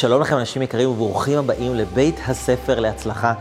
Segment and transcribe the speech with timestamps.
[0.00, 3.32] שלום לכם אנשים יקרים וברוכים הבאים לבית הספר להצלחה.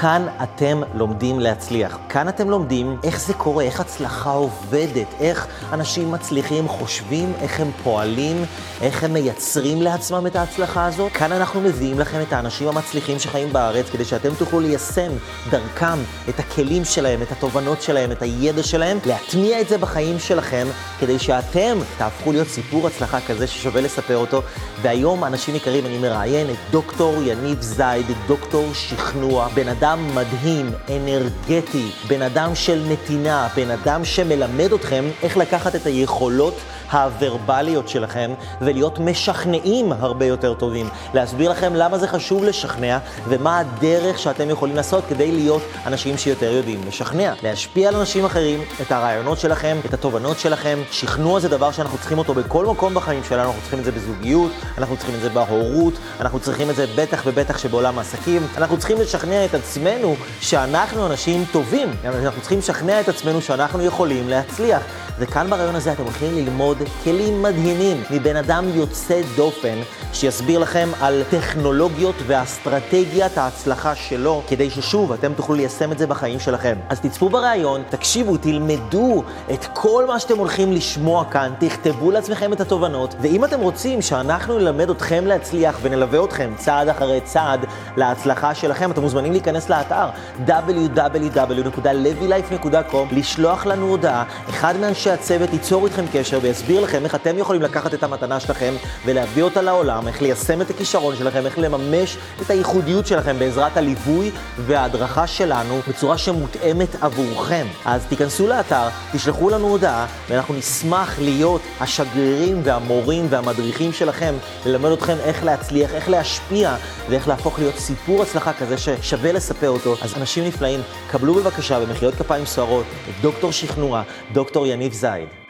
[0.00, 1.98] כאן אתם לומדים להצליח.
[2.08, 7.70] כאן אתם לומדים איך זה קורה, איך הצלחה עובדת, איך אנשים מצליחים חושבים, איך הם
[7.82, 8.44] פועלים,
[8.82, 11.12] איך הם מייצרים לעצמם את ההצלחה הזאת.
[11.12, 15.12] כאן אנחנו מביאים לכם את האנשים המצליחים שחיים בארץ, כדי שאתם תוכלו ליישם
[15.50, 20.66] דרכם את הכלים שלהם, את התובנות שלהם, את הידע שלהם, להטמיע את זה בחיים שלכם,
[21.00, 24.42] כדי שאתם תהפכו להיות סיפור הצלחה כזה ששווה לספר אותו.
[24.82, 31.90] והיום, אנשים יקרים, אני מראיין את דוקטור יניב זייד, דוקטור שכנוע, בן אדם מדהים, אנרגטי,
[32.08, 36.54] בן אדם של נתינה, בן אדם שמלמד אתכם איך לקחת את היכולות
[36.92, 40.88] הוורבליות שלכם ולהיות משכנעים הרבה יותר טובים.
[41.14, 46.52] להסביר לכם למה זה חשוב לשכנע ומה הדרך שאתם יכולים לעשות כדי להיות אנשים שיותר
[46.52, 47.32] יודעים לשכנע.
[47.42, 50.78] להשפיע על אנשים אחרים, את הרעיונות שלכם, את התובנות שלכם.
[50.90, 54.52] שכנוע זה דבר שאנחנו צריכים אותו בכל מקום בחיים שלנו, אנחנו צריכים את זה בזוגיות,
[54.78, 58.46] אנחנו צריכים את זה בהורות, אנחנו צריכים את זה בטח ובטח שבעולם העסקים.
[58.56, 61.88] אנחנו צריכים לשכנע את עצמנו שאנחנו אנשים טובים.
[62.04, 64.82] אנחנו צריכים לשכנע את עצמנו שאנחנו יכולים להצליח.
[65.18, 69.78] וכאן ברעיון הזה אתם הולכים ללמוד כלים מדהימים מבן אדם יוצא דופן,
[70.16, 76.40] שיסביר לכם על טכנולוגיות ואסטרטגיית ההצלחה שלו, כדי ששוב, אתם תוכלו ליישם את זה בחיים
[76.40, 76.76] שלכם.
[76.88, 79.22] אז תצפו בריאיון, תקשיבו, תלמדו
[79.52, 84.58] את כל מה שאתם הולכים לשמוע כאן, תכתבו לעצמכם את התובנות, ואם אתם רוצים שאנחנו
[84.58, 87.64] נלמד אתכם להצליח ונלווה אתכם צעד אחרי צעד
[87.96, 90.06] להצלחה שלכם, אתם מוזמנים להיכנס לאתר
[90.46, 97.62] www.levylife.com, לשלוח לנו הודעה, אחד מאנשי הצוות ייצור איתכם קשר ויסביר לכם איך אתם יכולים
[97.62, 98.74] לקחת את המתנה שלכם
[99.06, 104.30] ולהביא אותה לעולם, איך ליישם את הכישרון שלכם, איך לממש את הייחודיות שלכם בעזרת הליווי
[104.58, 107.66] וההדרכה שלנו בצורה שמותאמת עבורכם.
[107.84, 114.34] אז תיכנסו לאתר, תשלחו לנו הודעה, ואנחנו נשמח להיות השגרירים והמורים והמדריכים שלכם,
[114.66, 116.76] ללמד אתכם איך להצליח, איך להשפיע
[117.08, 119.96] ואיך להפוך להיות סיפור הצלחה כזה ששווה לספר אותו.
[120.02, 120.80] אז אנשים נפלאים,
[121.10, 124.02] קבלו בבקשה במחיאות כפיים סוערות את דוקטור שכנוע,
[124.32, 125.45] דוקטור יניב זייד.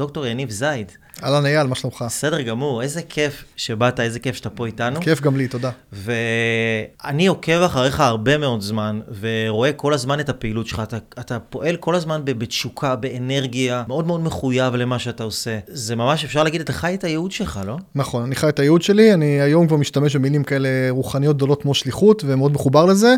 [0.00, 0.92] דוקטור יניב זייד.
[1.24, 2.02] אהלן אייל, מה שלומך?
[2.06, 5.00] בסדר גמור, איזה כיף שבאת, איזה כיף שאתה פה איתנו.
[5.00, 5.70] כיף גם לי, תודה.
[5.92, 10.80] ואני עוקב אחריך הרבה מאוד זמן, ורואה כל הזמן את הפעילות שלך.
[10.80, 15.58] אתה, אתה פועל כל הזמן בתשוקה, באנרגיה, מאוד מאוד מחויב למה שאתה עושה.
[15.66, 17.76] זה ממש, אפשר להגיד, אתה חי את הייעוד שלך, לא?
[17.94, 21.74] נכון, אני חי את הייעוד שלי, אני היום כבר משתמש במילים כאלה רוחניות גדולות כמו
[21.74, 23.14] שליחות, ומאוד מחובר לזה.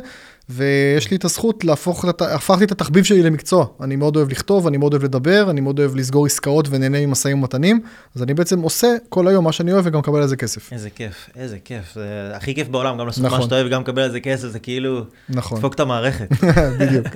[0.49, 3.67] ויש לי את הזכות להפוך, הפכתי את התחביב שלי למקצוע.
[3.81, 7.39] אני מאוד אוהב לכתוב, אני מאוד אוהב לדבר, אני מאוד אוהב לסגור עסקאות ונהנה ממשאים
[7.39, 7.81] ומתנים,
[8.17, 10.73] אז אני בעצם עושה כל היום מה שאני אוהב וגם מקבל על זה כסף.
[10.73, 11.95] איזה כיף, איזה כיף.
[11.95, 13.39] זה הכי כיף בעולם, גם לעשות נכון.
[13.39, 15.59] מה שאתה אוהב וגם לקבל על זה כסף, זה כאילו, נכון.
[15.59, 16.29] דפוק את המערכת.
[16.81, 17.07] בדיוק.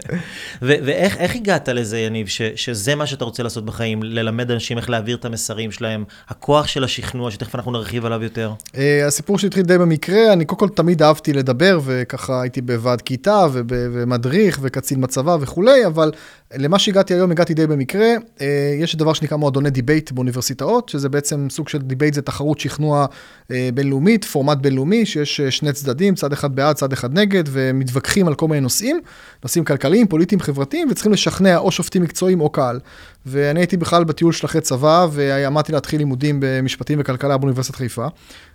[0.62, 5.16] ואיך הגעת לזה, יניב, ש, שזה מה שאתה רוצה לעשות בחיים, ללמד אנשים איך להעביר
[5.16, 8.52] את המסרים שלהם, הכוח של השכנוע, שתכף אנחנו נרחיב עליו יותר?
[8.66, 13.46] Uh, הסיפור שהתחיל די במקרה, אני קודם כל תמיד אהבתי לדבר, וככה הייתי בוועד כיתה
[13.52, 16.12] ומדריך וקצין בצבא וכולי, אבל
[16.54, 18.06] למה שהגעתי היום, הגעתי די במקרה.
[18.40, 23.06] אה, יש דבר שנקרא מועדוני דיבייט באוניברסיטאות, שזה בעצם סוג של דיבייט, זה תחרות שכנוע
[23.50, 28.28] אה, בינלאומית, פורמט בינלאומי, שיש אה, שני צדדים, צד אחד בעד, צד אחד נגד, ומתווכחים
[28.28, 29.00] על כל מיני נושאים,
[29.42, 32.80] נושאים כלכליים, פוליטיים, חברתיים, וצריכים לשכנע או שופטים מקצועיים או קהל.
[33.26, 38.06] ואני הייתי בכלל בטיול של אחרי צבא, ועמדתי להתחיל לימודים במשפטים וכלכלה באוניברסיטת חיפה.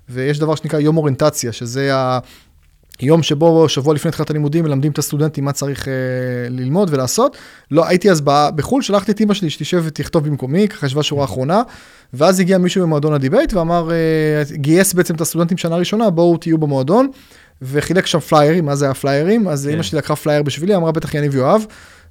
[0.09, 1.91] ויש דבר שנקרא יום אוריינטציה, שזה.
[3.01, 5.93] יום שבו, שבוע לפני תחילת הלימודים, מלמדים את הסטודנטים מה צריך אה,
[6.49, 7.37] ללמוד ולעשות.
[7.71, 11.61] לא, הייתי אז בחו"ל, שלחתי את אמא שלי שתשב ותכתוב במקומי, ככה ישבה שורה אחרונה,
[12.13, 16.57] ואז הגיע מישהו במועדון הדיבייט ואמר, אה, גייס בעצם את הסטודנטים שנה ראשונה, בואו תהיו
[16.57, 17.11] במועדון,
[17.61, 19.47] וחילק שם פליירים, מה זה היה פליירים?
[19.47, 19.73] אז כן.
[19.73, 21.65] אמא שלי לקחה פלייר בשבילי, אמרה בטח יניב יאהב.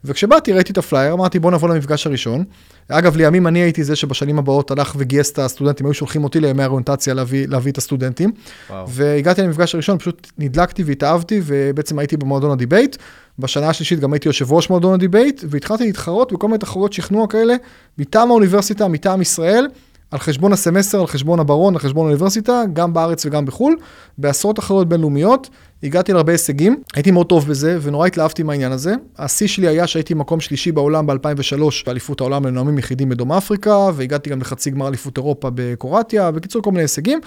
[0.05, 2.45] וכשבאתי ראיתי את הפלייר, אמרתי בוא נבוא למפגש הראשון.
[2.89, 6.63] אגב, לימים אני הייתי זה שבשנים הבאות הלך וגייס את הסטודנטים, היו שולחים אותי לימי
[6.63, 8.33] האוריינטציה להביא, להביא את הסטודנטים.
[8.71, 8.89] וואו.
[8.89, 12.97] והגעתי למפגש הראשון, פשוט נדלקתי והתאהבתי, ובעצם הייתי במועדון הדיבייט.
[13.39, 17.55] בשנה השלישית גם הייתי יושב ראש מועדון הדיבייט, והתחלתי להתחרות בכל מיני תחרויות שכנוע כאלה,
[17.99, 19.67] מטעם האוניברסיטה, מטעם ישראל.
[20.11, 23.77] על חשבון הסמסטר, על חשבון הברון, על חשבון האוניברסיטה, גם בארץ וגם בחו"ל,
[24.19, 25.49] בעשרות תחרויות בינלאומיות.
[25.83, 28.95] הגעתי להרבה הישגים, הייתי מאוד טוב בזה, ונורא התלהבתי מהעניין הזה.
[29.19, 34.31] השיא שלי היה שהייתי מקום שלישי בעולם ב-2003 באליפות העולם לנואמים יחידים בדרום אפריקה, והגעתי
[34.31, 37.21] גם לחצי גמר אליפות אירופה בקרואטיה, בקיצור כל מיני הישגים,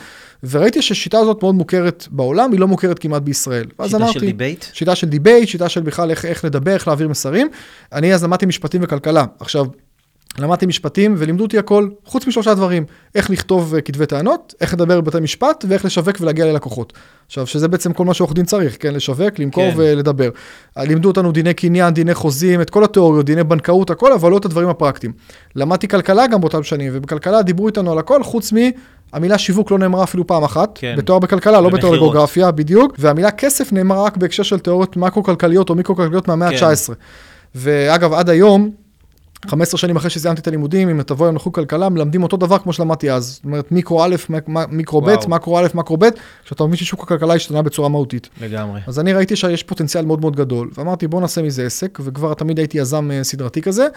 [0.49, 3.65] וראיתי שהשיטה הזאת מאוד מוכרת בעולם, היא לא מוכרת כמעט בישראל.
[3.85, 4.65] שיטה אמרתי, של דיבייט?
[4.73, 7.47] שיטה של דיבייט, שיטה של בכלל איך, איך לדבר, איך להעביר מסרים.
[7.93, 9.25] אני אז למדתי משפטים וכלכלה.
[9.39, 9.65] עכשיו,
[10.39, 12.85] למדתי משפטים ולימדו אותי הכל, חוץ משלושה דברים,
[13.15, 16.93] איך לכתוב אה, כתבי טענות, איך לדבר בבתי משפט ואיך לשווק ולהגיע ללקוחות.
[17.27, 18.93] עכשיו, שזה בעצם כל מה שעורך דין צריך, כן?
[18.93, 19.73] לשווק, למכור כן.
[19.77, 20.29] ולדבר.
[20.77, 24.45] לימדו אותנו דיני קניין, דיני חוזים, את כל התיאוריות, דיני בנקאות, הכל, אבל לא את
[24.45, 25.13] הדברים הפרקטיים.
[25.55, 30.03] למדתי כלכלה גם באותם שנים, ובכלכלה דיברו איתנו על הכל, חוץ מהמילה שיווק לא נאמרה
[30.03, 30.95] אפילו פעם אחת, כן.
[30.97, 31.93] בתואר בכלכלה, לא בתואר.
[31.93, 36.65] בגיאוגרפיה, בדיוק, והמילה כסף נאמרה רק בהקשר של תיאוריות מקרו-כלכליות או מיקרו-כלכליות מהמאה כן.
[36.65, 36.93] ה-19.
[37.55, 38.71] ואגב, עד היום,
[39.47, 42.73] 15 שנים אחרי שסיימתי את הלימודים, אם תבוא היום לחוג כלכלה, מלמדים אותו דבר כמו
[42.73, 43.25] שלמדתי אז.
[43.25, 44.15] זאת אומרת, מיקרו א',
[44.69, 45.15] מיקרו ב'.
[45.27, 46.05] מקרו א', מקרו ב',
[46.45, 48.29] כשאתה מבין ששוק הכלכלה השתנה בצורה מהותית.
[48.41, 48.81] לגמרי.
[48.87, 52.57] אז אני ראיתי שיש פוטנציאל מאוד מאוד גדול, ואמרתי בוא נעשה מזה עסק, וכבר תמיד
[52.57, 53.87] הייתי יזם אה, סדרתי כזה,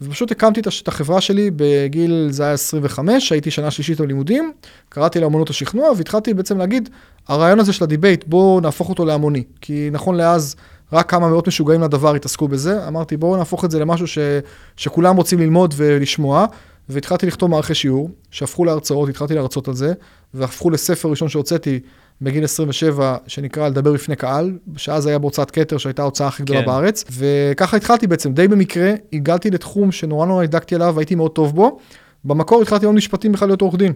[0.00, 4.52] ופשוט הקמתי את החברה שלי בגיל, זה היה 25, הייתי שנה שלישית בלימודים,
[4.88, 6.88] קראתי לה אמנות השכנוע, והתחלתי בעצם להגיד,
[7.28, 10.56] הרעיון הזה של הדיבייט, בואו נהפוך אותו להמוני, כי נכון לאז,
[10.92, 14.18] רק כמה מאות משוגעים לדבר התעסקו בזה, אמרתי בואו נהפוך את זה למשהו ש,
[14.76, 16.46] שכולם רוצים ללמוד ולשמוע,
[16.88, 19.92] והתחלתי לכתוב מערכי שיעור, שהפכו להרצאות, התחלתי להרצות על זה,
[20.34, 21.80] והפכו לספר ראשון שהוצאתי
[22.20, 26.66] בגיל 27, שנקרא לדבר בפני קהל, שאז היה בהוצאת כתר, שהייתה ההוצאה הכי גדולה כן.
[26.66, 31.54] בארץ, וככה התחלתי בעצם, די במקרה, הגעתי לתחום שנורא נורא נדלקתי עליו, והייתי מאוד טוב
[31.54, 31.78] בו.
[32.24, 33.92] במקור התחלתי ללמוד משפטים בכלל להיות עורך דין.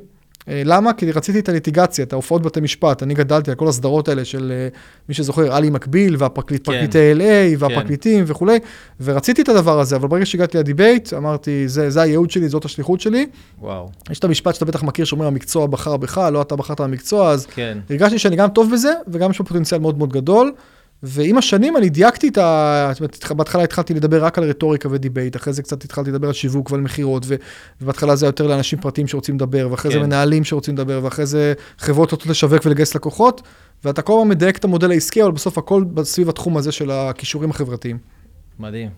[0.49, 0.93] אה, למה?
[0.93, 3.03] כי רציתי את הליטיגציה, את ההופעות בתי משפט.
[3.03, 4.69] אני גדלתי על כל הסדרות האלה של אה,
[5.09, 6.73] מי שזוכר, אלי מקביל, והפרקליט, כן.
[6.73, 8.59] פרקליטי LA, והפרקליטים וכולי,
[9.01, 13.01] ורציתי את הדבר הזה, אבל ברגע שהגעתי לדיבייט, אמרתי, זה, זה הייעוד שלי, זאת השליחות
[13.01, 13.27] שלי.
[13.61, 13.91] וואו.
[14.11, 17.47] יש את המשפט שאתה בטח מכיר, שאומר, המקצוע בחר בך, לא אתה בחרת במקצוע, אז
[17.47, 17.79] כן.
[17.91, 20.53] הרגשתי שאני גם טוב בזה, וגם יש פה פוטנציאל מאוד מאוד גדול.
[21.03, 22.91] ועם השנים אני דייקתי את ה...
[22.93, 26.33] זאת אומרת, בהתחלה התחלתי לדבר רק על רטוריקה ודיבייט, אחרי זה קצת התחלתי לדבר על
[26.33, 27.35] שיווק ועל מכירות, ו...
[27.81, 30.05] ובהתחלה זה היה יותר לאנשים פרטיים שרוצים לדבר, ואחרי זה כן.
[30.05, 33.43] מנהלים שרוצים לדבר, ואחרי זה חברות רוצות לשווק ולגייס לקוחות,
[33.85, 37.51] ואתה כל הזמן מדייק את המודל העסקי, אבל בסוף הכל סביב התחום הזה של הכישורים
[37.51, 37.99] החברתיים.
[38.59, 38.91] מדהים.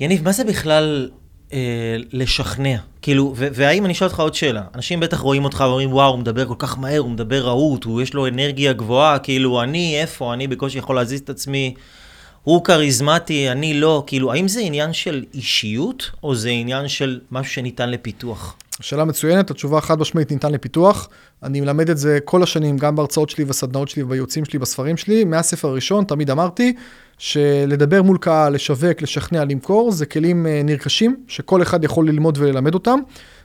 [0.00, 1.10] יניב, מה זה בכלל
[1.52, 2.76] אה, לשכנע?
[3.02, 6.46] כאילו, והאם, אני אשאל אותך עוד שאלה, אנשים בטח רואים אותך ואומרים, וואו, הוא מדבר
[6.46, 10.46] כל כך מהר, הוא מדבר רהוט, הוא יש לו אנרגיה גבוהה, כאילו, אני, איפה, אני
[10.46, 11.74] בקושי יכול להזיז את עצמי,
[12.42, 17.52] הוא כריזמטי, אני לא, כאילו, האם זה עניין של אישיות, או זה עניין של משהו
[17.52, 18.56] שניתן לפיתוח?
[18.80, 21.08] שאלה מצוינת, התשובה החד משמעית ניתן לפיתוח.
[21.42, 25.24] אני מלמד את זה כל השנים, גם בהרצאות שלי בסדנאות שלי ובייעוצים שלי בספרים שלי.
[25.24, 26.72] מהספר הראשון תמיד אמרתי
[27.18, 32.74] שלדבר מול קהל, לשווק, לשכנע, למכור, זה כלים אה, נרכשים, שכל אחד יכול ללמוד וללמד
[32.74, 32.98] אותם.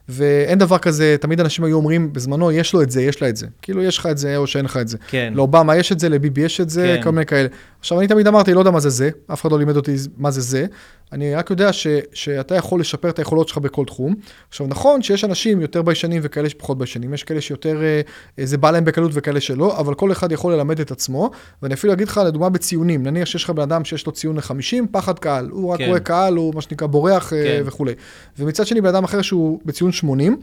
[0.09, 3.37] ואין דבר כזה, תמיד אנשים היו אומרים, בזמנו, יש לו את זה, יש לה את
[3.37, 3.47] זה.
[3.61, 4.97] כאילו, יש לך את זה או שאין לך את זה.
[5.07, 5.33] כן.
[5.35, 7.03] לאובמה יש את זה, לביבי יש את זה, כן.
[7.03, 7.47] כל מיני כאלה.
[7.79, 10.31] עכשיו, אני תמיד אמרתי, לא יודע מה זה זה, אף אחד לא לימד אותי מה
[10.31, 10.65] זה זה.
[11.13, 14.15] אני רק יודע ש, שאתה יכול לשפר את היכולות שלך בכל תחום.
[14.49, 18.01] עכשיו, נכון שיש אנשים יותר ביישנים וכאלה שפחות ביישנים, יש כאלה שיותר, אה,
[18.39, 21.31] אה, זה בא להם בקלות וכאלה שלא, אבל כל אחד יכול ללמד את עצמו,
[21.61, 24.85] ואני אפילו אגיד לך, לדוגמה בציונים, נניח שיש לך בן אדם שיש לו ציון ל-50,
[24.91, 25.87] פחד קהל, הוא רק כן.
[25.87, 27.61] רואה קהל, הוא מה שנקרא בורח אה, כן.
[27.65, 27.93] וכולי.
[28.39, 30.37] ומצד שני, בן אדם אחר שהוא בציון 80,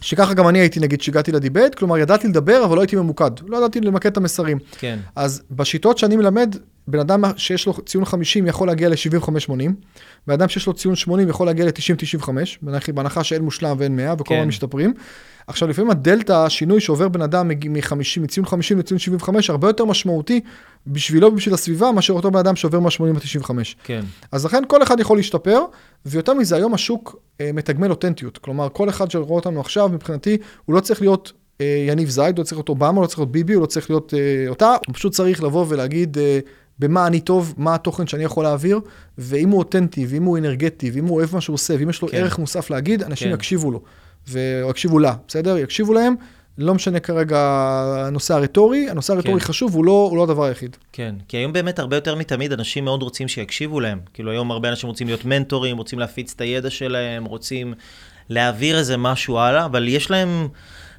[0.00, 3.30] שככה גם אני הייתי, נגיד, שהגעתי לדיבייט, כלומר, ידעתי לדבר, אבל לא הייתי ממוקד.
[3.46, 4.58] לא ידעתי למקד את המסרים.
[4.78, 4.98] כן.
[5.16, 6.56] אז בשיטות שאני מלמד,
[6.88, 9.50] בן אדם שיש לו ציון 50 יכול להגיע ל-75-80,
[10.26, 12.28] בן אדם שיש לו ציון 80 יכול להגיע ל-90-95,
[12.94, 14.34] בהנחה שאין מושלם ואין 100 וכל כן.
[14.34, 14.94] הזמן משתפרים.
[15.46, 20.40] עכשיו, לפעמים הדלתא, השינוי שעובר בן אדם מ-50, מציון 50 לציון 75, הרבה יותר משמעותי
[20.86, 23.50] בשבילו ובשביל הסביבה, מאשר אותו בן אדם שעובר מה-80 ל-95.
[23.84, 24.04] כן.
[24.32, 25.60] אז לכן כל אחד יכול להשתפר,
[26.06, 28.38] ויותר מזה, היום השוק אה, מתגמל אותנטיות.
[28.38, 32.42] כלומר, כל אחד שרואה אותנו עכשיו, מבחינתי, הוא לא צריך להיות אה, יניב זייד, הוא
[32.42, 34.76] לא צריך להיות אובמה, הוא לא צריך להיות ביבי, הוא לא צריך להיות אה, אותה,
[34.86, 36.38] הוא פשוט צריך לבוא ולהגיד אה,
[36.78, 38.80] במה אני טוב, מה התוכן שאני יכול להעביר,
[39.18, 42.08] ואם הוא אותנטי, ואם הוא אנרגטי, ואם הוא אוהב מה שהוא עושה, ואם יש לו
[42.08, 42.16] כן.
[42.16, 43.34] ערך מוסף להגיד, אנשים כן.
[43.34, 43.82] יקשיבו לו,
[44.28, 45.58] ו- או יקשיבו לה, בסדר?
[45.58, 46.14] יקשיבו להם.
[46.58, 47.38] לא משנה כרגע
[48.06, 49.46] הנושא הרטורי, הנושא הרטורי כן.
[49.46, 50.76] חשוב, הוא לא, הוא לא הדבר היחיד.
[50.92, 54.00] כן, כי היום באמת הרבה יותר מתמיד אנשים מאוד רוצים שיקשיבו להם.
[54.14, 57.74] כאילו היום הרבה אנשים רוצים להיות מנטורים, רוצים להפיץ את הידע שלהם, רוצים
[58.28, 60.48] להעביר איזה משהו הלאה, אבל יש להם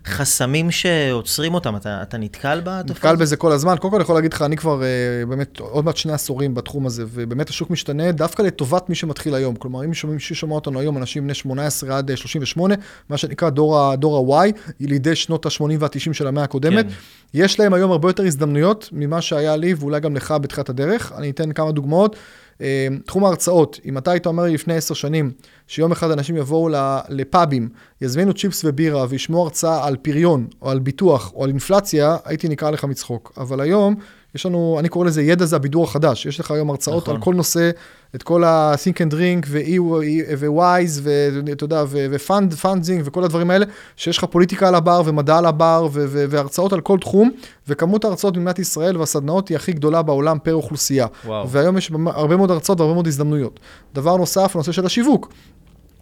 [0.07, 1.75] חסמים שעוצרים אותם.
[1.75, 3.15] אתה, אתה נתקל בתופעה נתקל?
[3.15, 3.75] בזה כל הזמן.
[3.79, 6.85] קודם כל אני יכול להגיד לך, אני כבר uh, באמת עוד מעט שני עשורים בתחום
[6.85, 9.55] הזה, ובאמת השוק משתנה דווקא לטובת מי שמתחיל היום.
[9.55, 12.75] כלומר, אם שומעים, מישהו שומע אותנו היום, אנשים בני 18 עד אה, 38,
[13.09, 16.93] מה שנקרא דור, דור ה-Y, ילידי שנות ה-80 וה-90 של המאה הקודמת, כן.
[17.33, 21.11] יש להם היום הרבה יותר הזדמנויות ממה שהיה לי, ואולי גם לך בתחילת הדרך.
[21.17, 22.15] אני אתן כמה דוגמאות.
[22.63, 25.31] אה, תחום ההרצאות, אם אתה היית אומר לי לפני עשר שנים,
[25.67, 26.69] שיום אחד אנשים יבואו
[27.09, 27.69] לפאבים,
[28.01, 32.71] יזמינו צ'יפס ובירה וישמעו הרצאה על פריון, או על ביטוח, או על אינפלציה, הייתי נקרא
[32.71, 33.33] לך מצחוק.
[33.37, 33.95] אבל היום,
[34.35, 36.25] יש לנו, אני קורא לזה ידע זה הבידור החדש.
[36.25, 37.15] יש לך היום הרצאות נכון.
[37.15, 37.69] על כל נושא,
[38.15, 39.47] את כל ה-think and drink
[40.37, 45.45] ו-Wise, ואתה יודע, ו-fund, funding וכל הדברים האלה, שיש לך פוליטיקה על הבר ומדע על
[45.45, 47.31] הבר והרצאות על כל תחום,
[47.67, 51.07] וכמות ההרצאות במדינת ישראל והסדנאות היא הכי גדולה בעולם פר אוכלוסייה.
[51.25, 51.49] וואו.
[51.49, 53.59] והיום יש הרבה מאוד הרצאות והרבה מאוד הזדמנויות.
[53.93, 55.33] דבר נוסף, הנושא של השיווק.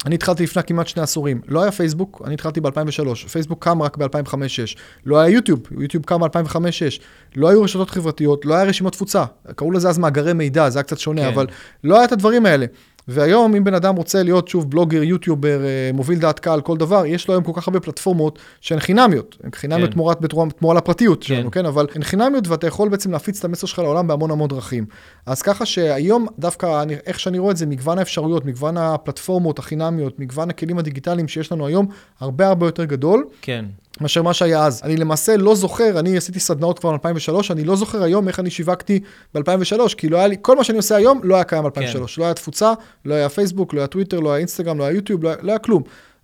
[0.06, 1.42] אני התחלתי לפני כמעט שני עשורים.
[1.48, 3.28] לא היה פייסבוק, אני התחלתי ב-2003.
[3.32, 4.78] פייסבוק קם רק ב-2005-2006.
[5.06, 7.02] לא היה יוטיוב, יוטיוב קם ב-2005-2006.
[7.36, 9.24] לא היו רשתות חברתיות, לא היה רשימות תפוצה.
[9.56, 11.28] קראו לזה אז מאגרי מידע, זה היה קצת שונה, כן.
[11.28, 11.48] אבל
[11.84, 12.66] לא היה את הדברים האלה.
[13.14, 17.06] והיום, אם בן אדם רוצה להיות שוב בלוגר, יוטיובר, אה, מוביל דעת קהל, כל דבר,
[17.06, 19.38] יש לו היום כל כך הרבה פלטפורמות שהן חינמיות.
[19.44, 19.94] הן חינמיות כן.
[19.94, 21.28] תמורת, בתמורה, תמורה לפרטיות כן.
[21.28, 21.66] שלנו, כן?
[21.66, 24.86] אבל הן חינמיות ואתה יכול בעצם להפיץ את המסר שלך לעולם בהמון המון דרכים.
[25.26, 30.20] אז ככה שהיום, דווקא אני, איך שאני רואה את זה, מגוון האפשרויות, מגוון הפלטפורמות החינמיות,
[30.20, 31.88] מגוון הכלים הדיגיטליים שיש לנו היום,
[32.20, 33.26] הרבה הרבה יותר גדול.
[33.42, 33.66] כן.
[34.02, 34.82] מאשר מה שהיה אז.
[34.84, 38.50] אני למעשה לא זוכר, אני עשיתי סדנאות כבר ב-2003, אני לא זוכר היום איך אני
[38.50, 39.00] שיווקתי
[39.34, 41.72] ב-2003, כי לא היה לי, כל מה שאני עושה היום לא היה קיים ב-2003.
[41.74, 42.00] כן.
[42.18, 42.74] לא היה תפוצה,
[43.06, 45.52] לא היה פייסבוק, לא היה טוויטר, לא היה אינסטגרם, לא היה יוטיוב, לא היה, לא
[45.52, 45.84] היה כלום.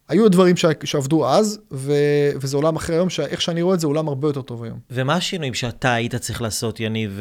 [0.10, 1.94] היו דברים שעבדו אז, ו...
[2.36, 4.80] וזה עולם אחר היום, שאיך שאני רואה את זה, עולם הרבה יותר טוב היום.
[4.92, 7.20] ומה השינויים שאתה היית צריך לעשות, יניב,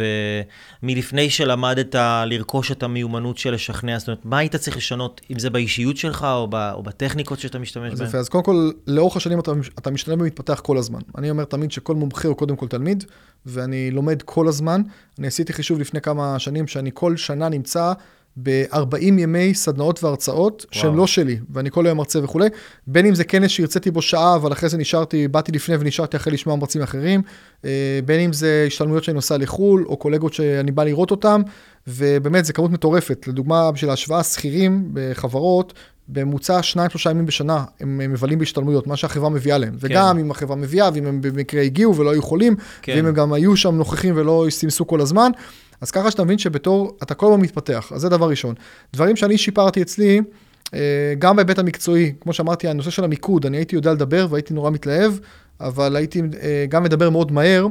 [0.83, 1.95] מלפני שלמדת
[2.27, 3.99] לרכוש את המיומנות של לשכנע?
[3.99, 6.55] זאת אומרת, מה היית צריך לשנות, אם זה באישיות שלך או, ב...
[6.75, 8.09] או בטכניקות שאתה משתמש בהן?
[8.19, 11.01] אז קודם כל, לאורך השנים אתה, אתה משתנה ומתפתח כל הזמן.
[11.19, 13.05] אני אומר תמיד שכל מומחה הוא קודם כל תלמיד,
[13.47, 14.83] ואני לומד כל הזמן.
[15.19, 17.93] אני עשיתי חישוב לפני כמה שנים, שאני כל שנה נמצא
[18.43, 20.83] ב-40 ימי סדנאות והרצאות וואו.
[20.83, 22.49] שהם לא שלי, ואני כל היום מרצה וכולי,
[22.87, 26.33] בין אם זה כנס שהרציתי בו שעה, אבל אחרי זה נשארתי, באתי לפני ונשארתי אחרי
[26.33, 27.23] לשמוע מרצים אחרים,
[27.65, 31.43] אה, בין אם זה השתלמויות שאני נוסע לחו"ל, או קולגות שאני בא לראות אותם,
[31.87, 33.29] ובאמת, זו כמות מטורפת.
[33.29, 35.73] לדוגמה, בשביל ההשוואה, שכירים בחברות,
[36.09, 39.71] בממוצע שניים, שלושה ימים בשנה הם מבלים בהשתלמויות, מה שהחברה מביאה להם.
[39.71, 39.77] כן.
[39.81, 42.93] וגם אם החברה מביאה, ואם הם במקרה הגיעו ולא היו חולים, כן.
[42.97, 45.31] ואם הם גם היו שם נוכחים ולא סימסו כל הזמן,
[45.81, 48.55] אז ככה שאתה מבין שבתור, אתה כל הזמן מתפתח, אז זה דבר ראשון.
[48.93, 50.21] דברים שאני שיפרתי אצלי,
[50.75, 54.71] אה, גם בהיבט המקצועי, כמו שאמרתי, הנושא של המיקוד, אני הייתי יודע לדבר והייתי נורא
[54.71, 55.13] מתלהב,
[55.61, 57.67] אבל הייתי אה, גם מדבר מאוד מהר.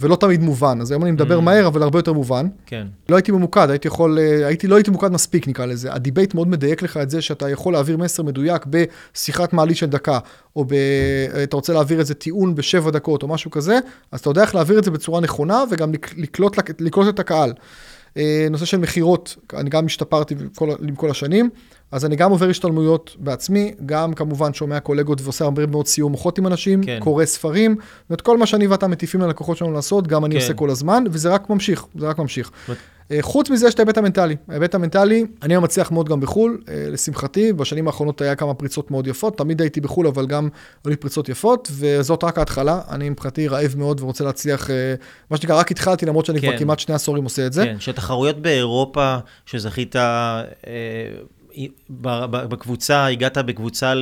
[0.00, 0.80] ולא תמיד מובן.
[0.80, 1.42] אז היום אני מדבר mm.
[1.42, 2.46] מהר, אבל הרבה יותר מובן.
[2.66, 2.86] כן.
[3.08, 5.92] לא הייתי ממוקד, הייתי יכול, אה, הייתי, לא הייתי ממוקד מספיק, נקרא לזה.
[5.92, 10.18] הדיבייט מאוד מדייק לך את זה שאתה יכול להעביר מסר מדויק בשיחת מעלית של דקה,
[10.56, 10.72] או ב...
[10.72, 13.78] אה, אתה רוצה להעביר איזה טיעון בשבע דקות או משהו כזה,
[14.12, 17.52] אז אתה יודע איך להעביר את זה בצורה נכונה וגם לקלוט, לקלוט את הקהל.
[18.16, 20.34] אה, נושא של מכירות, אני גם השתפרתי
[20.88, 21.50] עם כל השנים.
[21.92, 26.38] אז אני גם עובר השתלמויות בעצמי, גם כמובן שומע קולגות ועושה הרבה מאוד סיור מוחות
[26.38, 26.98] עם אנשים, כן.
[27.00, 27.76] קורא ספרים,
[28.10, 30.40] ואת כל מה שאני ואתה מטיפים ללקוחות שלנו לעשות, גם אני כן.
[30.40, 32.50] עושה כל הזמן, וזה רק ממשיך, זה רק ממשיך.
[33.10, 34.36] אה, חוץ מזה יש את ההיבט המנטלי.
[34.48, 39.06] ההיבט המנטלי, אני מצליח מאוד גם בחו"ל, אה, לשמחתי, בשנים האחרונות היה כמה פריצות מאוד
[39.06, 40.48] יפות, תמיד הייתי בחו"ל, אבל גם
[40.84, 42.80] היו לי פריצות יפות, וזאת רק ההתחלה.
[42.90, 44.94] אני מבחינתי רעב מאוד ורוצה להצליח, אה,
[45.30, 46.48] מה שנקרא, רק התחלתי, למרות שאני כן.
[46.48, 47.64] כבר כמעט שני עשורים עושה את זה.
[47.64, 49.16] כן, שתחרויות באירופה,
[49.46, 49.96] שזכית...
[51.90, 53.92] בקבוצה, הגעת בקבוצה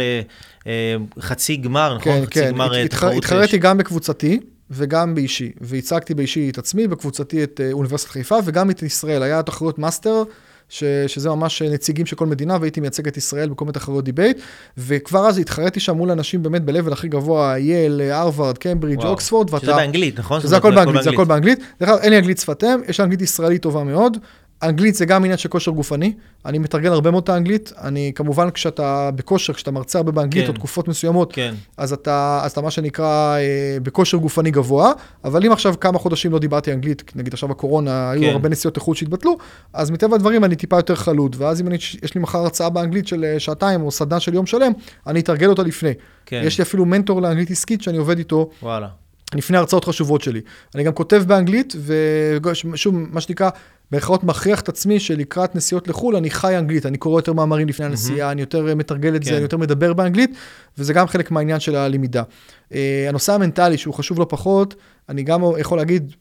[1.17, 2.13] לחצי גמר, נכון?
[2.13, 4.41] כן, כן, גמר הת, התח, התחרתי גם בקבוצתי
[4.71, 9.23] וגם באישי, והצגתי באישי את עצמי, בקבוצתי את אוניברסיטת חיפה וגם את ישראל.
[9.23, 10.23] היה תחרויות masters.
[10.71, 14.39] ש, שזה ממש נציגים של כל מדינה, והייתי מייצג את ישראל בכל מיני תחרויות debate,
[14.79, 19.67] וכבר אז התחרתי שם מול אנשים באמת ב-level הכי גבוה, יל, הרווארד, קיימברידג', אוקספורד, ואתה...
[19.67, 20.41] שזה באנגלית, נכון?
[20.41, 21.59] שזה הכל באנגלית, זה הכל באנגלית.
[21.81, 24.17] דרך אגב, אין לי אנגלית שפת אם, יש לי אנגלית ישראלית טובה מאוד,
[24.63, 26.13] אנגלית זה גם עניין של כושר גופני,
[26.47, 30.51] אני מתרגל הרבה מאוד את האנגלית, אני כמובן כשאתה בכושר, כשאתה מרצה הרבה באנגלית כן.
[30.51, 31.55] או תקופות מסוימות, כן.
[31.77, 34.93] אז, אתה, אז אתה מה שנקרא אה, בכושר גופני גבוה,
[35.25, 38.23] אבל אם עכשיו כמה חודשים לא דיברתי אנגלית, נגיד עכשיו הקורונה, כן.
[38.23, 39.39] היו הרבה נסיעות איכות שהתבטלו,
[39.73, 43.09] אז מטבע הדברים אני טיפה יותר חלוד, ואז אם אני, יש לי מחר הרצאה באנגלית
[43.09, 44.73] של אה, שעתיים או סדנה של יום שלם,
[45.07, 45.93] אני אתרגל אותה לפני.
[46.27, 46.43] כן.
[46.45, 48.51] יש לי אפילו מנטור לאנגלית עסקית שאני עובד איתו.
[48.63, 48.89] וואלה.
[49.35, 50.41] לפני הרצאות חשובות שלי.
[50.75, 53.51] אני גם כותב באנגלית, ושוב, מה שנקרא,
[53.91, 57.87] במירכאות מכריח את עצמי שלקראת נסיעות לחו"ל, אני חי אנגלית, אני קורא יותר מאמרים לפני
[57.87, 58.33] הנסיעה, mm-hmm.
[58.33, 59.31] אני יותר מתרגל את כן.
[59.31, 60.31] זה, אני יותר מדבר באנגלית,
[60.79, 62.23] וזה גם חלק מהעניין של הלמידה.
[62.69, 62.75] Uh,
[63.09, 64.75] הנושא המנטלי, שהוא חשוב לא פחות,
[65.09, 66.17] אני גם יכול להגיד, אה,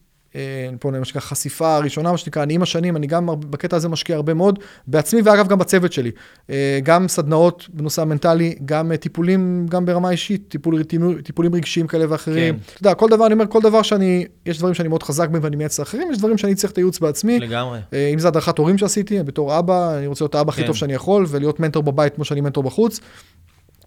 [0.80, 4.16] פה מה שנקרא חשיפה הראשונה, מה שנקרא, אני עם השנים, אני גם בקטע הזה משקיע
[4.16, 6.10] הרבה מאוד, בעצמי ואגב גם בצוות שלי.
[6.50, 10.82] אה, גם סדנאות בנושא המנטלי, גם אה, טיפולים, גם ברמה אישית, טיפול,
[11.24, 12.54] טיפולים רגשיים כאלה ואחרים.
[12.54, 12.60] כן.
[12.72, 15.42] אתה יודע, כל דבר, אני אומר, כל דבר שאני, יש דברים שאני מאוד חזק בהם
[15.44, 17.38] ואני מייעץ לאחרים, יש דברים שאני צריך את הייעוץ בעצמי.
[17.38, 17.78] לגמרי.
[18.12, 20.58] אם זה הדרכת הורים שעשיתי, בתור אבא, אני רוצה להיות האבא כן.
[20.58, 23.00] הכי טוב שאני יכול, ולהיות מנטור בבית כמו שאני מנטור בחוץ.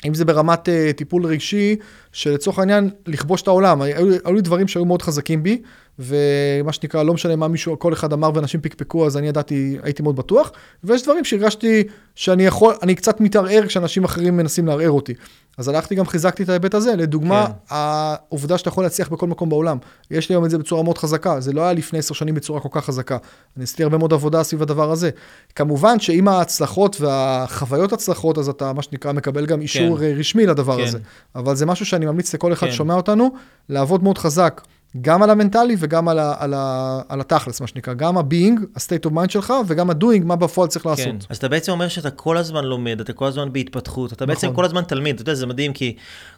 [0.06, 1.76] אם זה ברמת uh, טיפול רגשי,
[2.12, 3.82] שלצורך העניין, לכבוש את העולם.
[3.82, 5.62] היו, היו לי דברים שהיו מאוד חזקים בי,
[6.02, 10.04] ומה שנקרא, לא משנה מה מישהו, כל אחד אמר ואנשים פקפקו, אז אני ידעתי, הייתי
[10.04, 10.52] מאוד בטוח.
[10.84, 11.84] ויש דברים שהרגשתי
[12.16, 15.14] שאני יכול, אני קצת מתערער כשאנשים אחרים מנסים לערער אותי.
[15.58, 16.96] אז הלכתי גם חיזקתי את ההיבט הזה.
[16.96, 17.52] לדוגמה, כן.
[17.70, 19.78] העובדה שאתה יכול להצליח בכל מקום בעולם.
[20.12, 22.60] יש לי היום את זה בצורה מאוד חזקה, זה לא היה לפני עשר שנים בצורה
[22.60, 23.18] כל כך חזקה.
[23.58, 25.10] אני עשיתי הרבה מאוד עבודה סביב הדבר הזה.
[25.56, 30.04] כמובן שעם ההצלחות והחוויות הצלחות, אז אתה, מה שנקרא, מקבל גם אישור כן.
[30.04, 30.84] רשמי לדבר כן.
[30.84, 31.00] הזה.
[31.36, 32.74] אבל זה משהו שאני ממליץ לכל אחד כן.
[32.74, 33.30] ששומע אותנו,
[33.70, 34.62] לעבוד מאוד חזק
[35.02, 39.10] גם על המנטלי וגם על, ה, על, ה, על התכלס, מה שנקרא, גם ה-being, ה-state
[39.10, 41.06] of mind שלך, וגם ה-doing, מה בפועל צריך לעשות.
[41.06, 44.48] כן, אז אתה בעצם אומר שאתה כל הזמן לומד, אתה כל הזמן בהתפתחות, אתה בעצם
[44.48, 44.56] נכון.
[44.56, 45.96] כל הזמן תלמיד, אתה יודע, זה מדהים, כי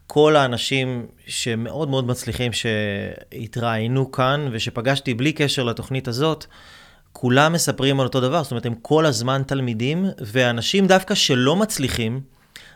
[0.08, 6.46] כל האנשים שמאוד מאוד מצליחים שהתראיינו כאן, ושפגשתי בלי קשר לתוכנית הזאת,
[7.14, 12.22] כולם מספרים על אותו דבר, זאת אומרת, הם כל הזמן תלמידים, ואנשים דווקא שלא מצליחים,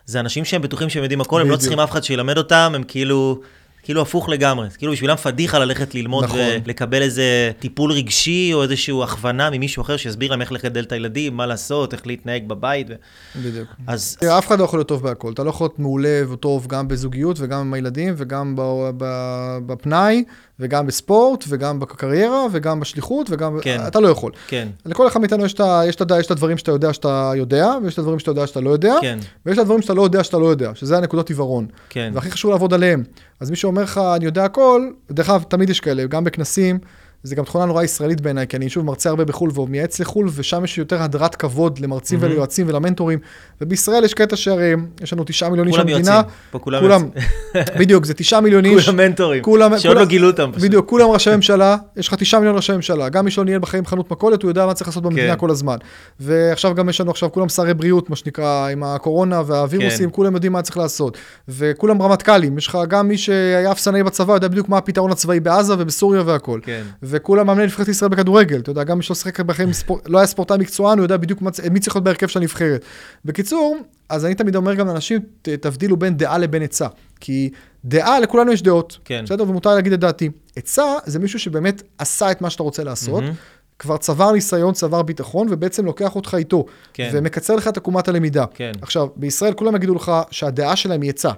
[0.06, 1.58] זה אנשים שהם בטוחים שהם יודעים הכל, הם לא.
[1.58, 3.42] צריכים אף אחד שילמד אותם, הם כאילו...
[3.88, 6.40] כאילו הפוך לגמרי, כאילו בשבילם פדיחה ללכת ללמוד נכון.
[6.66, 11.38] ולקבל איזה טיפול רגשי או איזושהי הכוונה ממישהו אחר שיסביר להם איך לגדל את הילדים,
[11.38, 12.88] מה לעשות, איך להתנהג בבית.
[12.90, 12.94] ו...
[13.36, 13.68] בדיוק.
[13.88, 15.32] אז תראה, אף אחד לא יכול להיות טוב בהכל.
[15.34, 20.24] אתה לא יכול להיות מעולה וטוב גם בזוגיות וגם עם הילדים וגם ב- ב- בפנאי
[20.60, 23.60] וגם בספורט וגם בקריירה וגם בשליחות וגם...
[23.62, 23.82] כן.
[23.88, 24.32] אתה לא יכול.
[24.48, 27.70] כן, לכל אחד מאיתנו יש את יש את יש את הדברים שאתה יודע שאתה יודע,
[27.84, 30.24] ויש את הדברים שאתה יודע שאתה לא יודע, כן, ויש את הדברים שאתה לא יודע
[30.24, 31.68] שאתה לא יודע, שזה הנקודות עיוורון.
[31.90, 33.04] כן, והכי חשוב לעבוד עליהם.
[33.40, 36.80] אז מי שאומר לך, אני יודע הכל, דרך אגב, תמיד יש כאלה, גם בכנסים,
[37.24, 40.64] זה גם תכונה נורא ישראלית בעיניי, כי אני שוב מרצה הרבה בחו"ל ומייעץ לחו"ל, ושם
[40.64, 42.32] יש יותר הדרת כבוד למרצים מהמם.
[42.32, 43.20] וליועצים ולמנטורים.
[43.62, 46.16] ובישראל יש קטע שהרי יש לנו תשעה מיליון איש כולם במדינה.
[46.16, 47.78] יוצאים, פה כולם כולם, יוצאים.
[47.80, 48.86] בדיוק, זה תשעה מיליון איש.
[48.86, 50.64] כולם מנטורים, כולם, שעוד כולם- לא גילו אותם פשוט.
[50.64, 53.86] בדיוק, כולם ראשי ממשלה, יש לך תשעה מיליון ראשי ממשלה, גם מי שלא ניהל בחיים
[53.86, 55.40] חנות מכולת, הוא יודע מה צריך לעשות במדינה כן.
[55.40, 55.78] כל הזמן.
[56.20, 60.16] ועכשיו גם יש לנו עכשיו כולם שרי בריאות, מה שנקרא, עם הקורונה והווירוסים, כן.
[60.16, 61.18] כולם יודעים מה צריך לעשות.
[61.48, 65.74] וכולם רמטכ"לים, יש לך גם מי שהיה אפסנאי בצבא, יודע בדיוק מה הפתרון הצבאי בעזה
[65.80, 66.60] ובסוריה והכל.
[66.64, 70.18] כן, וכולם מאמני נבחרת ישראל בכדורגל, אתה יודע, גם מי שלא שיחק בחיים, ספור- לא
[70.18, 72.86] היה ספורטאי מקצוען, הוא יודע בדיוק מה צ- מי צריך להיות בהרכב של הנבחרת.
[73.26, 73.78] בקיצור,
[74.10, 76.88] אז אני תמיד אומר גם לאנשים, ת- תבדילו בין דעה לבין עצה.
[77.20, 77.50] כי
[77.86, 78.98] דעה, לכולנו יש דעות.
[79.06, 79.22] כן.
[79.26, 79.50] בסדר?
[79.50, 80.30] ומותר להגיד את דעתי.
[80.56, 83.36] עצה זה מישהו שבאמת עשה את מה שאתה רוצה לעשות, מהמם.
[83.80, 86.66] כבר צבר ניסיון, צבר ביטחון, ובעצם לוקח אותך איתו.
[86.94, 87.10] כן.
[87.14, 88.46] ומקצר לך את עקומת הלמידה.
[88.54, 88.72] כן.
[88.82, 91.32] עכשיו, בישראל כולם יגידו לך שהדעה שלהם היא עצה,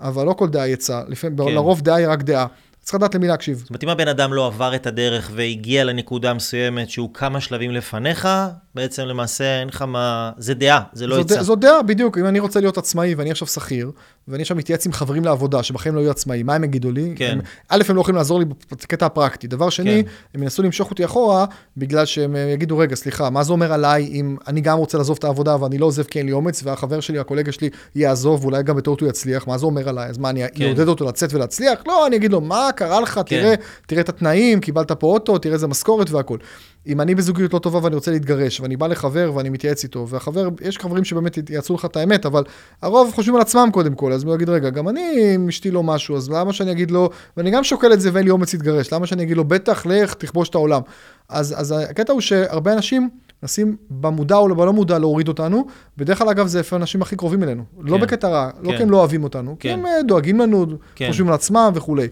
[0.00, 1.02] אבל לא כל דעה היא עצה.
[1.08, 1.54] לפעמים, כן.
[1.54, 2.46] לרוב דעה היא רק דעה.
[2.84, 3.58] צריך לדעת למי להקשיב.
[3.58, 7.70] זאת אומרת, אם הבן אדם לא עבר את הדרך והגיע לנקודה מסוימת שהוא כמה שלבים
[7.70, 8.28] לפניך,
[8.74, 10.30] בעצם למעשה אין לך מה...
[10.38, 11.36] זה דעה, זה לא עצה.
[11.36, 12.18] ד- זו דעה, בדיוק.
[12.18, 13.90] אם אני רוצה להיות עצמאי ואני עכשיו שכיר,
[14.28, 17.12] ואני עכשיו מתייעץ עם חברים לעבודה שבחיים לא יהיו עצמאים, מה הם יגידו לי?
[17.16, 17.38] כן.
[17.68, 19.46] א', הם לא יכולים לעזור לי בקטע הפרקטי.
[19.46, 20.10] דבר שני, כן.
[20.34, 21.44] הם ינסו למשוך אותי אחורה,
[21.76, 25.16] בגלל שהם אה, יגידו, רגע, סליחה, מה זה אומר עליי אם אני גם רוצה לעזוב
[25.18, 28.62] את העבודה ואני לא עוזב כי אין לי אומץ, והחבר שלי, הקולגה שלי, יעזוב, ואולי
[28.62, 30.08] גם בטעות הוא יצליח, מה זה אומר עליי?
[30.08, 30.64] אז מה, אני כן.
[30.64, 31.82] אעודד אותו לצאת ולהצליח?
[31.86, 33.14] לא, אני אגיד לו, מה קרה לך?
[33.14, 33.22] כן.
[33.22, 33.54] תראה,
[33.86, 36.38] תראה את התנאים, קיבלת פה אוטו, תראה איזה משכורת והכל.
[36.86, 40.48] אם אני בזוגיות לא טובה ואני רוצה להתגרש, ואני בא לחבר ואני מתייעץ איתו, והחבר,
[40.60, 42.44] יש חברים שבאמת יעצו לך את האמת, אבל
[42.82, 45.82] הרוב חושבים על עצמם קודם כל, אז הוא יגיד, רגע, גם אני עם אשתי לא
[45.82, 48.92] משהו, אז למה שאני אגיד לו, ואני גם שוקל את זה ואין לי אומץ להתגרש,
[48.92, 50.80] למה שאני אגיד לו, בטח, לך, תכבוש את העולם.
[51.28, 53.08] אז, אז הקטע הוא שהרבה אנשים
[53.42, 55.66] מנסים במודע או בלא מודע להוריד אותנו,
[55.96, 58.02] בדרך כלל אגב זה לפעמים האנשים הכי קרובים אלינו, לא כן.
[58.02, 58.76] בקטע רע, לא כן.
[58.76, 59.78] כי הם לא אוהבים אותנו, כי כן.
[59.78, 61.08] הם אה, דואגים לנו, כן.
[61.08, 62.08] חושבים על עצמם וכולי.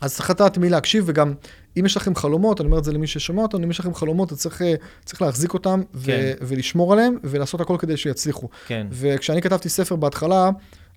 [0.00, 1.32] אז צריך לדעת מי להקשיב, וגם
[1.78, 4.32] אם יש לכם חלומות, אני אומר את זה למי ששומע אותנו, אם יש לכם חלומות,
[4.32, 6.32] אז צריך, אה, צריך להחזיק אותם ו- כן.
[6.40, 8.48] ולשמור עליהם, ולעשות הכל כדי שיצליחו.
[8.66, 10.50] כן, וכשאני כתבתי ספר בהתחלה,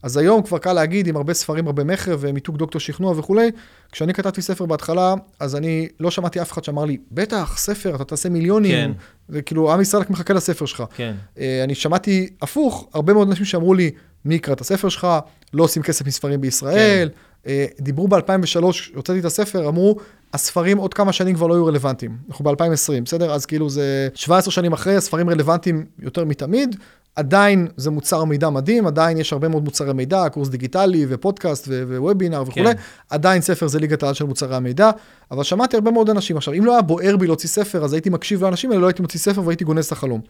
[0.03, 3.51] אז היום כבר קל להגיד, עם הרבה ספרים, הרבה מכר ומיתוג דוקטור שכנוע וכולי,
[3.91, 8.03] כשאני כתבתי ספר בהתחלה, אז אני לא שמעתי אף אחד שאמר לי, בטח, ספר, אתה
[8.03, 8.71] תעשה מיליונים.
[8.71, 8.91] כן.
[9.29, 10.83] וכאילו, עם ישראל רק מחכה לספר שלך.
[10.95, 13.91] כן, אה, אני שמעתי הפוך, הרבה מאוד אנשים שאמרו לי,
[14.25, 15.07] מי יקרא את הספר שלך,
[15.53, 17.09] לא עושים כסף מספרים בישראל.
[17.13, 17.32] אה,
[17.79, 18.63] דיברו ב-2003,
[18.95, 19.95] הוצאתי את הספר, אמרו,
[20.34, 22.17] הספרים עוד כמה שנים כבר לא יהיו רלוונטיים.
[22.29, 23.34] אנחנו ב-2020, בסדר?
[23.34, 26.75] אז כאילו זה 17 שנים אחרי, הספרים רלוונטיים יותר מתמיד.
[27.15, 31.84] עדיין זה מוצר מידע מדהים, עדיין יש הרבה מאוד מוצרי מידע, קורס דיגיטלי ופודקאסט ו-
[31.88, 32.82] ווובינר וכולי, כן.
[33.10, 34.91] עדיין ספר זה ליגת העל של מוצרי המידע,
[35.32, 36.38] אבל שמעתי הרבה מאוד אנשים.
[36.38, 39.01] עכשיו, אם לא היה בוער בי להוציא ספר, אז הייתי מקשיב לאנשים האלה, לא הייתי
[39.01, 40.21] מוציא ספר והייתי גונז את החלום.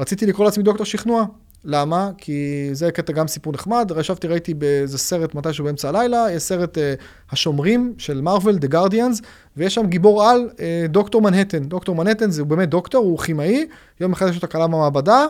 [0.00, 1.24] רציתי לקרוא לעצמי דוקטור שכנוע.
[1.64, 2.10] למה?
[2.18, 3.92] כי זה קטע גם סיפור נחמד.
[4.00, 6.94] ישבתי, ראיתי באיזה סרט מתישהו באמצע הלילה, יש סרט אה,
[7.30, 9.22] השומרים של מארוול, The Guardians,
[9.56, 11.64] ויש שם גיבור על, אה, דוקטור מנהטן.
[11.64, 13.66] דוקטור מנהטן זה באמת דוקטור, הוא כימאי,
[14.00, 15.26] יום אחד יש לו תקלה במעבדה,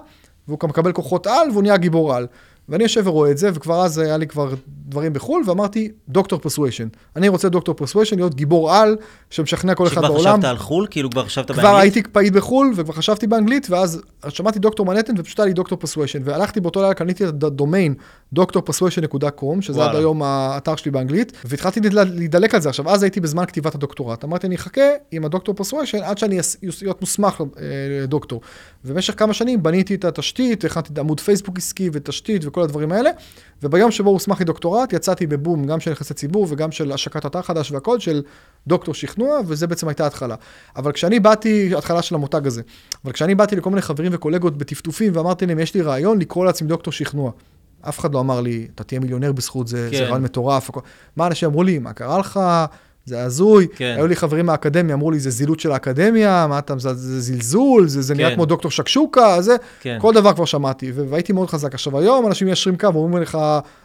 [0.48, 2.26] והוא גם מקבל כוחות על, והוא נהיה גיבור על.
[2.72, 6.88] ואני יושב ורואה את זה, וכבר אז היה לי כבר דברים בחו"ל, ואמרתי, Doctor Persuasion.
[7.16, 8.96] אני רוצה Doctor Persuasion, להיות גיבור על,
[9.30, 10.38] שמשכנע כל אחד שכבר בעולם.
[10.38, 10.86] חשבת על חו"ל?
[10.90, 11.68] כאילו כבר חשבת באנגלית?
[11.70, 15.78] כבר הייתי פעיל בחו"ל, וכבר חשבתי באנגלית, ואז שמעתי דוקטור מנהטן, ופשוט היה לי Doctor
[15.78, 17.94] Persuasion, והלכתי באותו לילה, קניתי את הדומיין
[18.38, 19.90] drpersuasion.com, שזה וואלה.
[19.90, 22.68] עד היום האתר שלי באנגלית, והתחלתי להידלק על זה.
[22.68, 24.24] עכשיו, אז הייתי בזמן כתיבת הדוקטורט.
[24.24, 24.80] אמרתי, אני אחכה
[25.10, 26.38] עם הדוקטור פרסואשן עד שאני
[26.82, 27.64] להיות מוסמך אה,
[28.02, 28.40] לדוקטור.
[28.84, 33.10] ובמשך כמה שנים בניתי את התשתית, הכנתי עמוד פייסבוק עסקי ותשתית וכל הדברים האלה,
[33.62, 37.42] וביום שבו הוסמך לי דוקטורט, יצאתי בבום גם של יחסי ציבור וגם של השקת אתר
[37.42, 38.22] חדש והכל, של
[38.66, 40.34] דוקטור שכנוע, וזה בעצם הייתה ההתחלה.
[40.76, 42.62] אבל כשאני באתי, התחלה של המותג הזה,
[43.04, 46.68] אבל כשאני באתי לכל מיני חברים וקולגות בטפטופים ואמרתי להם, יש לי רעיון לקרוא לעצמי
[46.68, 47.30] דוקטור שכנוע.
[47.88, 50.02] אף אחד לא אמר לי, אתה תהיה מיליונר בזכות זה, זה כן.
[50.02, 50.70] רעיון מטורף.
[51.16, 52.40] מה אנשים אמרו לי, מה קרה לך?
[53.04, 53.66] זה הזוי.
[53.76, 53.94] כן.
[53.96, 57.88] היו לי חברים מהאקדמיה, אמרו לי, זה זילות של האקדמיה, מה אתה, זה, זה זלזול,
[57.88, 58.34] זה, זה נראה כן.
[58.34, 59.98] כמו דוקטור שקשוקה, זה, כן.
[60.00, 61.74] כל דבר כבר שמעתי, והייתי מאוד חזק.
[61.74, 63.38] עכשיו, היום אנשים מיישרים קו, אומרים לך,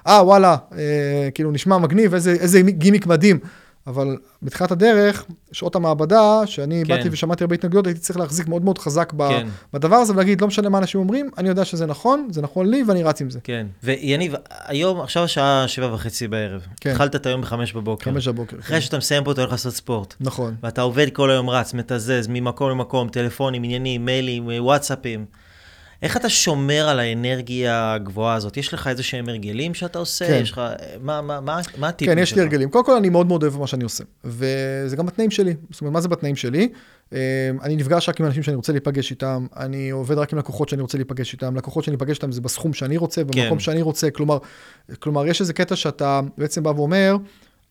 [0.08, 3.40] אה, וואלה, אה, כאילו, נשמע מגניב, איזה, איזה גימיק מדהים.
[3.88, 6.96] אבל בתחילת הדרך, שעות המעבדה, שאני כן.
[6.96, 9.48] באתי ושמעתי הרבה התנגדויות, הייתי צריך להחזיק מאוד מאוד חזק כן.
[9.74, 12.84] בדבר הזה, ולהגיד, לא משנה מה אנשים אומרים, אני יודע שזה נכון, זה נכון לי,
[12.88, 13.40] ואני רץ עם זה.
[13.44, 13.68] כן.
[13.84, 14.34] ויניב,
[14.66, 16.62] היום, עכשיו השעה שבע וחצי בערב.
[16.82, 16.90] כן.
[16.90, 18.12] התחלת את היום בחמש בבוקר.
[18.12, 18.60] חמש בבוקר.
[18.60, 20.14] אחרי שאתה מסיים פה, אתה הולך לעשות ספורט.
[20.20, 20.56] נכון.
[20.64, 25.26] ואתה עובד כל היום רץ, מתזז ממקום למקום, טלפונים, עניינים, מיילים, וואטסאפים.
[26.02, 28.58] איך אתה שומר על האנרגיה הגבוהה הזאת?
[28.58, 30.28] יש לך איזה שהם הרגלים שאתה עושה?
[30.28, 30.40] כן.
[30.42, 30.62] יש לך...
[31.02, 32.32] מה, מה, מה, מה הטיפים כן, שלך?
[32.32, 32.70] יש לי הרגלים.
[32.70, 34.04] קודם כל, אני מאוד מאוד אוהב מה שאני עושה.
[34.24, 35.54] וזה גם בתנאים שלי.
[35.72, 36.70] זאת אומרת, מה זה בתנאים שלי?
[37.14, 40.70] אה, אני נפגש רק עם אנשים שאני רוצה להיפגש איתם, אני עובד רק עם לקוחות
[40.70, 43.60] שאני רוצה להיפגש איתם, לקוחות שאני אפגש איתם זה בסכום שאני רוצה, במקום כן.
[43.60, 44.12] שאני רוצה.
[44.12, 44.38] כלומר,
[45.00, 47.18] כלומר, יש איזה קטע שאתה בעצם בא ואומר,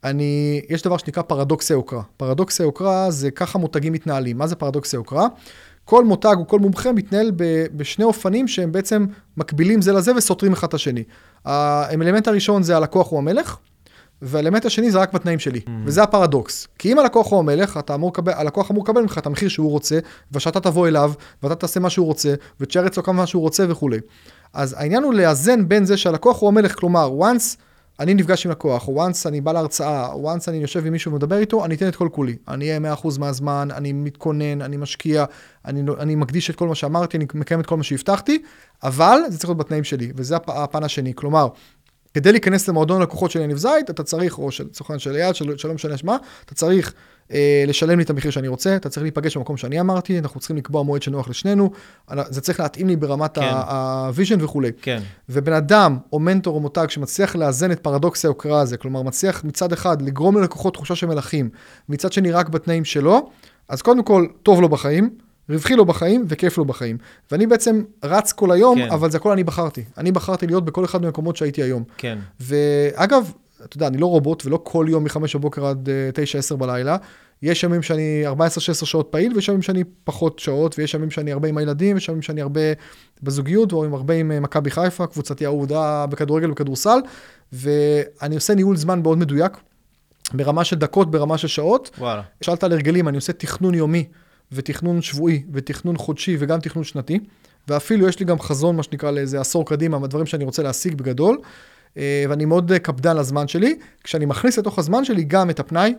[0.04, 2.02] אני, יש דבר שנקרא פרדוקסי יוקרה.
[2.16, 4.38] פרדוקסי יוקרה זה ככה מותגים מתנהלים.
[4.38, 5.26] מה זה פרדוקסי יוקרה?
[5.86, 10.52] כל מותג או כל מומחה מתנהל ב, בשני אופנים שהם בעצם מקבילים זה לזה וסותרים
[10.52, 11.02] אחד את השני.
[11.44, 13.56] האלמנט הראשון זה הלקוח הוא המלך,
[14.22, 15.70] והאלמנט השני זה רק בתנאים שלי, mm.
[15.84, 16.68] וזה הפרדוקס.
[16.78, 19.70] כי אם הלקוח הוא המלך, אתה אמור לקבל, הלקוח אמור לקבל ממך את המחיר שהוא
[19.70, 19.98] רוצה,
[20.32, 23.98] ושאתה תבוא אליו, ואתה תעשה מה שהוא רוצה, ותשאר אצלו כמה שהוא רוצה וכולי.
[24.52, 27.56] אז העניין הוא לאזן בין זה שהלקוח הוא המלך, כלומר, once
[28.00, 31.64] אני נפגש עם לקוח, once אני בא להרצאה, once אני יושב עם מישהו ומדבר איתו,
[31.64, 32.36] אני אתן את כל כולי.
[32.48, 35.24] אני אהיה 100% מהזמן, אני מתכונן, אני משקיע,
[35.64, 38.42] אני, אני מקדיש את כל מה שאמרתי, אני מקיים את כל מה שהבטחתי,
[38.82, 41.12] אבל זה צריך להיות בתנאים שלי, וזה הפ, הפן השני.
[41.14, 41.48] כלומר,
[42.14, 45.56] כדי להיכנס למועדון לקוחות של יניב זית, אתה צריך, או של סוכן של אייל, של,
[45.56, 46.94] שלא משנה מה, אתה צריך
[47.66, 50.82] לשלם לי את המחיר שאני רוצה, אתה צריך להיפגש במקום שאני אמרתי, אנחנו צריכים לקבוע
[50.82, 51.70] מועד שנוח לשנינו,
[52.28, 53.42] זה צריך להתאים לי ברמת כן.
[53.44, 54.70] ה vision וכולי.
[54.82, 55.02] כן.
[55.28, 59.72] ובן אדם או מנטור או מותג שמצליח לאזן את פרדוקס היוקרה הזה, כלומר מצליח מצד
[59.72, 61.48] אחד לגרום ללקוחות תחושה של מלכים,
[61.88, 63.30] מצד שני רק בתנאים שלו,
[63.68, 65.10] אז קודם כל טוב לו בחיים,
[65.48, 66.98] רווחי לו בחיים וכיף לו בחיים.
[67.30, 68.90] ואני בעצם רץ כל היום, כן.
[68.90, 69.84] אבל זה הכל אני בחרתי.
[69.98, 71.84] אני בחרתי להיות בכל אחד מהמקומות שהייתי היום.
[71.96, 72.18] כן.
[72.40, 73.32] ואגב,
[73.66, 76.96] אתה יודע, אני לא רובוט ולא כל יום מ-5 בבוקר עד uh, 9-10 בלילה.
[77.42, 78.38] יש ימים שאני 14-16
[78.72, 82.22] שעות פעיל, ויש ימים שאני פחות שעות, ויש ימים שאני הרבה עם הילדים, ויש ימים
[82.22, 82.60] שאני הרבה
[83.22, 86.98] בזוגיות, או עם הרבה עם אה, מכבי חיפה, קבוצתי אהודה בכדורגל וכדורסל,
[87.52, 89.52] ואני עושה ניהול זמן מאוד מדויק,
[90.34, 91.90] ברמה של דקות, ברמה של שעות.
[91.98, 92.22] וואלה.
[92.40, 94.04] שאלת על הרגלים, אני עושה תכנון יומי,
[94.52, 97.18] ותכנון שבועי, ותכנון חודשי, וגם תכנון שנתי.
[97.68, 101.38] ואפילו יש לי גם חזון, מה שנקרא, לאיזה עשור קדימה, מהדברים שאני רוצה להשיג בגדול.
[101.96, 103.78] אה, ואני מאוד אה, קפדן לזמן שלי.
[104.04, 105.94] כשאני מכניס לתוך הזמן שלי גם את הפנאי,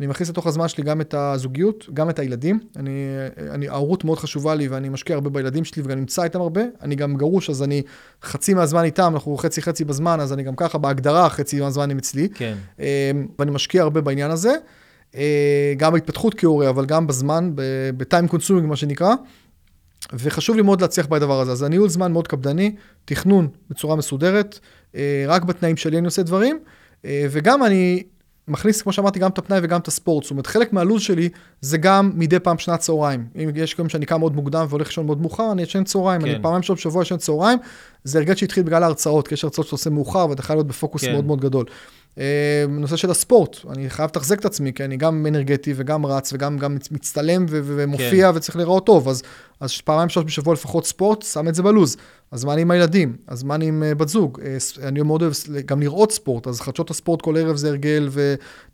[0.00, 2.60] אני מכניס לתוך הזמן שלי גם את הזוגיות, גם את הילדים.
[2.76, 6.40] אני, אה, אני, ההורות מאוד חשובה לי ואני משקיע הרבה בילדים שלי וגם נמצא איתם
[6.40, 6.60] הרבה.
[6.82, 7.82] אני גם גרוש, אז אני
[8.22, 11.98] חצי מהזמן איתם, אנחנו חצי חצי בזמן, אז אני גם ככה בהגדרה חצי מהזמן הם
[11.98, 12.28] אצלי.
[12.28, 12.54] כן.
[12.80, 14.54] אה, ואני משקיע הרבה בעניין הזה.
[15.76, 17.52] גם בהתפתחות כהורה, אבל גם בזמן,
[17.96, 19.14] ב-time consuming מה שנקרא.
[20.12, 21.52] וחשוב לי מאוד להצליח בדבר הזה.
[21.52, 24.58] אז הניהול זמן מאוד קפדני, תכנון בצורה מסודרת,
[25.28, 26.58] רק בתנאים שלי אני עושה דברים,
[27.04, 28.02] אה, וגם אני
[28.48, 30.24] מכניס, כמו שאמרתי, גם את הפנאי וגם את הספורט.
[30.24, 31.28] זאת אומרת, חלק מהלו"ז שלי
[31.60, 33.26] זה גם מדי פעם שנת צהריים.
[33.36, 36.20] אם יש גם שאני קם מאוד מוקדם והולך לישון מאוד מאוחר, אני ישן צהריים.
[36.20, 36.28] כן.
[36.28, 37.58] אני פעמיים שעות בשבוע ישן צהריים.
[38.04, 41.04] זה הרגל שהתחיל בגלל ההרצאות, כי יש הרצאות שאתה עושה מאוחר ואתה חייב להיות בפוקוס
[41.04, 41.12] כן.
[41.12, 41.64] מאוד מאוד גדול.
[42.18, 46.32] אה, נושא של הספורט, אני חייב לתחזק את עצמי, כי אני גם אנרגטי וגם רץ
[46.32, 48.36] וגם גם מצטלם ו- ומופיע כן.
[48.36, 49.22] וצריך להיראות טוב, אז,
[49.60, 51.96] אז פעמיים שלוש בשבוע לפחות ספורט, שם את זה בלוז.
[52.30, 53.16] אז מה אני עם הילדים?
[53.26, 54.40] אז מה אני עם אה, בת זוג?
[54.40, 54.56] אה,
[54.88, 55.32] אני מאוד אוהב
[55.66, 58.08] גם לראות ספורט, אז חדשות הספורט כל ערב זה הרגל,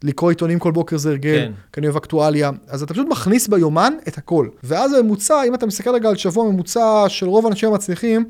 [0.03, 1.53] ולקרוא עיתונים כל בוקר זה הרגל, כן.
[1.73, 2.51] כי אני אוהב אקטואליה.
[2.69, 4.49] אז אתה פשוט מכניס ביומן את הכל.
[4.65, 8.25] ואז הממוצע, אם אתה מסתכל רגע על שבוע ממוצע של רוב האנשים המצליחים,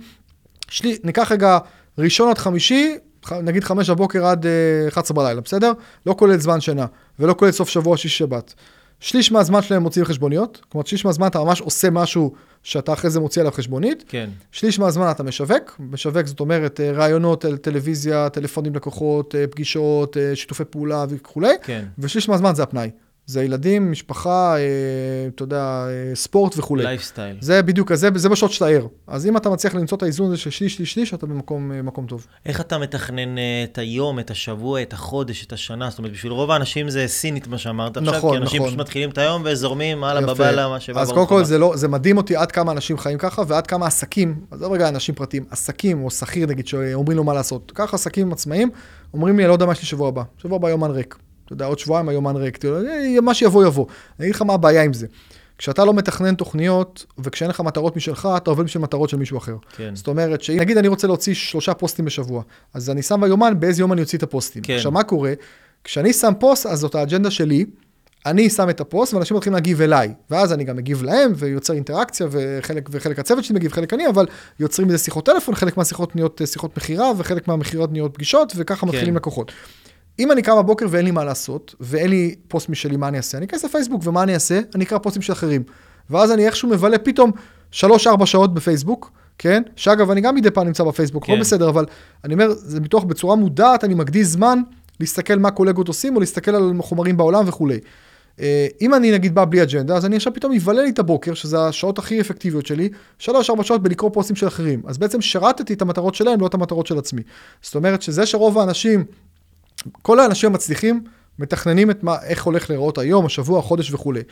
[0.70, 1.58] שלי, ניקח רגע
[1.98, 2.96] ראשון עד חמישי,
[3.32, 4.50] נגיד חמש בבוקר עד אה,
[4.88, 5.72] 11 בלילה, בסדר?
[6.06, 6.86] לא כולל זמן שינה,
[7.18, 8.54] ולא כולל סוף שבוע, שיש שבת.
[9.00, 13.20] שליש מהזמן שלהם מוציאים חשבוניות, כלומר שליש מהזמן אתה ממש עושה משהו שאתה אחרי זה
[13.20, 14.04] מוציא עליו חשבונית.
[14.08, 14.30] כן.
[14.52, 20.16] שליש מהזמן אתה משווק, משווק זאת אומרת אה, ראיונות, טל- טלוויזיה, טלפונים לקוחות, אה, פגישות,
[20.16, 21.84] אה, שיתופי פעולה וכולי, כן.
[21.98, 22.90] ושליש מהזמן זה הפנאי.
[23.28, 24.62] זה ילדים, משפחה, אה,
[25.34, 26.84] אתה יודע, אה, ספורט וכולי.
[26.84, 27.36] לייפסטייל.
[27.40, 28.86] זה בדיוק, זה, זה בשעות שאתה ער.
[29.06, 32.08] אז אם אתה מצליח למצוא את האיזון הזה של שליש, שליש, שליש, אתה במקום אה,
[32.08, 32.26] טוב.
[32.46, 35.90] איך אתה מתכנן את היום, את השבוע, את החודש, את השנה?
[35.90, 38.68] זאת אומרת, בשביל רוב האנשים זה סינית, מה שאמרת עכשיו, נכון, כי אנשים נכון.
[38.68, 40.34] פשוט מתחילים את היום וזורמים, הלאה.
[40.34, 41.44] ביאללה, מה שבא אז קודם כל הבא.
[41.44, 44.88] זה, לא, זה מדהים אותי עד כמה אנשים חיים ככה, ועד כמה עסקים, עזוב רגע
[44.88, 47.72] אנשים פרטיים, עסקים או שכיר נגיד, שאומרים לו מה לעשות.
[47.74, 48.70] ככה עסקים עצמאיים,
[49.14, 50.22] אומרים לי, אני לא יודע מה יש לי שבוע הבא.
[50.38, 51.27] שבוע הבא יומן ריק.
[51.48, 52.64] אתה יודע, עוד שבועיים היומן ריק.
[52.64, 53.86] "אה, מה שיבוא יבוא.
[54.18, 55.06] אני אגיד לך מה הבעיה עם זה.
[55.58, 59.56] כשאתה לא מתכנן תוכניות, וכשאין לך מטרות משלך, אתה עובד בשביל מטרות של מישהו אחר.
[59.76, 59.94] כן.
[59.94, 62.42] זאת אומרת, שנגיד אני רוצה להוציא שלושה פוסטים בשבוע,
[62.74, 64.62] אז אני שם ביומן באיזה יום אני אוציא את הפוסטים.
[64.62, 64.74] כן.
[64.74, 65.32] עכשיו, מה קורה?
[65.84, 67.64] כשאני שם פוסט, אז זאת האג'נדה שלי,
[68.26, 72.26] אני שם את הפוסט ואנשים מתחילים להגיב אליי, ואז אני גם מגיב להם ויוצר אינטראקציה
[72.30, 74.26] וחלק, וחלק הצוות שלי מגיב, חלק אני, אבל
[74.60, 78.80] יוצרים מזה שיחות טלפון, חלק מהשיחות נהיות אה, שיחות מכירה וחלק מהמכירות נהיות פגישות וככה
[78.80, 78.86] כן.
[78.86, 79.52] מתחילים לקוחות.
[80.18, 83.38] אם אני קם בבוקר ואין לי מה לעשות, ואין לי פוסט משלי, מה אני אעשה?
[83.38, 84.60] אני אכנס לפייסבוק, ומה אני אעשה?
[84.74, 85.62] אני אקרא פוסטים של אחרים.
[86.10, 87.30] ואז אני איכשהו מבלה פתאום
[87.72, 87.76] 3-4
[88.24, 89.62] שעות בפייסבוק, כן?
[89.76, 91.32] שאגב, אני גם מדי פעם נמצא בפייסבוק, כן.
[91.32, 91.86] לא בסדר, אבל
[92.24, 94.58] אני אומר, זה מתוך, בצורה מודעת, אני מקדיש זמן
[95.00, 97.78] להסתכל מה קולגות עושים, או להסתכל על חומרים בעולם וכולי.
[98.40, 101.34] אה, אם אני נגיד בא בלי אג'נדה, אז אני עכשיו פתאום אבלה לי את הבוקר,
[101.34, 102.88] שזה השעות הכי אפקטיביות שלי,
[103.20, 103.28] 3-4
[103.62, 104.82] שעות בלקרוא פוסטים של אחרים.
[104.86, 107.22] אז בעצם שרתתי את המטרות שלהם, לא את המטרות של עצמי.
[107.62, 109.04] זאת אומרת שזה שרוב האנשים,
[110.02, 111.04] כל האנשים המצליחים,
[111.38, 114.22] מתכננים את מה, איך הולך להיראות היום, השבוע, החודש וכולי.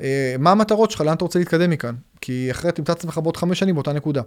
[0.00, 1.94] אה, מה המטרות שלך, לאן אתה רוצה להתקדם מכאן?
[2.20, 4.22] כי אחרת תמצא את עצמך בעוד חמש שנים באותה נקודה.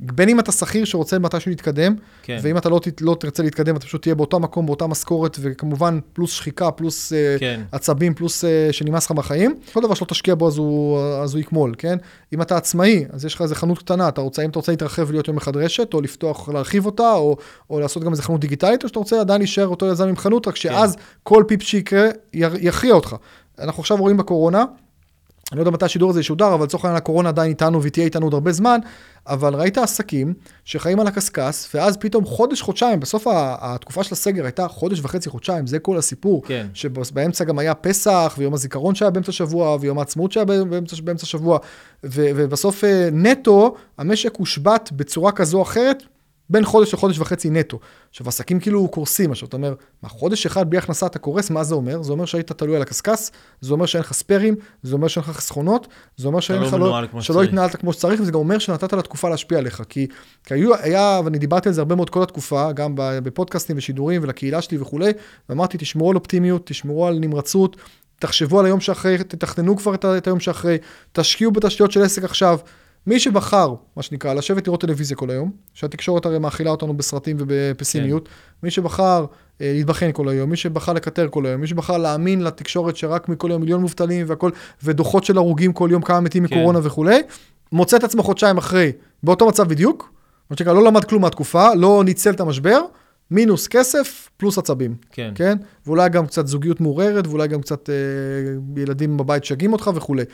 [0.00, 2.38] בין אם אתה שכיר שרוצה מתישהו להתקדם, כן.
[2.42, 5.98] ואם אתה לא, ת- לא תרצה להתקדם, אתה פשוט תהיה באותו מקום, באותה משכורת, וכמובן
[6.12, 7.60] פלוס שחיקה, פלוס אה, כן.
[7.72, 9.54] עצבים, פלוס אה, שנמאס לך בחיים.
[9.72, 11.98] כל דבר שלא תשקיע בו אז הוא, אז הוא יקמול, כן?
[12.34, 15.04] אם אתה עצמאי, אז יש לך איזה חנות קטנה, אתה רוצה, אם אתה רוצה להתרחב
[15.08, 17.36] ולהיות יום אחד רשת, או לפתוח, להרחיב אותה, או,
[17.70, 20.48] או לעשות גם איזה חנות דיגיטלית, או שאתה רוצה עדיין להישאר אותו יזם עם חנות,
[20.48, 23.16] רק שאז כל פיפ שיקרה יכריע אותך.
[23.58, 24.64] אנחנו עכשיו רואים בקורונה,
[25.52, 28.04] אני לא יודע מתי השידור הזה ישודר, אבל לצורך העניין הקורונה עדיין איתנו והיא תהיה
[28.04, 28.78] איתנו עוד הרבה זמן,
[29.26, 33.26] אבל ראית עסקים שחיים על הקשקש, ואז פתאום חודש, חודשיים, בסוף
[33.60, 36.42] התקופה של הסגר הייתה חודש וחצי, חודשיים, זה כל הסיפור.
[36.46, 36.66] כן.
[36.74, 41.58] שבאמצע גם היה פסח, ויום הזיכרון שהיה באמצע השבוע, ויום העצמאות שהיה באמצע, באמצע השבוע,
[42.04, 46.02] ו- ובסוף אה, נטו, המשק הושבת בצורה כזו או אחרת,
[46.50, 47.78] בין חודש לחודש וחצי נטו.
[48.10, 51.64] עכשיו, עסקים כאילו קורסים, עכשיו אתה אומר, מה, חודש אחד בלי הכנסה אתה קורס, מה
[51.64, 52.02] זה אומר?
[52.02, 53.30] זה אומר שהיית תלוי על הקשקש,
[53.60, 57.10] זה אומר שאין לך ספיירים, זה אומר שאין לך חסכונות, זה אומר שאין לא לך
[57.10, 57.42] כמו שלא.
[57.42, 59.82] התנהלת כמו שצריך, וזה גם אומר שנתת לתקופה להשפיע עליך.
[59.88, 60.06] כי,
[60.44, 64.62] כי היו, היה, ואני דיברתי על זה הרבה מאוד כל התקופה, גם בפודקאסטים ושידורים ולקהילה
[64.62, 65.12] שלי וכולי,
[65.48, 67.76] ואמרתי, תשמרו על אופטימיות, תשמרו על נמרצות,
[68.18, 70.78] תחשבו על היום שאחרי, תתכננו כבר את, את היום שאחרי,
[71.12, 72.58] תשקיעו בתשתיות של עסק עכשיו.
[73.06, 78.28] מי שבחר, מה שנקרא, לשבת לראות טלוויזיה כל היום, שהתקשורת הרי מאכילה אותנו בסרטים ובפסימיות,
[78.28, 78.34] כן.
[78.62, 79.26] מי שבחר
[79.60, 83.50] אה, להתבחן כל היום, מי שבחר לקטר כל היום, מי שבחר להאמין לתקשורת שרק מכל
[83.50, 84.50] יום מיליון מובטלים והכל,
[84.82, 86.54] ודוחות של הרוגים כל יום כמה מתים כן.
[86.54, 87.22] מקורונה וכולי,
[87.72, 88.92] מוצא את עצמו חודשיים אחרי,
[89.22, 90.12] באותו מצב בדיוק,
[90.50, 92.80] מה שנקרא, לא למד כלום מהתקופה, לא ניצל את המשבר,
[93.30, 94.94] מינוס כסף, פלוס עצבים.
[95.12, 95.32] כן.
[95.34, 95.56] כן?
[95.86, 97.94] ואולי גם קצת זוגיות מעורערת, ואולי גם קצת אה,
[98.82, 100.24] ילדים בבית שגים אותך וכולי.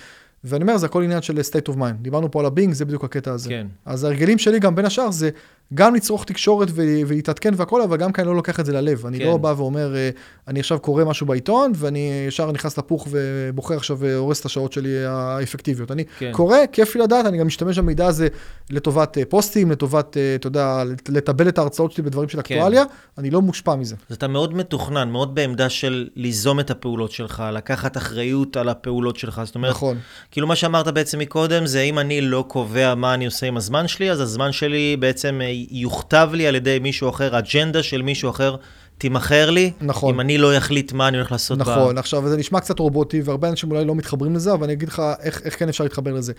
[0.44, 2.02] ואני אומר, זה הכל עניין של state of mind.
[2.02, 3.48] דיברנו פה על הבינג, זה בדיוק הקטע הזה.
[3.48, 3.66] כן.
[3.86, 5.30] אז ההרגלים שלי גם בין השאר זה
[5.74, 9.06] גם לצרוך תקשורת ולהתעדכן והכל, אבל גם כי אני לא לוקח את זה ללב.
[9.06, 9.24] אני כן.
[9.24, 10.10] לא בא ואומר, אה,
[10.48, 15.04] אני עכשיו קורא משהו בעיתון, ואני ישר נכנס לפוך ובוחר עכשיו והורס את השעות שלי
[15.04, 15.90] האפקטיביות.
[15.90, 16.32] אני כן.
[16.32, 18.28] קורא, כיף לי לדעת, אני גם משתמש במידע הזה
[18.70, 22.54] לטובת אה, פוסטים, לטובת, אה, אתה יודע, לטבל את ההרצאות שלי בדברים של כן.
[22.54, 22.84] אקטואליה,
[23.18, 23.96] אני לא מושפע מזה.
[24.10, 29.16] אז אתה מאוד מתוכנן, מאוד בעמדה של ליזום את הפעולות שלך, לקחת אחריות על הפעולות
[29.16, 29.42] שלך.
[29.44, 29.98] זאת אומרת, נכון.
[30.32, 33.88] כאילו מה שאמרת בעצם מקודם, זה אם אני לא קובע מה אני עושה עם הזמן
[33.88, 38.30] שלי, אז הזמן שלי בעצם אה, יוכתב לי על ידי מישהו אחר, אג'נדה של מישהו
[38.30, 38.56] אחר
[38.98, 39.72] תימכר לי.
[39.80, 40.14] נכון.
[40.14, 41.58] אם אני לא אחליט מה אני הולך לעשות.
[41.58, 44.88] נכון, עכשיו זה נשמע קצת רובוטי, והרבה אנשים אולי לא מתחברים לזה, אבל אני אגיד
[44.88, 46.32] לך איך, איך כן אפשר להתחבר לזה.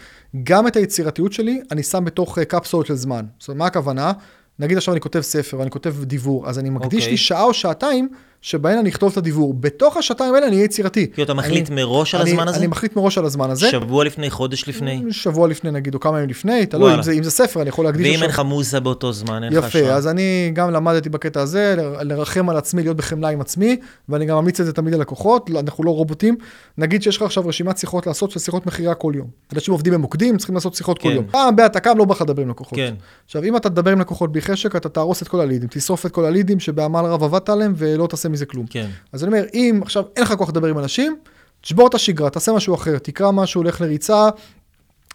[0.43, 3.25] גם את היצירתיות שלי, אני שם בתוך אה, קפסולות של זמן.
[3.39, 4.11] זאת אומרת, מה הכוונה?
[4.59, 7.11] נגיד עכשיו אני כותב ספר, ואני כותב דיבור, אז אני מקדיש אוקיי.
[7.11, 8.09] לי שעה או שעתיים,
[8.45, 9.53] שבהן אני אכתוב את הדיבור.
[9.53, 11.07] בתוך השעתיים האלה אני אהיה יצירתי.
[11.11, 12.57] כאילו אתה מחליט אני- מראש על אני- הזמן הזה?
[12.57, 13.69] אני מחליט מראש על הזמן הזה.
[13.69, 15.03] שבוע לפני, חודש לפני?
[15.11, 16.93] שבוע לפני נגיד, או כמה ימים לפני, תלוי.
[16.95, 19.53] אם זה, אם זה ספר, אני יכול להקדיש ואם אין לך מוזה באותו זמן, אין
[19.53, 19.95] לך יפה, השראה.
[19.95, 23.77] אז אני גם למדתי בקטע הזה, ל- לרחם על עצמי, להיות בחמלה עם עצמי,
[24.09, 26.35] ואני גם ממליץ את זה תמיד ללקוחות, לא- אנחנו לא רובוטים.
[26.77, 29.27] נגיד שיש לך עכשיו רשימת שיחות לעשות שיחות מכירה כל יום.
[29.53, 31.15] אנשים עובדים במוקדים, צריכים לעשות שיחות כל כן.
[31.15, 31.25] יום.
[31.31, 32.75] פעם קם, לא בא לך לדבר עם לקוחות.
[32.75, 32.93] כן.
[33.25, 36.11] עכשיו, אם אתה תדבר עם לקוחות בלי חשק, אתה תהרוס את כל הלידים, תשרוף את
[36.11, 38.65] כל הלידים שבעמל רב עבדת עליהם ולא תעשה מזה כלום.
[38.69, 38.89] כן.
[39.11, 41.17] אז אני אומר, אם עכשיו אין לך כוח לדבר עם אנשים,
[41.61, 44.29] תשבור את השגרה, תעשה משהו אחר, תקרא משהו, לך לריצה,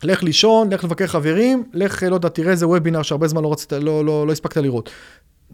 [0.03, 3.73] לך לישון, לך לבקר חברים, לך, לא יודע, תראה איזה וובינר שהרבה זמן לא רצית,
[3.73, 4.91] לא, לא, לא הספקת לראות.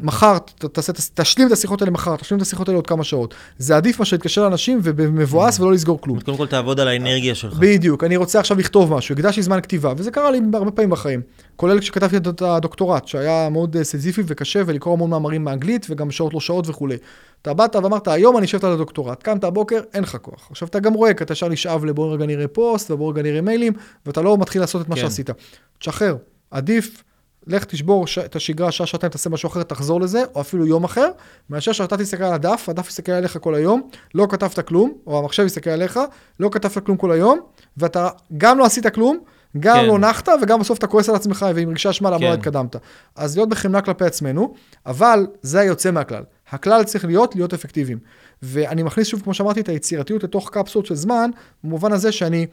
[0.01, 3.35] מחר, ת- תעשה, תשלים את השיחות האלה מחר, תשלים את השיחות האלה עוד כמה שעות.
[3.59, 6.21] זה עדיף מאשר להתקשר לאנשים במבואס ולא לסגור כלום.
[6.21, 7.55] קודם כל תעבוד על האנרגיה שלך.
[7.59, 11.21] בדיוק, אני רוצה עכשיו לכתוב משהו, הקדשתי זמן כתיבה, וזה קרה לי הרבה פעמים בחיים.
[11.57, 16.35] כולל כשכתבתי את הדוקטורט, שהיה מאוד אה, סיזיפי וקשה, ולקרוא המון מאמרים באנגלית, וגם שעות
[16.35, 16.97] לא שעות וכולי.
[17.43, 20.47] אתה באת ואמרת, היום אני אשב על הדוקטורט, קמת הבוקר, אין לך כוח.
[20.51, 23.41] עכשיו אתה גם רואה, כי אתה ישר נשאב לבוא רגע נראה פוסט, ובוא רגע נראה
[23.41, 23.73] מיילים,
[24.07, 25.01] ואתה לא מתחיל לעשות את מה כן.
[25.01, 25.31] שעשית.
[25.79, 26.17] תשחרר,
[26.51, 27.03] עדיף.
[27.47, 28.19] לך תשבור ש...
[28.19, 31.11] את השגרה, שעה, שעתיים, תעשה משהו אחר, תחזור לזה, או אפילו יום אחר,
[31.51, 35.45] מאשר שאתה תסתכל על הדף, הדף יסתכל עליך כל היום, לא כתבת כלום, או המחשב
[35.47, 36.01] יסתכל עליך,
[36.41, 37.41] לא כתבת כלום כל היום,
[37.77, 39.19] ואתה גם לא עשית כלום,
[39.61, 39.87] גם כן.
[39.87, 42.25] לא נחת, וגם בסוף אתה כועס על עצמך ועם רגשי אשמה למה כן.
[42.25, 42.77] לא התקדמת.
[43.17, 44.55] אז להיות בחמלה כלפי עצמנו,
[44.87, 46.23] אבל זה היוצא מהכלל.
[46.51, 47.99] הכלל צריך להיות להיות אפקטיביים.
[48.43, 51.31] ואני מכניס שוב, כמו שאמרתי, את היצירתיות לתוך קפסולות של זמן,
[51.65, 52.47] במובן הזה שאני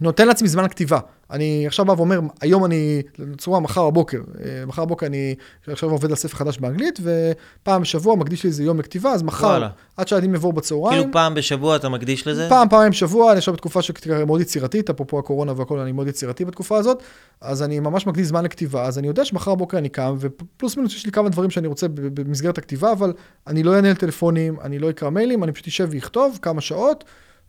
[0.00, 0.98] נותן לעצמי זמן כתיבה.
[1.30, 5.34] אני עכשיו בא ואומר, היום אני, בצורה מחר בבוקר, אה, מחר בבוקר אני
[5.66, 9.46] עכשיו עובד על ספר חדש באנגלית, ופעם בשבוע מקדיש לי איזה יום לכתיבה, אז מחר,
[9.46, 9.68] וואלה.
[9.96, 11.00] עד שהילדים יבואו בצהריים.
[11.00, 12.46] כאילו פעם בשבוע אתה מקדיש לזה?
[12.48, 13.80] פעם, פעמיים בשבוע, אני עכשיו בתקופה
[14.26, 17.02] מאוד יצירתית, אפרופו הקורונה והכל, אני מאוד יצירתי בתקופה הזאת,
[17.40, 20.94] אז אני ממש מקדיש זמן לכתיבה, אז אני יודע שמחר בבוקר אני קם, ופלוס מינוס
[20.94, 23.12] יש לי כמה דברים שאני רוצה במסגרת הכתיבה, אבל
[23.46, 27.04] אני לא אענה לטלפונים, אני לא אקרא מיילים, אני פשוט אשב ואכתוב כמה שעות.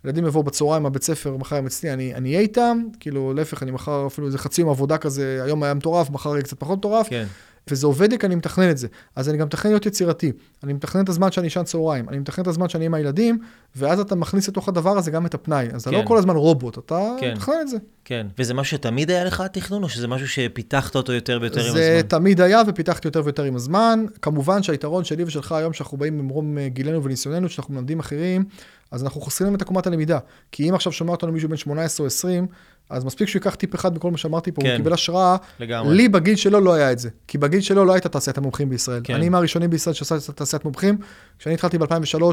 [0.05, 4.07] ילדים יבואו בצהריים מהבית ספר, מחר הם אצלי, אני אהיה איתם, כאילו להפך, אני מחר
[4.07, 7.09] אפילו איזה חצי יום עבודה כזה, היום היה מטורף, מחר יהיה קצת פחות מטורף.
[7.09, 7.25] כן.
[7.67, 8.87] וזה עובד לי כי אני מתכנן את זה.
[9.15, 10.31] אז אני גם מתכנן להיות יצירתי.
[10.63, 13.39] אני מתכנן את הזמן שאני אשן צהריים, אני מתכנן את הזמן שאני עם הילדים,
[13.75, 15.67] ואז אתה מכניס לתוך הדבר הזה גם את הפנאי.
[15.73, 15.89] אז כן.
[15.89, 17.33] אתה לא כל הזמן רובוט, אתה כן.
[17.33, 17.77] מתכנן את זה.
[18.05, 21.65] כן, וזה משהו שתמיד היה לך התכנון, או שזה משהו שפיתחת אותו יותר ויותר עם
[21.65, 21.79] הזמן?
[21.79, 24.05] זה תמיד היה ופיתחתי יותר ויותר עם הזמן.
[24.21, 28.43] כמובן שהיתרון שלי ושלך היום, שאנחנו באים ממרום גילנו וניסיוננו, שאנחנו מלמדים אחרים,
[28.91, 30.19] אז אנחנו חוסרים להם את עקומת הלמידה.
[30.51, 32.47] כי אם עכשיו שומע אותנו מישהו בן 18 או 20,
[32.89, 34.69] אז מספיק שהוא ייקח טיפ אחד בכל מה שאמרתי פה, כן.
[34.69, 35.37] הוא קיבל השראה.
[35.59, 35.95] לגמרי.
[35.95, 37.09] לי בגיל שלו לא היה את זה.
[37.27, 39.01] כי בגיל שלו לא הייתה תעשיית המומחים בישראל.
[39.03, 39.13] כן.
[39.13, 40.97] אני מהראשונים בישראל שעשה תעשיית מומחים.
[41.39, 42.23] כשאני התחלתי ב-2003,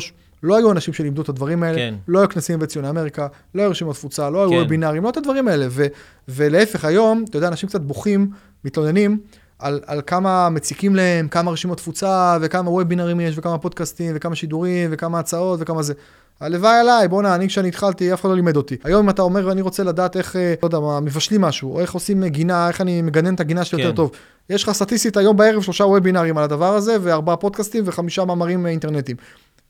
[0.43, 1.95] לא היו אנשים שלימדו את הדברים האלה, כן.
[2.09, 4.57] לא היו כנסים בציוני אמריקה, לא היו רשימות תפוצה, לא היו כן.
[4.57, 5.67] וובינארים, לא את הדברים האלה.
[5.71, 5.87] ו-
[6.29, 8.31] ולהפך, היום, אתה יודע, אנשים קצת בוכים,
[8.65, 9.19] מתלוננים,
[9.59, 14.91] על, על כמה מציקים להם, כמה רשימות תפוצה, וכמה וובינרים יש, וכמה פודקאסטים, וכמה שידורים,
[14.93, 15.95] וכמה הצעות, וכמה זה.
[16.41, 18.77] הלוואי עליי, בואנה, אני כשאני התחלתי, אף אחד לא לימד אותי.
[18.85, 21.81] היום אם אתה אומר, אני רוצה לדעת איך, אה, לא יודע מה, מבשלים משהו, או
[21.81, 23.85] איך עושים גינה, איך אני מגנן את הגינה שלי כן.
[23.85, 24.11] יותר טוב.
[24.51, 28.71] יש לך סטטיסטית היום בערב שלושה וובינארים על הדבר הזה, וארבעה פודקאסטים וחמישה מאמרים אה,
[28.71, 29.17] אינטרנטיים.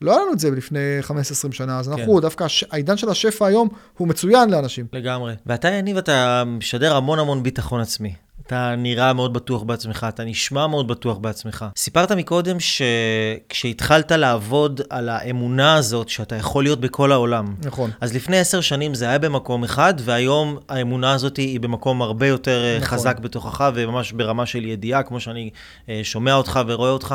[0.01, 1.12] לא היה לנו את זה לפני 15-20
[1.53, 1.92] שנה, אז כן.
[1.92, 4.87] אנחנו, דווקא העידן של השפע היום הוא מצוין לאנשים.
[4.92, 5.35] לגמרי.
[5.46, 8.14] ואתה, יניב, אתה משדר המון המון ביטחון עצמי.
[8.49, 11.65] אתה נראה מאוד בטוח בעצמך, אתה נשמע מאוד בטוח בעצמך.
[11.77, 17.55] סיפרת מקודם שכשהתחלת לעבוד על האמונה הזאת שאתה יכול להיות בכל העולם.
[17.65, 17.91] נכון.
[18.01, 22.65] אז לפני עשר שנים זה היה במקום אחד, והיום האמונה הזאת היא במקום הרבה יותר
[22.65, 22.99] אה, נכון.
[22.99, 25.51] חזק בתוכך, וממש ברמה של ידיעה, כמו שאני
[25.89, 27.15] אה, שומע אותך ורואה אותך.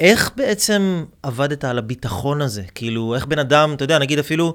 [0.00, 2.62] איך בעצם עבדת על הביטחון הזה?
[2.74, 4.54] כאילו, איך בן אדם, אתה יודע, נגיד אפילו...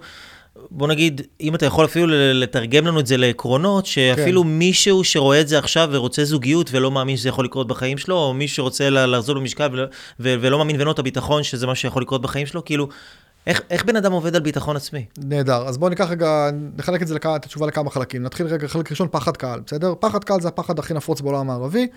[0.72, 4.48] בוא נגיד, אם אתה יכול אפילו לתרגם לנו את זה לעקרונות, שאפילו כן.
[4.48, 8.34] מישהו שרואה את זה עכשיו ורוצה זוגיות ולא מאמין שזה יכול לקרות בחיים שלו, או
[8.34, 9.86] מי שרוצה לחזור במשקל ולא,
[10.20, 12.88] ולא מאמין ואין לו את הביטחון שזה מה שיכול לקרות בחיים שלו, כאילו,
[13.48, 15.06] איך, איך בן אדם עובד על ביטחון עצמי?
[15.18, 18.24] נהדר, אז בואו ניקח רגע, נחלק את זה, את התשובה לכמה חלקים.
[18.24, 19.94] נתחיל רגע, חלק ראשון, פחד קהל, בסדר?
[20.00, 21.88] פחד קהל זה הפחד הכי נפוץ בעולם המערבי.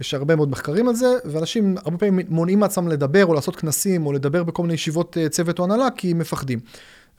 [0.00, 4.06] יש הרבה מאוד מחקרים על זה, ואנשים הרבה פעמים מונעים מעצמם לדבר או לעשות כנסים
[4.06, 6.58] או לדבר בכל מיני ישיבות אה, צוות או הנהלה כי הם מפחדים.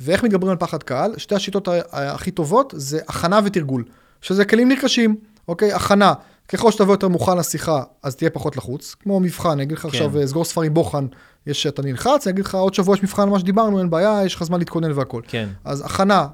[0.02, 1.14] ואיך מתגברים על פחד קהל?
[1.18, 3.84] שתי השיטות הכי טובות זה הכנה ותרגול,
[4.22, 5.16] שזה כלים נרכשים,
[5.48, 5.74] אוקיי?
[5.74, 6.14] הכנה,
[6.48, 8.96] ככל שתבוא יותר מוכן לשיחה, אז תהיה פחות לחוץ.
[9.00, 9.88] כמו מבחן, אני אגיד לך כן.
[9.88, 11.06] עכשיו, אה, סגור ספרים בוחן,
[11.48, 14.26] יש שאתה נלחץ, אני אגיד לך, עוד שבוע יש מבחן על מה שדיברנו, אין בעיה,
[14.26, 15.22] יש לך זמן להתכונן והכל.
[15.28, 15.50] כן.
[15.64, 16.28] אז הכנה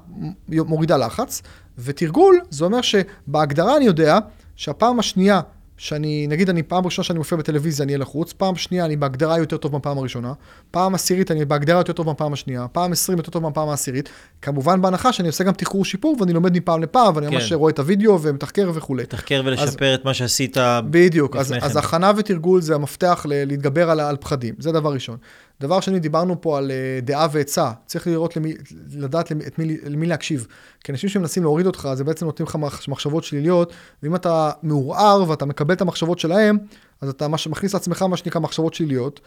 [0.48, 1.42] מורידה לחץ,
[1.78, 4.18] ותרגול, זה אומר שבהגדרה אני יודע
[4.56, 5.40] שהפעם השנייה
[5.78, 9.38] שאני, נגיד אני פעם ראשונה שאני מופיע בטלוויזיה, אני אהיה לחוץ, פעם שנייה אני בהגדרה
[9.38, 10.32] יותר טוב מהפעם הראשונה,
[10.70, 14.08] פעם עשירית אני בהגדרה יותר טוב מהפעם השנייה, פעם עשרים יותר טוב מהפעם העשירית,
[14.42, 17.34] כמובן בהנחה שאני עושה גם תחקור שיפור ואני לומד מפעם לפעם, ואני כן.
[17.34, 19.02] ממש רואה את הוידאו ומתחקר וכולי.
[19.02, 20.56] מתחקר ולשפר אז, את מה שעשית
[20.90, 25.16] בדיוק, אז, אז הכנה ותרגול זה המפתח להתגבר על, על פחדים, זה דבר ראשון.
[25.60, 27.70] דבר שני, דיברנו פה על uh, דעה ועצה.
[27.86, 28.54] צריך לראות למי,
[28.90, 30.46] לדעת למי, מי, למי להקשיב.
[30.84, 35.46] כי אנשים שמנסים להוריד אותך, זה בעצם נותנים לך מחשבות שליליות, ואם אתה מעורער ואתה
[35.46, 36.58] מקבל את המחשבות שלהם,
[37.00, 39.20] אז אתה מש, מכניס לעצמך מה שנקרא מחשבות שליליות.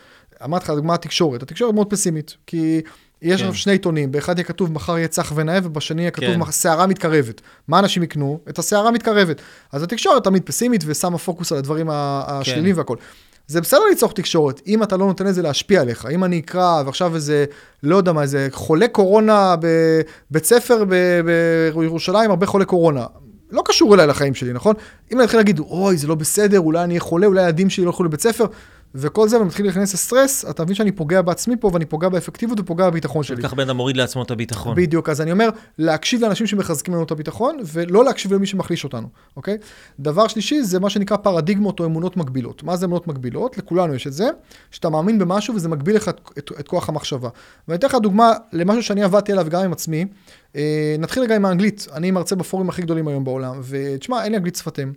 [0.44, 1.44] אמרתי לך, דוגמה התקשורת.
[1.44, 2.82] התקשורת מאוד פסימית, כי
[3.22, 3.54] יש כן.
[3.54, 6.52] שני עיתונים, באחד יהיה כתוב מחר יהיה צח ונאה, ובשני יהיה כתוב כן.
[6.52, 7.42] סערה מתקרבת.
[7.68, 8.40] מה אנשים יקנו?
[8.50, 9.42] את הסערה מתקרבת.
[9.72, 12.80] אז התקשורת תמיד פסימית ושמה פוקוס על הדברים השליליים כן.
[12.80, 12.96] והכל.
[13.52, 16.08] זה בסדר לצרוך תקשורת, אם אתה לא נותן לזה להשפיע עליך.
[16.12, 17.46] אם אני אקרא, ועכשיו איזה,
[17.84, 20.84] לא יודע מה, איזה חולה קורונה בבית ספר
[21.76, 23.06] בירושלים, הרבה חולי קורונה.
[23.52, 24.76] לא קשור אליי לחיים שלי, נכון?
[25.12, 27.84] אם אני אתחיל להגיד, אוי, זה לא בסדר, אולי אני אהיה חולה, אולי הילדים שלי
[27.84, 28.46] לא ילכו לבית ספר,
[28.96, 32.90] וכל זה, ומתחיל להיכנס לסטרס, אתה מבין שאני פוגע בעצמי פה, ואני פוגע באפקטיביות ופוגע
[32.90, 33.40] בביטחון שלי.
[33.40, 34.76] וכך בן אדם מוריד לעצמו את הביטחון.
[34.76, 39.08] בדיוק, אז אני אומר, להקשיב לאנשים שמחזקים לנו את הביטחון, ולא להקשיב למי שמחליש אותנו,
[39.38, 39.58] אוקיי?
[40.00, 42.64] דבר שלישי, זה מה שנקרא פרדיגמות או אמונות מגבילות.
[42.64, 43.58] מה זה אמונות מגבילות?
[43.58, 44.30] לכולנו יש את זה,
[44.72, 47.30] שאתה מאמין במשהו וזה מגביל לך את, את, את כוח המחשבה.
[47.68, 50.06] ואני אתן לך דוגמה למשהו שאני עבדתי עליו גם עם עצמי.
[50.56, 51.88] אה, נתחיל רגע עם האנגלית.
[51.94, 54.94] אני מרצה בפורומים הכי גדולים היום בעולם, ותשמע, אין לי אנגלית שפתים.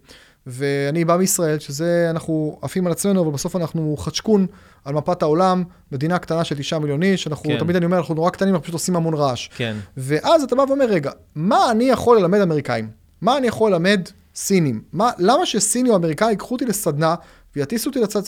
[0.47, 4.47] ואני בא מישראל, שזה, אנחנו עפים על עצמנו, אבל בסוף אנחנו חדשקון
[4.85, 7.59] על מפת העולם, מדינה קטנה של תשעה מיליון איש, אנחנו, כן.
[7.59, 9.49] תמיד אני אומר, אנחנו נורא קטנים, אנחנו פשוט עושים המון רעש.
[9.57, 9.77] כן.
[9.97, 12.89] ואז אתה בא ואומר, רגע, מה אני יכול ללמד אמריקאים?
[13.21, 14.83] מה אני יכול ללמד סינים?
[14.93, 17.15] מה, למה שסיני או אמריקאי ייקחו אותי לסדנה
[17.57, 18.21] ויטיסו אותי לצד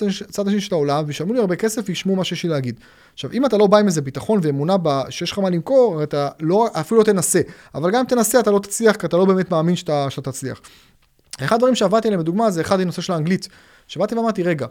[0.48, 2.80] השני של העולם, וישלמו לי הרבה כסף וישמעו מה שיש לי להגיד.
[3.14, 6.28] עכשיו, אם אתה לא בא עם איזה ביטחון ואמונה ב- שיש לך מה למכור, אתה
[6.40, 7.40] לא, אפילו לא תנסה.
[7.74, 10.60] אבל גם אם תנסה, אתה לא תצליח, כי אתה לא באמת מאמין שאתה, שאתה תצליח.
[11.44, 13.48] אחד הדברים שעבדתי עליהם, לדוגמה, זה אחד הנושא של האנגלית.
[13.88, 14.66] שבאתי ואמרתי, רגע,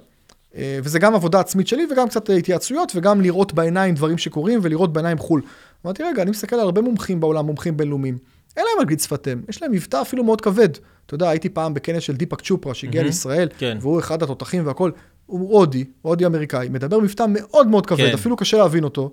[0.55, 4.93] אה, וזה גם עבודה עצמית שלי וגם קצת התייעצויות וגם לראות בעיניים דברים שקורים ולראות
[4.93, 5.41] בעיניים חו"ל.
[5.85, 8.17] אמרתי, רגע, אני מסתכל על הרבה מומחים בעולם, מומחים בינלאומיים.
[8.57, 10.69] אין להם אנגלית שפת אם, יש להם מבטא אפילו מאוד כבד.
[11.05, 13.77] אתה יודע, הייתי פעם בכנס של דיפק צ'ופרה שהגיע מהמם, לישראל, כן.
[13.81, 14.91] והוא אחד התותחים והכל.
[15.25, 18.13] הוא הודי, הודי אמריקאי, מדבר מבטא מאוד מאוד כבד, כן.
[18.13, 19.11] אפילו קשה להבין אותו.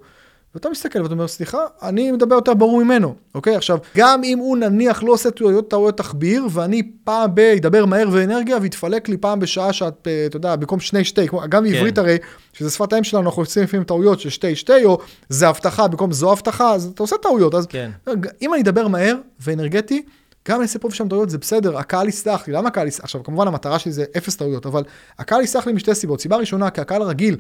[0.55, 3.57] ואתה מסתכל ואתה אומר, סליחה, אני מדבר יותר ברור ממנו, אוקיי?
[3.57, 7.38] עכשיו, גם אם הוא נניח לא עושה טעויות, תחביר, ואני פעם ב...
[7.38, 11.42] ידבר מהר ואנרגיה, ויתפלק לי פעם בשעה שאת, אה, אתה יודע, במקום שני שתי, כמו,
[11.48, 12.16] גם בעברית הרי,
[12.53, 14.98] שזה שפת האם שלנו, אנחנו עושים לפעמים טעויות של שתי שתי, או
[15.28, 17.55] זה הבטחה במקום זו הבטחה, אז אתה עושה טעויות.
[17.55, 17.90] אז כן.
[18.42, 20.03] אם אני אדבר מהר ואנרגטי,
[20.48, 22.53] גם אני אעשה פה ושם טעויות, זה בסדר, הקהל יסלח לי.
[22.53, 23.05] למה הקהל יסלח?
[23.05, 24.82] עכשיו, כמובן המטרה שלי זה אפס טעויות, אבל
[25.18, 26.20] הקהל יסלח לי משתי סיבות.
[26.20, 27.36] סיבה ראשונה, כי הקהל הרגיל,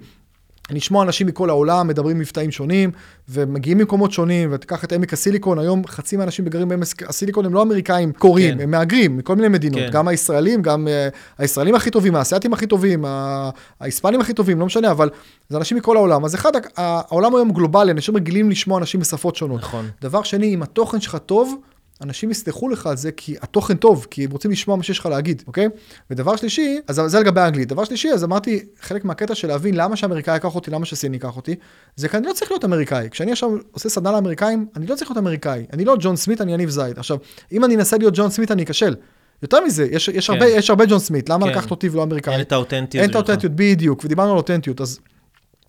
[0.74, 2.90] לשמוע אנשים מכל העולם, מדברים מבטאים שונים,
[3.28, 7.62] ומגיעים ממקומות שונים, ותיקח את עמק הסיליקון, היום חצי מהאנשים גרים בעמק הסיליקון הם לא
[7.62, 8.60] אמריקאים קוראים, כן.
[8.60, 9.88] הם מהגרים מכל מיני מדינות, כן.
[9.92, 13.04] גם הישראלים, גם uh, הישראלים הכי טובים, האסייתים הכי טובים,
[13.80, 15.10] ההיספנים הכי טובים, לא משנה, אבל
[15.48, 16.24] זה אנשים מכל העולם.
[16.24, 19.60] אז אחד, העולם היום גלובלי, אנשים רגילים לשמוע אנשים בשפות שונות.
[19.60, 19.88] נכון.
[20.02, 21.56] דבר שני, אם התוכן שלך טוב,
[22.02, 25.06] אנשים יסלחו לך על זה כי התוכן טוב, כי הם רוצים לשמוע מה שיש לך
[25.06, 25.68] להגיד, אוקיי?
[26.10, 27.68] ודבר שלישי, אז זה לגבי האנגלית.
[27.68, 31.36] דבר שלישי, אז אמרתי, חלק מהקטע של להבין למה שאמריקאי ייקח אותי, למה שסיני ייקח
[31.36, 31.54] אותי,
[31.96, 33.08] זה כי אני לא צריך להיות אמריקאי.
[33.10, 35.66] כשאני עכשיו עושה סדנה לאמריקאים, אני לא צריך להיות אמריקאי.
[35.72, 36.98] אני לא ג'ון סמית, אני יניב זייד.
[36.98, 37.16] עכשיו,
[37.52, 38.94] אם אני אנסה להיות ג'ון סמית, אני אכשל.
[39.42, 40.32] יותר מזה, יש, יש, כן.
[40.32, 41.52] הרבה, יש הרבה ג'ון סמית, למה כן.
[41.52, 42.32] לקחת אותי ולא אמריקאי?
[42.32, 43.02] אין את האותנטיות.
[43.02, 43.14] אין את.
[43.14, 45.00] האותנטיות, בדיוק, ודיברנו על אותנטיות, אז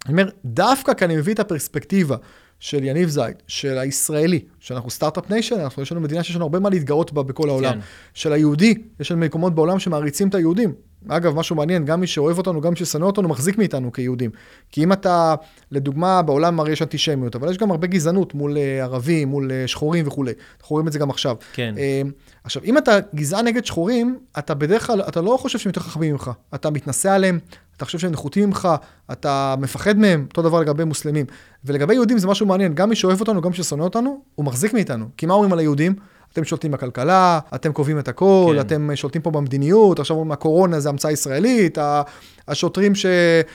[0.05, 2.15] אני אומר, דווקא כי אני מביא את הפרספקטיבה
[2.63, 6.59] של יניב זייד, של הישראלי, שאנחנו start-up nation, אנחנו יש לנו מדינה שיש לנו הרבה
[6.59, 7.79] מה להתגאות בה בכל העולם, כן.
[8.13, 10.73] של היהודי, יש לנו מקומות בעולם שמעריצים את היהודים.
[11.07, 14.31] אגב, משהו מעניין, גם מי שאוהב אותנו, גם מי ששנא אותנו, מחזיק מאיתנו כיהודים.
[14.71, 15.35] כי אם אתה,
[15.71, 19.67] לדוגמה, בעולם הרי יש אנטישמיות, אבל יש גם הרבה גזענות מול אה, ערבים, מול אה,
[19.67, 20.31] שחורים וכולי.
[20.61, 21.35] אנחנו רואים את זה גם עכשיו.
[21.53, 21.75] כן.
[21.77, 22.01] אה,
[22.43, 26.11] עכשיו, אם אתה גזען נגד שחורים, אתה בדרך כלל, אתה לא חושב שהם יותר חכמים
[26.11, 26.31] ממך.
[26.55, 27.39] אתה מתנשא עליהם,
[27.83, 28.69] אתה חושב שהם נחותים ממך,
[29.11, 31.25] אתה מפחד מהם, אותו דבר לגבי מוסלמים.
[31.65, 34.73] ולגבי יהודים זה משהו מעניין, גם מי שאוהב אותנו, גם מי ששונא אותנו, הוא מחזיק
[34.73, 35.05] מאיתנו.
[35.17, 35.95] כי מה אומרים על היהודים?
[36.33, 38.61] אתם שולטים בכלכלה, אתם קובעים את הכל, כן.
[38.61, 41.77] אתם שולטים פה במדיניות, עכשיו אומרים הקורונה זה המצאה ישראלית,
[42.47, 43.05] השוטרים ש...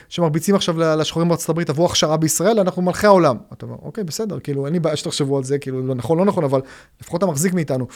[0.08, 3.36] שמרביצים עכשיו לשחורים בארצות הברית עברו הכשרה בישראל, אנחנו מלכי העולם.
[3.52, 6.24] אתה אומר, אוקיי, בסדר, כאילו, אין לי בעיה שתחשבו על זה, כאילו, לא נכון, לא
[6.24, 6.60] נכון, אבל
[7.00, 7.86] לפחות אתה מחזיק מאיתנו.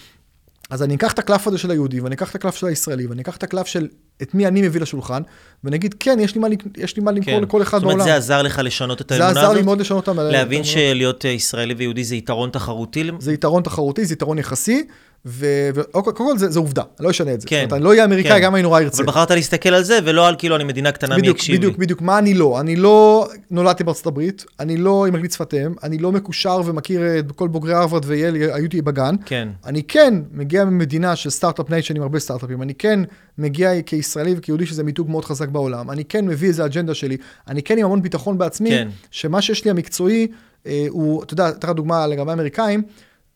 [0.72, 3.22] אז אני אקח את הקלף הזה של היהודי, ואני אקח את הקלף של הישראלי, ואני
[3.22, 3.88] אקח את הקלף של
[4.22, 5.22] את מי אני מביא לשולחן,
[5.64, 7.42] ואני אגיד, כן, יש לי מה, יש לי מה למכור כן.
[7.42, 8.10] לכל אחד זאת אומרת, בעולם.
[8.10, 9.44] זה עזר לך לשנות את זה האמונה הזאת?
[9.44, 10.08] עזר לי מאוד לשנות.
[10.08, 10.66] להבין את האמונות.
[10.66, 13.10] שלהיות אה, ישראלי ויהודי זה יתרון תחרותי?
[13.18, 14.86] זה יתרון תחרותי, זה יתרון יחסי,
[15.24, 17.48] וקודם כל זה, זה עובדה, אני לא אשנה את זה.
[17.48, 18.42] כן, זאת אומרת, אני לא אהיה אמריקאי כן.
[18.42, 19.02] גם אני נורא ארצה.
[19.02, 21.58] אבל בחרת להסתכל על זה, ולא על כאילו אני מדינה קטנה, מי יקשיב לי.
[21.58, 22.60] בדיוק, בדיוק, מה אני לא?
[22.60, 27.18] אני לא נולדתי בארצות הברית, אני לא עם אנגלית שפת אם, אני לא מקושר ומכיר
[27.18, 29.14] את כל בוגרי הרווארד וייל, היו איתי בגן.
[29.26, 29.48] כן.
[29.66, 33.00] אני כן מגיע ממדינה של start-up nation עם הרבה סטארט-אפים, אני כן
[33.38, 37.16] מגיע כישראלי וכיהודי שזה מיתוג מאוד חזק בעולם, אני כן מביא איזה אג'נדה שלי,
[37.48, 38.88] אני כן עם המון ביטחון בעצמי, כן.
[39.10, 40.26] שמה שיש לי המקצועי,
[40.66, 42.82] אה, הוא, אתה יודע, אתן לך דוגמה לגבי האמריקאים,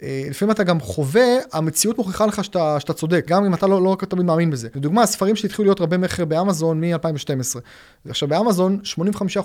[0.03, 3.97] לפעמים אתה גם חווה, המציאות מוכיחה לך שאתה, שאתה צודק, גם אם אתה לא, לא
[4.09, 4.69] תמיד מאמין בזה.
[4.75, 7.61] לדוגמה, הספרים שהתחילו להיות רבי מכר באמזון מ-2012.
[8.09, 8.81] עכשיו, באמזון,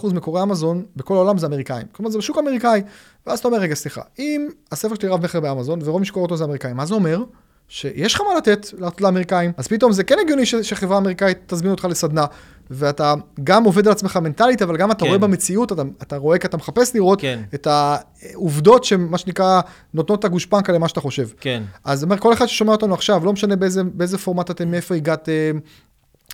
[0.02, 1.88] 85% מקוראי אמזון בכל העולם זה אמריקאים.
[1.92, 2.82] כלומר, זה בשוק אמריקאי.
[3.28, 6.38] ואז אתה אומר, רגע, סליחה, אם הספר שלי רב מכר באמזון, ורוב מי שקורא אותו
[6.38, 7.24] זה אמריקאים, מה זה אומר?
[7.68, 8.68] שיש לך מה לתת
[9.02, 12.26] לאמריקאים, אז פתאום זה כן הגיוני ש- שחברה אמריקאית תזמין אותך לסדנה,
[12.74, 13.14] ואתה
[13.44, 15.06] גם עובד על עצמך מנטלית, אבל גם אתה כן.
[15.06, 17.40] רואה במציאות, אתה, אתה רואה כי אתה מחפש לראות כן.
[17.54, 19.62] את העובדות שמה שנקרא
[19.94, 21.28] נותנות את הגושפנקה למה שאתה חושב.
[21.40, 21.64] כן.
[21.84, 24.96] אז זאת אומרת, כל אחד ששומע אותנו עכשיו, לא משנה באיזה, באיזה פורמט אתם, מאיפה
[24.96, 25.60] הגעתם,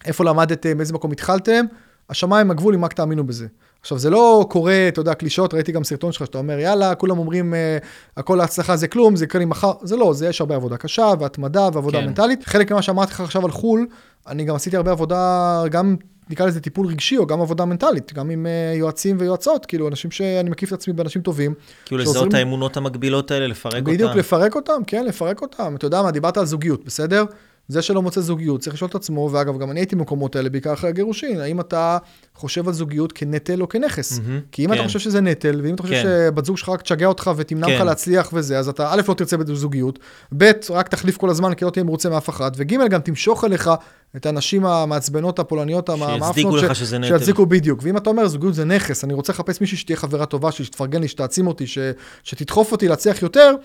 [0.06, 1.66] איפה למדתם, באיזה מקום התחלתם,
[2.10, 3.48] השמיים הגבול אם רק תאמינו בזה.
[3.82, 7.20] עכשיו, זה לא קורה, אתה יודע, קלישות, ראיתי גם סרטון שלך שאתה אומר, יאללה, כולם
[7.20, 7.78] אומרים, אה,
[8.18, 11.12] הכל ההצלחה זה כלום, זה יקרה לי מחר, זה לא, זה יש הרבה עבודה קשה,
[11.20, 12.06] והתמדה, ועבודה כן.
[12.06, 12.46] מנטלית.
[12.46, 13.88] חלק ממה שאמרתי לך עכשיו על חו"ל,
[14.28, 15.96] אני גם עשיתי הרבה עבודה, גם
[16.30, 20.12] נקרא לזה טיפול רגשי, או גם עבודה מנטלית, גם עם אה, יועצים ויועצות, כאילו, אנשים
[20.12, 21.54] שאני מקיף את עצמי באנשים טובים.
[21.86, 23.84] כאילו שעוזרים לזהות האמונות המקבילות האלה, לפרק אותן.
[23.84, 25.76] בדיוק, לפרק אותם, כן, לפרק אותם.
[25.76, 27.26] אתה יודע מה, דיברת על זוגיות, בסדר?
[27.68, 30.74] זה שלא מוצא זוגיות, צריך לשאול את עצמו, ואגב, גם אני הייתי במקומות האלה, בעיקר
[30.74, 31.98] אחרי הגירושין, האם אתה
[32.36, 34.20] חושב על זוגיות כנטל או כנכס?
[34.20, 34.76] מהמם, כי אם כן.
[34.76, 36.04] אתה חושב שזה נטל, ואם אתה חושב כן.
[36.04, 37.74] שבת זוג שלך רק תשגע אותך ותמנע כן.
[37.74, 40.00] ממך להצליח וזה, אז אתה א', לא תרצה בזוגיות,
[40.38, 43.70] ב', רק תחליף כל הזמן כי לא תהיה מרוצה מאף אחד, וג', גם תמשוך אליך
[44.16, 47.08] את הנשים המעצבנות, הפולניות, שיצדיקו המאפנות, לך שזה נטל.
[47.18, 47.80] שיצדיקו בדיוק.
[47.84, 51.02] ואם אתה אומר, זוגיות זה נכס, אני רוצה לחפש מישהי שתהיה חברה טובה שלי, שתפרגן
[51.02, 51.78] לי, שתעצים אותי, ש...
[52.24, 53.56] שתדחוף אותי להצליח יותר,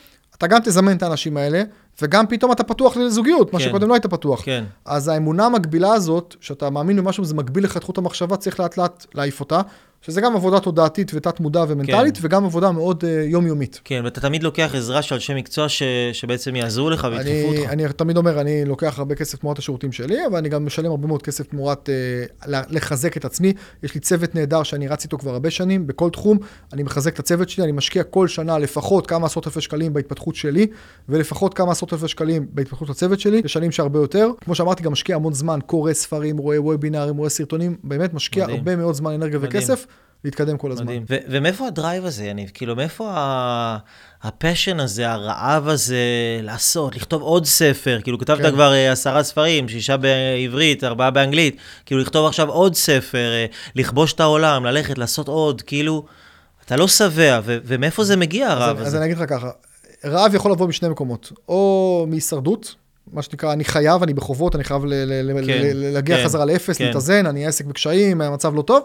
[0.42, 1.62] אתה גם תזמן את האנשים האלה,
[2.02, 3.64] וגם פתאום אתה פתוח לזוגיות, מה כן.
[3.64, 4.42] שקודם לא היית פתוח.
[4.44, 4.64] כן.
[4.84, 8.76] אז האמונה המקבילה הזאת, שאתה מאמין במשהו וזה מגביל לך את חוט המחשבה, צריך לאט
[8.76, 9.60] לאט להעיף אותה,
[10.02, 12.26] שזה גם עבודה תודעתית ותת מודע ומנטלית, כן.
[12.26, 13.80] וגם עבודה מאוד uh, יומיומית.
[13.84, 15.82] כן, ואתה תמיד לוקח עזרה של אנשי מקצוע ש...
[16.12, 17.70] שבעצם יעזרו לך וידחפו אותך.
[17.70, 21.08] אני תמיד אומר, אני לוקח הרבה כסף תמורת השירותים שלי, אבל אני גם משלם הרבה
[21.08, 23.52] מאוד כסף תמורת uh, לחזק את עצמי.
[23.82, 26.38] יש לי צוות נהדר שאני רץ איתו כבר הרבה שנים, בכל תחום.
[26.72, 30.34] אני מחזק את הצוות שלי, אני משקיע כל שנה לפחות כמה עשרות אלפי שקלים בהתפתחות
[30.34, 30.66] שלי,
[31.08, 34.30] ולפחות כמה עשרות אלפי שקלים בהתפתחות הצוות שלי, בשנים שהרבה יותר.
[34.44, 38.58] כמו שאמרתי, גם משקיע המון זמן, קורא ספרים, רואה וובינארים, רואה סרטונים, באמת משקיע מדהים.
[38.58, 39.62] הרבה מאוד זמן, אנרגיה מדהים.
[39.62, 39.86] וכסף.
[40.24, 40.84] להתקדם כל הזמן.
[40.86, 41.04] מדהים.
[41.08, 42.50] ו- ומאיפה ה drive הזה, יניב?
[42.54, 43.78] כאילו, מאיפה ה-
[44.22, 45.96] ה passion הזה, הרעב הזה
[46.42, 47.98] לעשות, לכתוב עוד ספר?
[48.02, 48.50] כאילו, כתבת כן.
[48.50, 51.56] כבר אה, עשרה ספרים, שישה בעברית, ארבעה באנגלית.
[51.86, 56.04] כאילו, לכתוב עכשיו עוד ספר, אה, לכבוש את העולם, ללכת, לעשות עוד, כאילו,
[56.66, 58.98] אתה לא שבע, ו- ומאיפה זה מגיע, הרעב אז, אז הזה?
[58.98, 59.50] אני אגיד לך ככה,
[60.04, 62.74] רעב יכול לבוא משני מקומות, או מהישרדות,
[63.12, 66.24] מה שנקרא, אני חייב, אני בחובות, אני חייב ל- ל- ל- כן, ל- להגיע כן,
[66.24, 66.84] חזרה לאפס, כן.
[66.86, 68.82] להתאזן, אני עסק בקשיים, המצב לא טוב,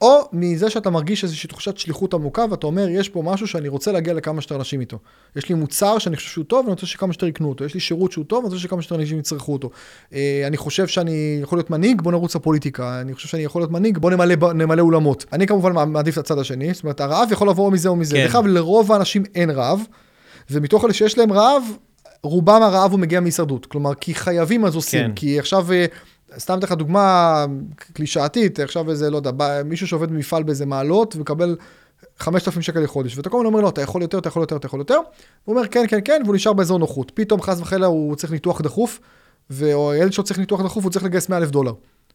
[0.00, 3.92] או מזה שאתה מרגיש איזושהי תחושת שליחות עמוקה, ואתה אומר, יש פה משהו שאני רוצה
[3.92, 4.98] להגיע לכמה שיותר אנשים איתו.
[5.36, 7.64] יש לי מוצר שאני חושב שהוא טוב, ואני רוצה שכמה שיותר יקנו אותו.
[7.64, 9.70] יש לי שירות שהוא טוב, ואני רוצה שכמה שיותר אנשים יצרכו אותו.
[10.12, 13.00] אה, אני חושב שאני יכול להיות מנהיג, בוא נרוץ לפוליטיקה.
[13.00, 15.24] אני חושב שאני יכול להיות מנהיג, בוא נמלא, נמלא אולמות.
[15.32, 18.16] אני כמובן מעדיף את הצד השני, זאת אומרת, הרעב יכול לבוא או מזה או מזה.
[18.16, 18.22] כן.
[18.22, 19.80] דרך אגב, לרוב האנשים אין רעב,
[20.50, 21.62] ומתוך אלה שיש להם רעב,
[22.22, 23.66] רובם הרעב הוא מגיע מהישרדות.
[23.66, 25.06] כלומר, כי חייבים אז עושים.
[25.06, 25.12] כן.
[25.14, 25.86] כי עכשיו, אה,
[26.38, 27.46] סתם אתן לך דוגמה
[27.92, 29.30] קלישאתית, עכשיו איזה, לא יודע,
[29.64, 31.56] מישהו שעובד במפעל באיזה מעלות ומקבל
[32.18, 34.66] 5,000 שקל לחודש, ואתה כל הזמן אומר לו, אתה יכול יותר, אתה יכול יותר, אתה
[34.66, 34.98] יכול יותר,
[35.44, 37.12] הוא אומר, כן, כן, כן, והוא נשאר באזור נוחות.
[37.14, 39.00] פתאום, חס וחלילה, הוא צריך ניתוח דחוף,
[39.62, 41.72] או הילד שלו צריך ניתוח דחוף, הוא צריך לגייס 100 אלף דולר.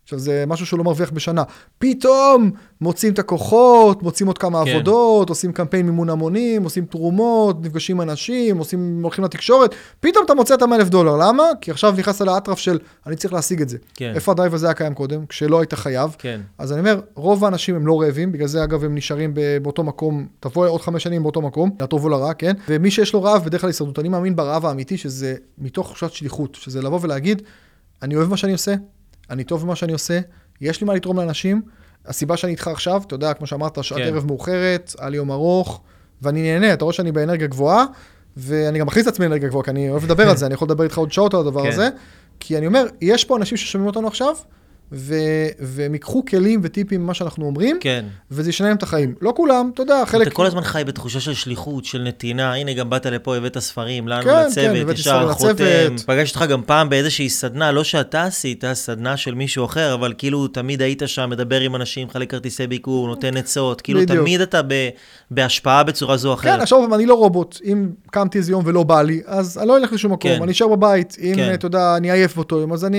[0.10, 1.44] עכשיו, זה משהו שהוא לא מרוויח בשנה.
[1.80, 2.52] פתאום
[2.82, 4.72] מוצאים את הכוחות, מוצאים עוד כמה כן.
[4.72, 10.34] עבודות, עושים קמפיין מימון המונים, עושים תרומות, נפגשים עם אנשים, עושים, הולכים לתקשורת, פתאום אתה
[10.34, 11.18] מוצא את ה-100 אלף דולר.
[11.18, 11.44] למה?
[11.62, 13.78] כי עכשיו נכנסת לאטרף של, אני צריך להשיג את זה.
[13.94, 14.12] כן.
[14.16, 15.26] איפה הדרייב הזה היה קיים קודם?
[15.26, 16.16] כשלא היית חייב.
[16.20, 16.42] כן.
[16.58, 20.28] אז אני אומר, רוב האנשים הם לא רעבים, בגלל זה אגב הם נשארים באותו מקום,
[20.40, 22.54] תבוא עוד חמש שנים באותו מקום, לטוב או לרע, כן?
[22.70, 24.00] ומי שיש לו רעב, בדרך כלל הישרדות.
[24.00, 27.42] אני מאמין ברעב האמיתי, שזה מתוך תחושת שליחות, שזה לבוא ולהגיד,
[28.02, 28.74] אני אוהב מה שאני עושה,
[29.30, 30.20] אני טוב במה שאני עושה,
[30.62, 31.62] יש לי מה לתרום לאנשים,
[32.06, 34.04] הסיבה שאני איתך עכשיו, אתה יודע, כמו שאמרת, שעת כן.
[34.04, 35.82] ערב מאוחרת, היה לי יום ארוך,
[36.22, 37.86] ואני נהנה, אתה רואה שאני באנרגיה גבוהה,
[38.38, 40.66] ואני גם מכניס את עצמי לאנרגיה גבוהה, כי אני אוהב לדבר על זה, אני יכול
[40.66, 41.68] לדבר איתך עוד שעות על הדבר כן.
[41.68, 41.90] הזה,
[42.40, 44.36] כי אני אומר, יש פה אנשים ששומעים אותנו עכשיו,
[44.92, 48.06] ו- והם ייקחו כלים וטיפים ממה שאנחנו אומרים, כן.
[48.32, 49.16] וזה ישנה להם את החיים.
[49.22, 50.28] לא כולם, אתה יודע, חלק...
[50.28, 52.54] אתה כל הזמן חי בתחושה של שליחות, של נתינה.
[52.54, 55.96] הנה, גם באת לפה, הבאת ספרים, לנו כן, כן, לצוות, הבאתי ישר חותם.
[56.06, 60.48] פגשתי אותך גם פעם באיזושהי סדנה, לא שאתה עשית, סדנה של מישהו אחר, אבל כאילו
[60.48, 63.82] תמיד היית שם, מדבר עם אנשים, מחלק כרטיסי ביקור, נותן עצות.
[63.82, 64.20] כאילו בדיוק.
[64.20, 64.90] תמיד אתה ב-
[65.32, 66.62] בהשפעה בצורה זו או כן, אחרת.
[66.62, 69.94] עכשיו אני לא רובוט, אם קמתי איזה יום ולא בא לי, אז אני לא אלך
[69.94, 70.44] לשום מקום, כן.
[70.44, 71.54] אני אשאר בבית, אם, כן.
[71.54, 72.98] אתה יודע, אני עייף באותו יום, אז אני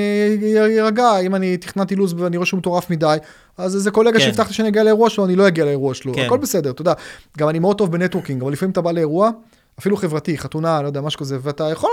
[0.78, 3.16] ארגע, אם אני תכננתי לו"ז ואני רואה שהוא מטורף מדי,
[3.58, 4.24] אז איזה קולגה כן.
[4.24, 6.22] שהבטחתי שאני אגיע לאירוע שלו, אני לא אגיע לאירוע שלו, כן.
[6.26, 6.92] הכל בסדר, אתה יודע,
[7.38, 9.30] גם אני מאוד טוב בנטוורקינג, אבל לפעמים אתה בא לאירוע,
[9.78, 11.90] אפילו חברתי, חתונה, לא יודע, משהו כזה, ואתה יכול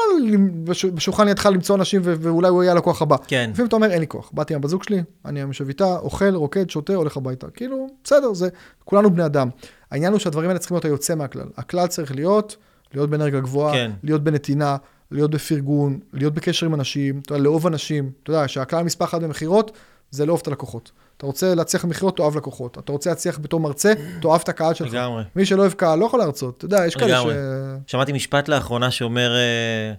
[0.63, 3.15] בש- בשולחן לידך למצוא אנשים ואולי הוא יהיה הלקוח הבא.
[3.27, 3.49] כן.
[3.53, 6.69] לפעמים אתה אומר, אין לי כוח, באתי עם בזוג שלי, אני יושב איתה, אוכל, רוקד,
[6.69, 7.47] שותה, הולך הביתה.
[7.53, 8.49] כאילו, בסדר, זה,
[8.85, 9.49] כולנו בני אדם.
[9.91, 11.45] העניין הוא שהדברים האלה צריכים להיות היוצא מהכלל.
[11.57, 12.55] הכלל צריך להיות,
[12.93, 13.91] להיות באנרגיה גבוהה, כן.
[14.03, 14.77] להיות בנתינה,
[15.11, 18.11] להיות בפרגון, להיות בקשר עם אנשים, אתה יודע, לאהוב אנשים.
[18.23, 19.71] אתה יודע, שהכלל מספר אחת במכירות,
[20.11, 20.91] זה לאהוב את הלקוחות.
[21.17, 22.77] אתה רוצה להצליח במכירות, תאהב לקוחות.
[22.77, 24.93] אתה רוצה להצליח בתור מרצה, תאהב את הקהל שלך.
[24.93, 25.23] לגמרי.
[25.35, 26.57] מי שלא אוהב קהל לא יכול להרצות.
[26.57, 27.91] אתה יודע, יש כאלה ש...
[27.91, 29.93] שמעתי משפט לאחרונה שאומר, אה,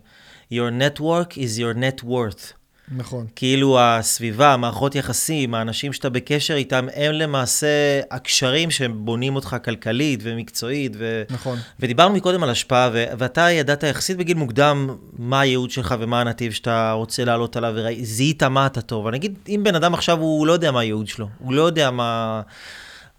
[0.51, 2.58] Your network is your net worth.
[2.97, 3.26] נכון.
[3.36, 10.93] כאילו הסביבה, מערכות יחסים, האנשים שאתה בקשר איתם, הם למעשה הקשרים שבונים אותך כלכלית ומקצועית.
[10.99, 11.22] ו...
[11.30, 11.59] נכון.
[11.80, 13.05] ודיברנו מקודם על השפעה, ו...
[13.18, 18.43] ואתה ידעת יחסית בגיל מוקדם מה הייעוד שלך ומה הנתיב שאתה רוצה לעלות עליו, וזיהית
[18.43, 19.07] מה אתה טוב.
[19.07, 21.91] אני אגיד, אם בן אדם עכשיו הוא לא יודע מה הייעוד שלו, הוא לא יודע
[21.91, 22.43] מה...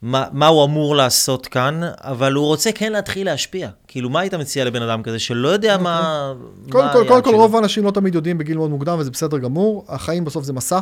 [0.01, 3.69] מה, מה הוא אמור לעשות כאן, אבל הוא רוצה כן להתחיל להשפיע.
[3.87, 6.33] כאילו, מה היית מציע לבן אדם כזה שלא יודע מה...
[6.69, 7.35] קודם כל, קודם כל?
[7.35, 9.85] רוב האנשים לא תמיד יודעים בגיל מאוד מוקדם, וזה בסדר גמור.
[9.87, 10.79] החיים בסוף זה מסע,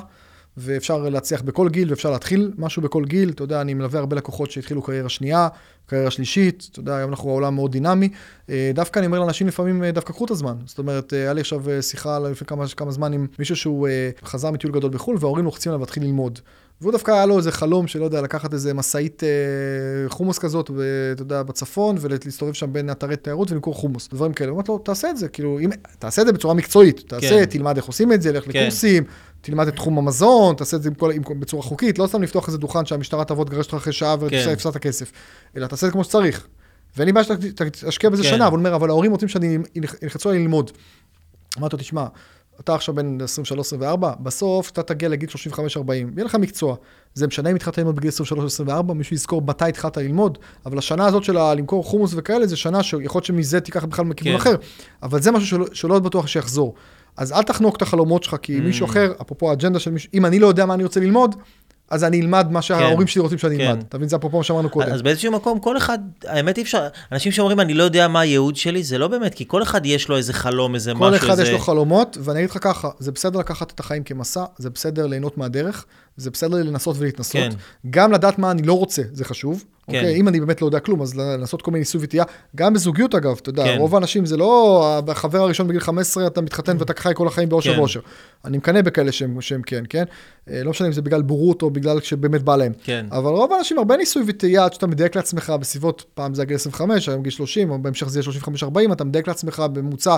[0.58, 3.30] ואפשר להצליח בכל גיל, ואפשר להתחיל משהו בכל גיל.
[3.30, 5.48] אתה יודע, אני מלווה הרבה לקוחות שהתחילו קריירה שנייה,
[5.86, 6.68] קריירה שלישית.
[6.72, 8.10] אתה יודע, היום אנחנו בעולם מאוד דינמי.
[8.50, 10.56] אה, דווקא אני אומר לאנשים לפעמים, אה, דווקא קחו את הזמן.
[10.66, 13.88] זאת אומרת, אה, היה לי עכשיו שיחה לפני כמה, כמה זמן עם מישהו שהוא
[14.26, 16.40] חזר מטיול גדול בחו"ל, וההורים לוחצים עליו להתחיל ללמוד.
[16.82, 19.30] והוא דווקא היה לו איזה חלום שלא יודע, לקחת איזה משאית אה,
[20.10, 20.72] חומוס כזאת,
[21.12, 24.50] אתה יודע, בצפון, ולהסתובב שם בין אתרי תיירות ולמכור חומוס, דברים כאלה.
[24.52, 25.70] הוא אומר לו, תעשה את זה, כאילו, אם,
[26.00, 27.46] תעשה את זה בצורה מקצועית, תעשה, כן.
[27.46, 28.50] תלמד איך עושים את זה, לך כן.
[28.50, 29.04] לקורסים,
[29.42, 32.48] תלמד את תחום המזון, תעשה את זה עם כל, עם, בצורה חוקית, לא סתם לפתוח
[32.48, 34.26] איזה דוכן שהמשטרה תבוא, תגרש אותך אחרי שעה כן.
[34.26, 35.12] ותפסד את הכסף,
[35.58, 36.48] אלא תעשה את זה כמו שצריך.
[36.98, 38.30] ואין לי בעיה שתשקיע בזה כן.
[38.30, 39.58] שנה, אבל הוא אומר, אבל ההורים רוצים שאני,
[40.02, 40.72] ילחצו עליי ללמוד.
[41.58, 42.08] אמרתי לו, תשמע,
[42.60, 43.18] אתה עכשיו בן
[43.82, 43.84] 23-24,
[44.20, 45.60] בסוף אתה תגיע לגיל 35-40,
[45.92, 46.76] יהיה לך מקצוע.
[47.14, 48.12] זה משנה אם התחלת ללמוד בגיל
[48.90, 52.84] 23-24, מישהו יזכור מתי התחלת ללמוד, אבל השנה הזאת של למכור חומוס וכאלה, זה שנה
[52.84, 54.42] שיכול להיות שמזה תיקח בכלל מכיוון כן.
[54.42, 54.56] אחר,
[55.04, 56.74] אבל זה משהו שלא, שלא בטוח שיחזור.
[57.18, 58.62] אז אל תחנוק את החלומות שלך, כי mm.
[58.62, 61.36] מישהו אחר, אפרופו האג'נדה של מישהו, אם אני לא יודע מה אני רוצה ללמוד,
[61.90, 63.76] אז אני אלמד מה שההורים כן, שלי רוצים שאני אלמד.
[63.76, 63.86] כן.
[63.90, 64.92] אתה מבין, זה אפרופו מה שאמרנו קודם.
[64.94, 68.56] אז באיזשהו מקום, כל אחד, האמת אי אפשר, אנשים שאומרים, אני לא יודע מה הייעוד
[68.56, 71.10] שלי, זה לא באמת, כי כל אחד יש לו איזה חלום, איזה משהו.
[71.10, 74.44] כל אחד יש לו חלומות, ואני אגיד לך ככה, זה בסדר לקחת את החיים כמסע,
[74.58, 75.86] זה בסדר ליהנות מהדרך,
[76.18, 77.34] זה בסדר לנסות ולהתנסות.
[77.34, 77.50] כן.
[77.90, 79.64] גם לדעת מה אני לא רוצה, זה חשוב.
[79.92, 79.96] כן.
[79.96, 82.24] אוקיי, אם אני באמת לא יודע כלום, אז לעשות כל מיני ניסוי וטעייה,
[82.56, 83.78] גם בזוגיות אגב, אתה יודע, כן.
[83.78, 87.74] רוב האנשים זה לא החבר הראשון בגיל 15, אתה מתחתן ואתה חי כל החיים באושר
[87.74, 87.80] כן.
[87.80, 88.00] ואושר.
[88.46, 90.04] אני מקנא בכאלה שהם, שהם כן, כן?
[90.50, 92.74] אה, לא משנה אם זה בגלל בורות או בגלל שבאמת בא להם.
[92.84, 93.06] כן.
[93.12, 97.10] אבל רוב האנשים, הרבה ניסוי וטעייה, עד שאתה מדייק לעצמך בסביבות, פעם זה הגיל 25,
[97.10, 98.30] היום גיל 30, או בהמשך זה יהיה
[98.90, 100.16] 35-40, אתה מדייק לעצמך בממוצע,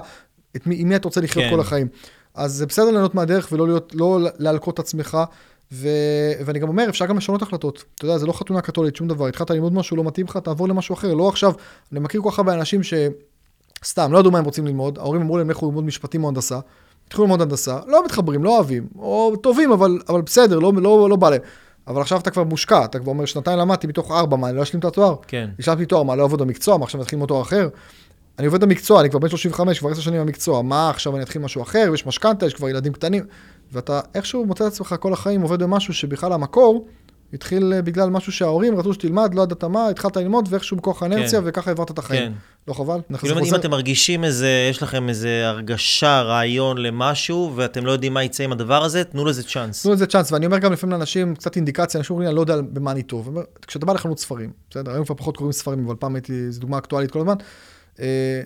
[0.66, 1.52] מי, עם מי אתה רוצה לחיות כן.
[1.52, 1.88] כל החיים.
[2.36, 5.18] אז זה בסדר ליהנות מהדרך ולא להיות, לא להלקות את עצמך.
[5.72, 5.88] ו...
[6.46, 7.84] ואני גם אומר, אפשר גם לשנות החלטות.
[7.96, 9.28] אתה יודע, זה לא חתונה קתולית, שום דבר.
[9.28, 11.14] התחלת ללמוד משהו, לא מתאים לך, תעבור למשהו אחר.
[11.14, 11.54] לא עכשיו,
[11.92, 15.38] אני מכיר כל כך הרבה אנשים שסתם, לא ידעו מה הם רוצים ללמוד, ההורים אמרו
[15.38, 16.60] להם, לכו ללמוד משפטים או הנדסה.
[17.08, 21.16] התחילו ללמוד הנדסה, לא מתחברים, לא אוהבים, או טובים, אבל, אבל בסדר, לא, לא, לא
[21.16, 21.42] בא להם.
[21.88, 24.64] אבל עכשיו אתה כבר מושקע, אתה כבר אומר, שנתיים למדתי מתוך ארבע, מה, אני לא
[24.64, 25.16] אשלים את התואר?
[25.28, 25.50] כן.
[25.60, 27.70] השלמתי תואר, מה, לא אעבוד במקצוע, מה, עכשיו נתחיל ללמוד תואר אחר?
[28.40, 31.42] אני עובד במקצוע, אני כבר בן 35, כבר עשר שנים במקצוע, מה עכשיו אני אתחיל
[31.42, 33.24] משהו אחר, ויש משכנתה, יש כבר ילדים קטנים.
[33.72, 36.88] ואתה איכשהו מוצא את עצמך כל החיים עובד במשהו שבכלל המקור
[37.34, 41.42] התחיל אה, בגלל משהו שההורים רצו שתלמד, לא ידעת מה, התחלת ללמוד ואיכשהו בכוח האנרציה,
[41.42, 41.48] כן.
[41.48, 42.32] וככה העברת את החיים.
[42.32, 42.34] כן.
[42.68, 43.00] לא חבל?
[43.18, 48.24] כאילו אם אתם מרגישים איזה, יש לכם איזה הרגשה, רעיון למשהו, ואתם לא יודעים מה
[48.24, 49.84] יצא עם הדבר הזה, תנו לזה צ'אנס.
[49.84, 52.56] תנו לזה צ'אנס, ואני אומר גם לפעמים לאנשים, קצת אינדיקציה, אנשים אומרים, אני לא יודע
[52.62, 53.38] במה אני טוב.
[53.68, 56.78] כשאתה בא לחנות ספרים, בסדר, היום כבר פחות קוראים ספרים, אבל פעם הייתי, זו דוגמה
[56.78, 57.36] אקטואלית כל הזמן.
[58.00, 58.42] אה,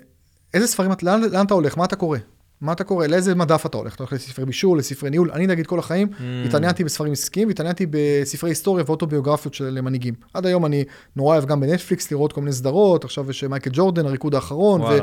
[0.53, 1.77] איזה ספרים, לאן, לאן אתה הולך?
[1.77, 2.17] מה אתה קורא?
[2.63, 3.07] מה אתה קורא?
[3.07, 3.95] לאיזה מדף אתה הולך?
[3.95, 5.31] אתה הולך לספרי בישול, לספרי ניהול?
[5.33, 6.47] אני נגיד כל החיים mm.
[6.47, 10.13] התעניינתי בספרים עסקיים והתעניינתי בספרי היסטוריה ואוטוביוגרפיות של מנהיגים.
[10.33, 10.83] עד היום אני
[11.15, 14.97] נורא אוהב גם בנטפליקס לראות כל מיני סדרות, עכשיו יש מייקל ג'ורדן, הריקוד האחרון, ו-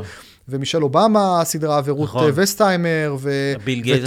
[0.48, 2.32] ומישל אובמה הסדרה, ורות נכון.
[2.34, 3.52] ווסטהיימר, ו-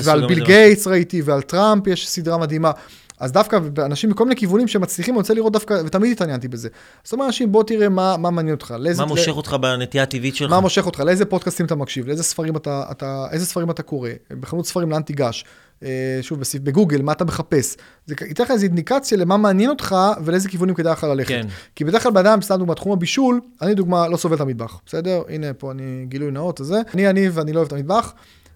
[0.06, 2.72] ועל ביל גייטס ראיתי, ועל טראמפ יש סדרה מדהימה.
[3.20, 6.70] אז דווקא אנשים מכל מיני כיוונים שמצליחים, אני רוצה לראות דווקא, ותמיד התעניינתי בזה.
[7.03, 8.76] זאת אומרת, אנשים, בוא תראה מה, מה מעניין אותך.
[8.80, 9.34] לאיזה, מה מושך לא...
[9.34, 10.49] אותך בנטייה הטבעית שלך?
[10.49, 14.09] מה מושך אותך, לאיזה פודקאסטים אתה מקשיב, לאיזה ספרים אתה, אתה, איזה ספרים אתה קורא,
[14.39, 15.45] בחנות ספרים לאן תיגש.
[15.84, 17.76] אה, שוב, בגוגל, מה אתה מחפש.
[18.05, 19.95] זה ייתן לך איזו אינדיקציה למה מעניין אותך
[20.26, 21.30] ולאיזה כיוונים כדאי לך ללכת.
[21.30, 21.47] כן.
[21.76, 24.82] כי בדרך כלל בן אדם, סתם דוגמא, תחום הבישול, אני דוגמה, לא סובל את המטבח,
[24.86, 25.22] בסדר?
[25.30, 26.82] הנה, פה אני גילוי נאות, וזה.
[26.93, 28.14] אני אני ואני לא אוהב את המטבח.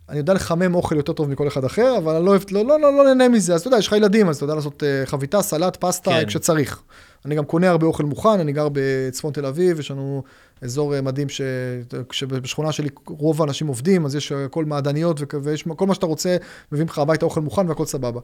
[0.10, 2.80] אני יודע לחמם אוכל יותר טוב מכל אחד אחר, אבל אני לא אוהב, לא, לא,
[2.80, 3.54] לא, לא נהנה מזה.
[3.54, 6.26] אז אתה יודע, יש לך ילדים, אז אתה יודע לעשות uh, חביתה, סלט, פסטה, כן.
[6.26, 6.82] כשצריך.
[7.26, 10.24] אני גם קונה הרבה אוכל מוכן, אני גר בצפון תל אביב, יש לנו
[10.62, 11.42] אזור אה, מדהים ש...
[12.12, 16.38] שבשכונה שלי רוב האנשים עובדים, אז יש הכל מעדניות ויש כל מה שאתה רוצה,
[16.72, 18.20] מביאים לך הביתה אוכל מוכן והכל סבבה.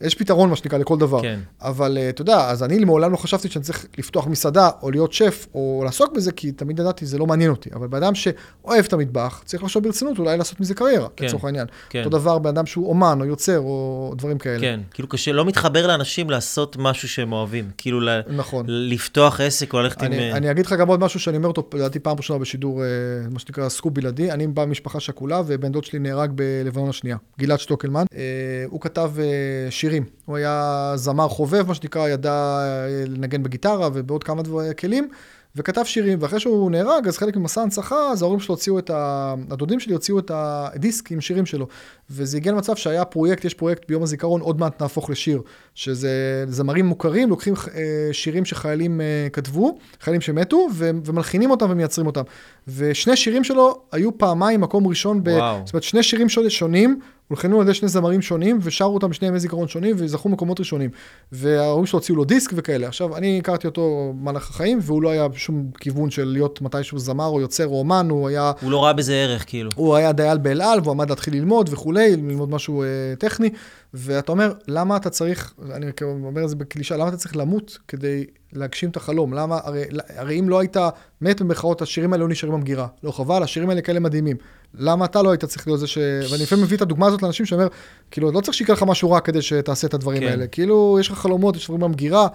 [0.00, 1.22] יש פתרון, מה שנקרא, לכל דבר.
[1.22, 1.40] כן.
[1.62, 5.12] אבל אה, אתה יודע, אז אני מעולם לא חשבתי שאני צריך לפתוח מסעדה, או להיות
[5.12, 7.70] שף, או לעסוק בזה, כי תמיד ידעתי, זה לא מעניין אותי.
[7.74, 11.24] אבל בן אדם שאוהב את המטבח, צריך לחשוב ברצינות, אולי לעשות מזה קריירה, כן.
[11.24, 11.66] לצורך העניין.
[11.90, 11.98] כן.
[11.98, 14.60] אותו דבר, בן אדם שהוא אומן, או יוצר, או דברים כאלה.
[14.60, 17.70] כן, כאילו קשה, לא מתחבר לאנשים לעשות משהו שהם אוהבים.
[17.78, 18.00] כאילו,
[18.36, 18.66] נכון.
[18.68, 20.12] לפתוח עסק או ללכת עם...
[20.12, 22.88] אה, אני אגיד לך גם עוד משהו שאני אומר אותו לדעתי פעם ראשונה בשידור, אה,
[23.30, 24.30] מה שנקרא סקופ בלעדי.
[24.30, 28.04] אני בא ממשפחה שכולה, ובן דוד שלי נהרג בלבנון השנייה, גלעד שטוקלמן.
[28.14, 28.20] אה,
[28.66, 30.04] הוא כתב אה, שירים.
[30.24, 32.58] הוא היה זמר חובב, מה שנקרא, ידע
[33.06, 35.08] לנגן בגיטרה ובעוד כמה דברים, כלים.
[35.56, 39.34] וכתב שירים, ואחרי שהוא נהרג, אז חלק ממסע הנצחה, אז ההורים שלו הוציאו את ה...
[39.50, 41.66] הדודים שלי הוציאו את הדיסק עם שירים שלו.
[42.10, 45.42] וזה הגיע למצב שהיה פרויקט, יש פרויקט ביום הזיכרון, עוד מעט נהפוך לשיר,
[45.74, 52.22] שזה זמרים מוכרים, לוקחים אה, שירים שחיילים אה, כתבו, חיילים שמתו, ומלחינים אותם ומייצרים אותם.
[52.68, 55.30] ושני שירים שלו היו פעמיים מקום ראשון, ב...
[55.64, 59.40] זאת אומרת, שני שירים שונים, הולחנו על ידי שני זמרים שונים, ושרו אותם בשני ימי
[59.40, 60.90] זיכרון שונים, וזכו מקומות ראשונים.
[61.32, 62.86] וההורים שלו הוציאו לו דיסק וכאלה.
[62.86, 67.26] עכשיו, אני הכרתי אותו במהלך החיים, והוא לא היה בשום כיוון של להיות מתישהו זמר
[67.26, 68.52] או יוצר או אומן, הוא היה...
[68.60, 69.70] הוא לא ראה בזה ערך, כאילו.
[69.76, 73.50] הוא היה דייל באל על, והוא עמד להתחיל ללמוד וכולי, ללמוד משהו אה, טכני.
[73.98, 78.24] ואתה אומר, למה אתה צריך, אני אומר את זה בקלישה, למה אתה צריך למות כדי
[78.52, 79.32] להגשים את החלום?
[79.32, 79.84] למה, הרי,
[80.16, 80.76] הרי אם לא היית
[81.20, 82.86] מת במרכאות, השירים האלה לא נשארים במגירה.
[83.02, 84.36] לא חבל, השירים האלה כאלה מדהימים.
[84.74, 85.98] למה אתה לא היית צריך להיות זה ש...
[86.30, 87.68] ואני לפעמים מביא את הדוגמה הזאת לאנשים שאומר,
[88.10, 90.28] כאילו, לא צריך שיקרה לך משהו רע כדי שתעשה את הדברים כן.
[90.28, 90.46] האלה.
[90.46, 92.28] כאילו, יש לך חלומות, יש דברים במגירה.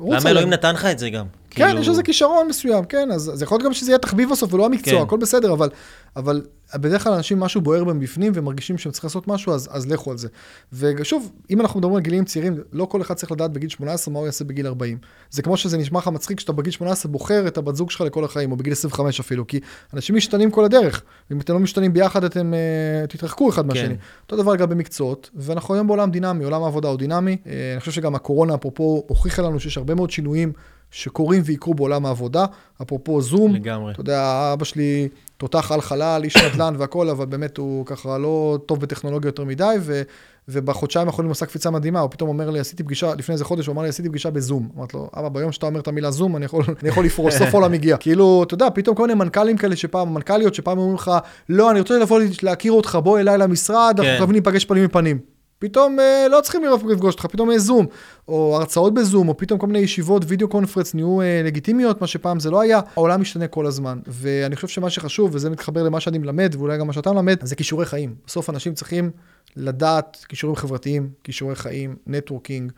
[0.00, 1.26] למה אלוהים נתן לך את זה גם?
[1.54, 1.80] כן, כאילו...
[1.80, 4.66] יש איזה כישרון מסוים, כן, אז זה יכול להיות גם שזה יהיה תחביב בסוף ולא
[4.66, 5.02] המקצוע, כן.
[5.02, 5.68] הכל בסדר, אבל,
[6.16, 6.42] אבל
[6.74, 10.10] בדרך כלל אנשים משהו בוער בהם בפנים ומרגישים שהם צריכים לעשות משהו, אז, אז לכו
[10.10, 10.28] על זה.
[10.72, 14.18] ושוב, אם אנחנו מדברים על גילים צעירים, לא כל אחד צריך לדעת בגיל 18 מה
[14.18, 14.98] הוא יעשה בגיל 40.
[15.30, 18.24] זה כמו שזה נשמע לך מצחיק שאתה בגיל 18 בוחר את הבת זוג שלך לכל
[18.24, 19.60] החיים, או בגיל 25 אפילו, כי
[19.94, 21.02] אנשים משתנים כל הדרך.
[21.32, 23.68] אם אתם לא משתנים ביחד, אתם uh, תתרחקו אחד כן.
[23.68, 23.94] מהשני.
[24.24, 27.36] אותו דבר גם במקצועות, ואנחנו היום בעולם דינמי, עולם העבודה הוא דינמי.
[27.44, 30.52] Uh, אני חושב שגם הקורונה, אפרופו, הוכיחה לנו שיש הרבה מאוד שינויים
[30.92, 32.44] שקורים ויקרו בעולם העבודה.
[32.82, 33.92] אפרופו זום, לגמרי.
[33.92, 38.58] אתה יודע, אבא שלי תותח על חלל, איש נדל"ן והכול, אבל באמת הוא ככה לא
[38.66, 40.02] טוב בטכנולוגיה יותר מדי, ו,
[40.48, 43.66] ובחודשיים האחרונים הוא עשה קפיצה מדהימה, הוא פתאום אומר לי, עשיתי פגישה, לפני איזה חודש,
[43.66, 44.68] הוא אמר לי, עשיתי פגישה בזום.
[44.76, 47.54] אמרתי לו, אבא, ביום שאתה אומר את המילה זום, אני יכול, אני יכול לפרוס, סוף
[47.54, 47.96] עולם הגיע.
[48.00, 51.10] כאילו, אתה יודע, פתאום כל מיני מנכ"לים כאלה שפעם, מנכ"ליות שפעם אומרים לך,
[51.48, 54.16] לא, אני רוצה לבוא להכיר אותך, בוא אליי למשרד, אנחנו כן.
[54.16, 55.18] חייבים להיפגש פנים מפנים.
[55.62, 57.86] פתאום אה, לא צריכים לפגוש אותך, פתאום יש זום,
[58.28, 62.40] או הרצאות בזום, או פתאום כל מיני ישיבות וידאו קונפרנס נהיו אה, לגיטימיות, מה שפעם
[62.40, 63.98] זה לא היה, העולם משתנה כל הזמן.
[64.06, 67.56] ואני חושב שמה שחשוב, וזה מתחבר למה שאני מלמד, ואולי גם מה שאתה מלמד, זה
[67.56, 68.14] כישורי חיים.
[68.26, 69.10] בסוף אנשים צריכים
[69.56, 72.72] לדעת כישורים חברתיים, כישורי חיים, נטוורקינג,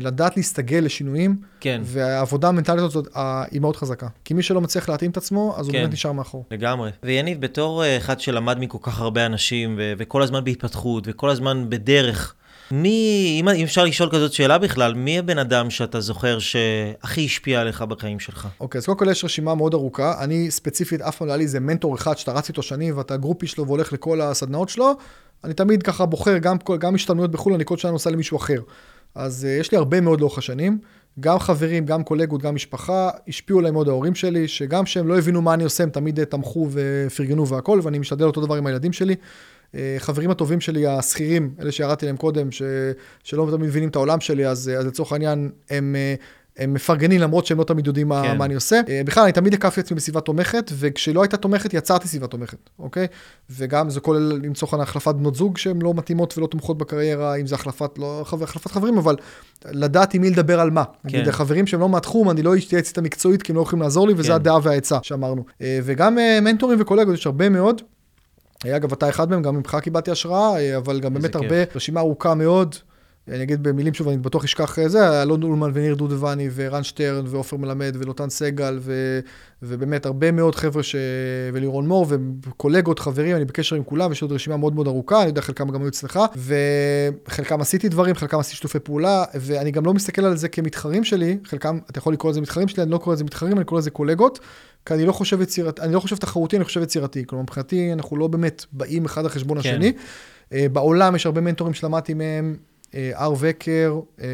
[0.00, 1.80] לדעת להסתגל לשינויים, כן.
[1.84, 3.08] והעבודה המנטלית הזאת
[3.50, 4.06] היא מאוד חזקה.
[4.24, 5.72] כי מי שלא מצליח להתאים את עצמו, אז כן.
[5.72, 6.44] הוא באמת נשאר מאחור.
[6.50, 6.90] לגמרי.
[7.02, 11.64] ויניב, בתור אה, אחד שלמד מכל כך הרבה אנשים, ו- וכל הזמן בהתפתחות, וכל הזמן
[11.68, 12.34] בדרך,
[12.70, 17.82] מי, אם אפשר לשאול כזאת שאלה בכלל, מי הבן אדם שאתה זוכר שהכי השפיע עליך
[17.82, 18.48] בחיים שלך?
[18.60, 20.24] אוקיי, okay, אז קודם כל יש רשימה מאוד ארוכה.
[20.24, 23.16] אני ספציפית, אף פעם לא היה לי איזה מנטור אחד שאתה רץ איתו שנים, ואתה
[23.16, 24.92] גרופי שלו והולך לכל הסדנאות שלו.
[25.44, 28.60] אני תמיד ככה בוחר, גם, גם השתלמויות בחו"ל, אני כל שנה נוסע למישהו אחר.
[29.14, 30.78] אז uh, יש לי הרבה מאוד לאורך השנים.
[31.20, 35.42] גם חברים, גם קולגות, גם משפחה, השפיעו עליי מאוד ההורים שלי, שגם שהם לא הבינו
[35.42, 39.14] מה אני עושה, הם תמיד תמכו ופרגנו והכל, ואני משתדל אותו דבר עם הילדים שלי.
[39.74, 42.62] אה, חברים הטובים שלי, השכירים, אלה שירדתי להם קודם, ש,
[43.24, 46.14] שלא תמיד מבינים את העולם שלי, אז, אז לצורך העניין, הם, אה,
[46.58, 48.38] הם מפרגנים למרות שהם לא תמיד יודעים מה, כן.
[48.38, 48.80] מה אני עושה.
[48.88, 53.06] אה, בכלל, אני תמיד הקפתי עצמי בסביבה תומכת, וכשלא הייתה תומכת, יצרתי סביבה תומכת, אוקיי?
[53.50, 57.46] וגם זה כולל למצוא כאן החלפת בנות זוג שהן לא מתאימות ולא תומכות בקריירה, אם
[57.46, 59.16] זה החלפת, לא החלפת חברים, אבל
[59.64, 60.84] לדעת עם מי לדבר על מה.
[60.84, 61.08] כן.
[61.08, 64.08] נגיד, החברים שהם לא מהתחום, אני לא אתייעץ איתם מקצועית, כי הם לא יכולים לעזור
[64.08, 64.34] לי, וזה כן.
[64.34, 65.44] הדעה והעצה שאמרנו.
[65.60, 67.82] וגם מנטורים וקולגות, יש הרבה מאוד.
[68.66, 71.42] אגב, אתה אחד מהם, גם ממך קיבלתי השראה, אבל גם באמת כיף.
[71.42, 72.74] הרבה, רשימה ארוכה מאוד.
[73.28, 77.24] אני אגיד במילים שוב, אני בטוח אשכח אה, זה, אלון אולמן וניר דודבני ורן שטרן
[77.28, 79.20] ועופר מלמד ולוטן סגל ו,
[79.62, 80.96] ובאמת הרבה מאוד חבר'ה ש...
[81.52, 82.06] ולירון מור
[82.46, 85.70] וקולגות, חברים, אני בקשר עם כולם, יש עוד רשימה מאוד מאוד ארוכה, אני יודע חלקם
[85.70, 86.20] גם היו אצלך,
[87.26, 91.38] וחלקם עשיתי דברים, חלקם עשיתי שיתופי פעולה, ואני גם לא מסתכל על זה כמתחרים שלי,
[91.44, 93.90] חלקם, אתה יכול לקרוא לזה מתחרים שלי, אני לא קורא לזה מתחרים, אני קורא לזה
[93.90, 94.38] קולגות,
[94.86, 97.26] כי אני לא חושב יצירתי, אני לא חושב תחרותי, אני חושב יצירתי.
[97.26, 99.68] כלומר, מבחינתי אנחנו לא באמת באים אחד על חשבון כן.
[99.68, 99.92] השני.
[100.52, 102.56] אה, בעולם יש הרבה מנטורים שלמדתי מהם,
[102.94, 104.26] אה, הארב אקר, אה,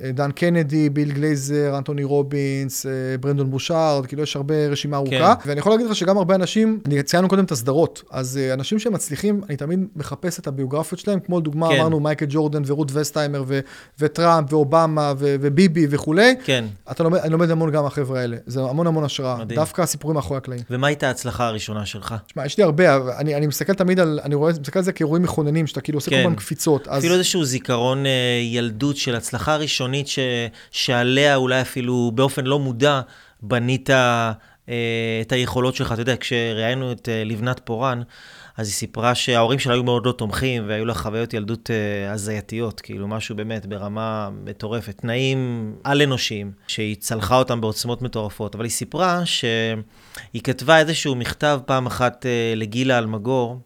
[0.00, 5.34] דן קנדי, ביל גלייזר, אנטוני רובינס, אה, ברנדון ברושארד, כאילו יש הרבה רשימה ארוכה.
[5.42, 5.48] כן.
[5.48, 8.78] ואני יכול להגיד לך שגם הרבה אנשים, אני ציינו קודם את הסדרות, אז אה, אנשים
[8.78, 11.80] שמצליחים, אני תמיד מחפש את הביוגרפיות שלהם, כמו לדוגמה כן.
[11.80, 13.60] אמרנו מייקל ג'ורדן ורות ווסטהיימר ו-
[13.98, 16.34] וטראמפ ואובמה ו- וביבי וכולי.
[16.44, 16.64] כן.
[16.90, 19.36] אתה לומד, אני לומד המון גם מהחבר'ה האלה, זה המון המון השראה.
[19.36, 19.60] מדהים.
[19.60, 20.62] דווקא הסיפורים מאחורי הקלעים.
[20.70, 22.14] ומה הייתה ההצלחה הראשונה שלך?
[22.26, 25.22] תשמע, יש לי הרבה, אני, אני מסתכל תמיד על, אני רואה, מסתכל על זה כאירועים
[25.22, 26.16] מכוננים, שאתה כאילו עושה כן.
[26.16, 26.88] כל הזמן קפיצות.
[26.88, 27.18] אפילו אז...
[27.18, 30.18] איזשהו זיכרון אה, ילדות של הצלחה ראשונית ש...
[30.70, 33.00] שעליה אולי אפילו באופן לא מודע
[33.42, 34.32] בנית אה,
[35.20, 35.92] את היכולות שלך.
[35.92, 38.02] אתה יודע, כשראיינו את אה, לבנת פורן,
[38.56, 42.80] אז היא סיפרה שההורים שלה היו מאוד לא תומכים, והיו לה חוויות ילדות אה, הזייתיות,
[42.80, 48.54] כאילו משהו באמת ברמה מטורפת, תנאים על-אנושיים, שהיא צלחה אותם בעוצמות מטורפות.
[48.54, 53.60] אבל היא סיפרה שהיא כתבה איזשהו מכתב פעם אחת אה, לגילה אלמגור,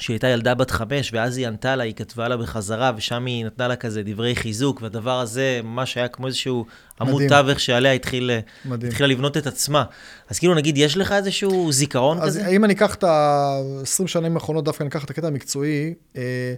[0.00, 3.44] שהיא הייתה ילדה בת חמש, ואז היא ענתה לה, היא כתבה לה בחזרה, ושם היא
[3.44, 6.66] נתנה לה כזה דברי חיזוק, והדבר הזה ממש היה כמו איזשהו
[7.00, 8.30] עמוד תווך שעליה התחיל,
[8.70, 9.84] התחילה לבנות את עצמה.
[10.28, 12.46] אז כאילו נגיד, יש לך איזשהו זיכרון אז כזה?
[12.46, 16.54] אז אם אני אקח את ה-20 שנים האחרונות, דווקא אני אקח את הקטע המקצועי, אה,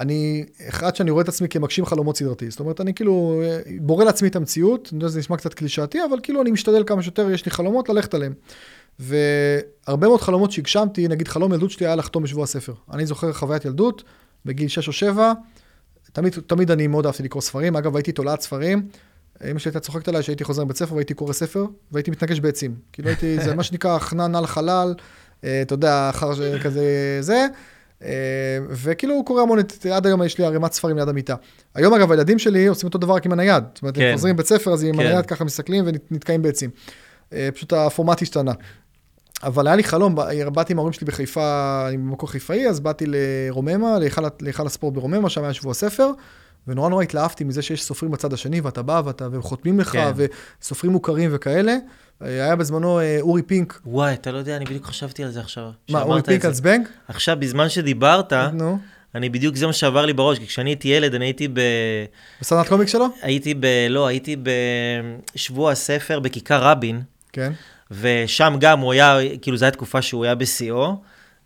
[0.00, 2.50] אני, אחד שאני רואה את עצמי כמגשים חלומות סדרתי.
[2.50, 5.98] זאת אומרת, אני כאילו אה, בורא לעצמי את המציאות, אני יודע שזה נשמע קצת קלישאתי,
[6.10, 8.32] אבל כאילו אני משתדל כמה שיותר, יש לי חלומות ללכת עליהם.
[8.98, 12.74] והרבה מאוד חלומות שהגשמתי, נגיד חלום ילדות שלי היה לחתום בשבוע הספר.
[12.92, 14.04] אני זוכר חוויית ילדות,
[14.44, 15.32] בגיל 6 או 7,
[16.12, 17.76] תמיד, תמיד אני מאוד אהבתי לקרוא ספרים.
[17.76, 18.88] אגב, הייתי תולעת ספרים.
[19.50, 22.74] אמא שלי הייתה צוחקת עליי שהייתי חוזר מבית ספר והייתי קורא ספר, והייתי מתנגש בעצים.
[22.92, 24.94] כאילו הייתי, זה מה שנקרא הכנן על חלל,
[25.44, 27.46] אה, אתה יודע, אחר כזה, זה.
[28.02, 29.58] אה, וכאילו הוא קורא המון,
[29.92, 31.34] עד היום יש לי ערימת ספרים ליד המיטה.
[31.74, 33.64] היום אגב, הילדים שלי עושים אותו דבר רק עם הנייד.
[33.74, 34.02] זאת אומרת, כן.
[34.02, 35.00] הם חוזרים מבית ספר, אז עם כן.
[35.00, 36.70] הנייד ככה מסתכלים ונתקעים בעצים.
[37.32, 38.52] אה, פשוט הפורמט השתנה.
[39.46, 40.14] אבל היה לי חלום,
[40.52, 43.98] באתי עם ההורים שלי בחיפה, אני במקור חיפאי, אז באתי לרוממה,
[44.40, 46.10] להיכל- הספורט ברוממה, שם היה שבוע ספר,
[46.68, 50.12] ונורא נורא התלהבתי מזה שיש סופרים בצד השני, ואתה בא ואתה, והם חותמים לך, כן.
[50.60, 51.72] וסופרים מוכרים וכאלה.
[52.22, 55.40] אה, היה בזמנו אה, אורי פינק, וואי, אתה לא יודע, אני בדיוק חשבתי על זה
[55.40, 55.70] עכשיו.
[55.90, 56.44] מה, אורי פינק.
[56.44, 56.88] על זבנג?
[57.08, 58.78] עכשיו, בזמן שדיברת, נו,
[59.14, 61.60] אני בדיוק, זה מה שעבר לי בראש, כי כשאני הייתי ילד, אני הייתי ב...
[62.40, 63.06] בסדנת קומיק שלו?
[63.22, 63.66] הייתי ב...
[63.90, 64.36] לא, הייתי
[65.34, 67.52] בשבוע הספר בכיכר רבין, כן.
[67.90, 70.96] ושם גם הוא היה, כאילו זו הייתה תקופה שהוא היה בשיאו.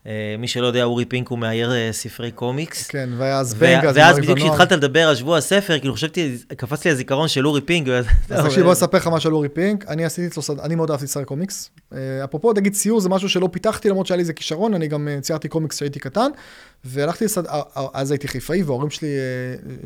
[0.06, 2.86] אה, מי שלא יודע, אורי פינק הוא מאייר אה, ספרי קומיקס.
[2.86, 4.38] כן, והיה ו- זבנג, אז ואז בדיוק.
[4.38, 7.88] כשהתחלת לדבר על שבוע הספר, כאילו חשבתי, קפץ לי הזיכרון של אורי פינק.
[7.88, 8.06] אז
[8.44, 9.84] תקשיב, בוא נספר לך משהו על אורי פינק.
[9.88, 11.70] אני עשיתי אצלו, אני מאוד אהבתי צייר קומיקס.
[11.92, 15.08] אה, אפרופו, נגיד ציור זה משהו שלא פיתחתי, למרות שהיה לי איזה כישרון, אני גם
[15.08, 16.30] אה, ציירתי קומיקס כשהייתי קטן.
[16.84, 17.46] והלכתי לסד...
[17.46, 17.62] אה,
[17.94, 19.08] אז הייתי חיפאי, וההורים שלי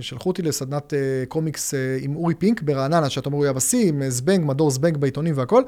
[0.00, 0.92] שלחו אותי לסדנת
[1.28, 5.34] קומיקס עם אורי פינק ברעננה, שאתה אומר הוא היה בשיא, עם זבנג, מדור זבנג בעיתונים
[5.36, 5.62] והכל.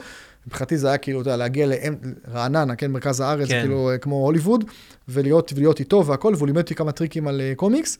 [0.46, 3.60] מבחינתי זה היה כאילו, אתה יודע, להגיע לרעננה, כן, מרכז הארץ, כן.
[3.60, 4.64] כאילו כמו הוליווד,
[5.08, 7.98] ולהיות, ולהיות איתו והכל, והוא לימד אותי כמה טריקים על קומיקס.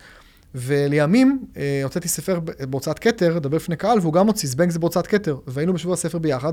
[0.55, 1.45] ולימים
[1.85, 5.73] הוצאתי ספר בהוצאת כתר, דבר לפני קהל, והוא גם הוציא, זבנג זה בהוצאת כתר, והיינו
[5.73, 6.53] בשבוע הספר ביחד,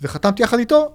[0.00, 0.92] וחתמתי יחד איתו,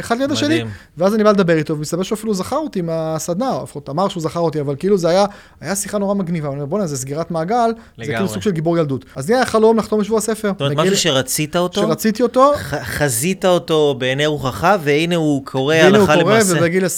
[0.00, 0.54] אחד ליד השני.
[0.98, 4.22] ואז אני בא לדבר איתו, ומסתבר שהוא אפילו זכר אותי מהסדנה, או לפחות אמר שהוא
[4.22, 5.24] זכר אותי, אבל כאילו זה היה,
[5.60, 8.16] היה שיחה נורא מגניבה, אני אומר, בוא'נה, זה סגירת מעגל, זה לגמרי.
[8.16, 9.04] כאילו סוג של גיבור ילדות.
[9.16, 10.48] אז לי היה חלום לחתום בשבוע הספר.
[10.48, 15.74] זאת אומרת, משהו שרצית אותו, שרציתי אותו, ח- חזית אותו בעיני רוחך, והנה הוא קורא
[15.74, 16.56] והנה הוא הלכה קורא, למעשה.
[16.58, 16.88] ובגיל 26-7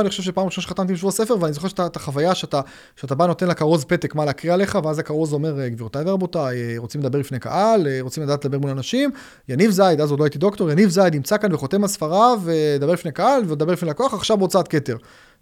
[0.00, 2.60] אני חושב שפעם ראשונה שחתמתי בשבוע הספר, ואני זוכר שאתה- את החוויה שאתה,
[2.96, 6.74] שאתה בא נותן לכרוז פתק מה להקריא עליך, ואז הכרוז אומר, אה, גבירותיי ורבותיי, אה,
[6.76, 9.10] רוצים לדבר לפני קהל, אה, רוצים לדעת לדבר מול אנשים,
[9.48, 12.92] יניב זייד, אז עוד לא הייתי דוקטור, יניב זייד נמצא כאן וחותם על ספריו, ודבר
[12.92, 14.96] לפני קהל, ודבר לפני לקוח, עכשיו בהוצאת כתר.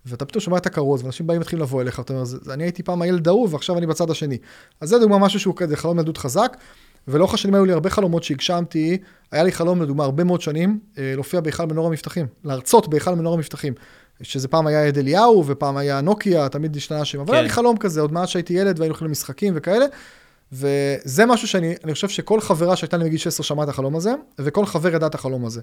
[0.07, 2.65] ואתה פתאום שומע את הכרוז, ואנשים באים מתחילים לבוא אליך, אתה אומר, "זה- זה- אני
[2.65, 4.39] הייתי פעם הילד ההוא, ועכשיו אני בצד השני.
[4.81, 6.57] אז זה דוגמה משהו שהוא כזה חלום ילדות חזק,
[7.09, 8.99] ולאורך השנים היו לי הרבה חלומות שהגשמתי,
[9.33, 13.35] היה לי חלום לדוגמה הרבה מאוד שנים, אה, להופיע בהיכל מנור המבטחים, להרצות בהיכל מנור
[13.35, 13.73] המבטחים.
[14.23, 17.33] שזה פעם היה עד אליהו, ופעם היה נוקיה, תמיד השתנה השם, אבל כן.
[17.35, 19.87] היה לי חלום כזה, עוד מאז שהייתי ילד והיינו הולכים למשחקים וכאלה,
[20.53, 24.13] וזה משהו שאני אני חושב שכל חברה שהייתה לי מגיל 16 שמעה את החלום הזה,
[24.39, 25.61] וכל חבר ידע את החלום הזה.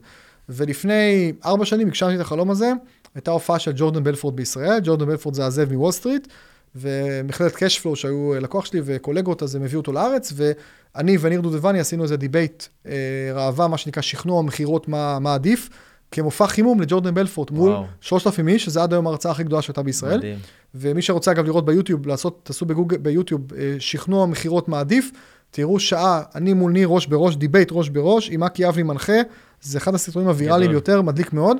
[0.49, 2.71] ולפני ארבע שנים הגשמתי את החלום הזה,
[3.15, 6.27] הייתה הופעה של ג'ורדן בלפורט בישראל, ג'ורדן בלפורט זה הזאב מוול סטריט,
[6.75, 12.03] ומכללת Cashflow שהיו לקוח שלי וקולגות, אז הם הביאו אותו לארץ, ואני וניר דובדבני עשינו
[12.03, 12.91] איזה debate, אה,
[13.33, 15.69] ראווה, מה שנקרא שכנוע מכירות מה, מה עדיף,
[16.12, 17.86] כמופע חימום לג'ורדן בלפורט מול וואו.
[18.01, 20.18] 3,000 איש, שזה עד היום ההרצאה הכי גדולה שהייתה בישראל.
[20.18, 20.38] מדהים.
[20.76, 25.11] ומי שרוצה אגב לראות ביוטיוב, לעשות, תעשו בגוגל, ביוטיוב, אה, שכנוע מכירות מה עדיף,
[25.51, 29.14] תראו שעה, אני מול ניר ראש בראש, debate ראש בראש, עם אקי אבני מנחה,
[29.62, 30.72] זה אחד הסרטונים הוויראליים.
[30.72, 31.58] יותר, מדליק מאוד.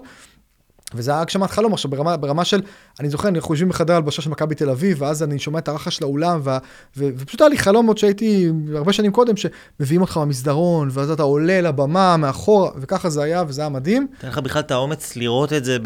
[0.94, 2.62] וזה היה הגשמת חלום עכשיו ברמה, ברמה של,
[3.00, 5.96] אני זוכר, אנחנו יושבים בחדר הלבשה של מכבי תל אביב, ואז אני שומע את הרחש
[5.96, 6.58] של האולם, וה,
[6.98, 11.24] ו, ופשוט היה לי חלום עוד שהייתי הרבה שנים קודם, שמביאים אותך במסדרון, ואז אתה
[11.24, 14.08] עולה לבמה מאחורה, וככה זה היה, וזה היה מדהים.
[14.20, 15.78] תן לך בכלל את האומץ לראות את זה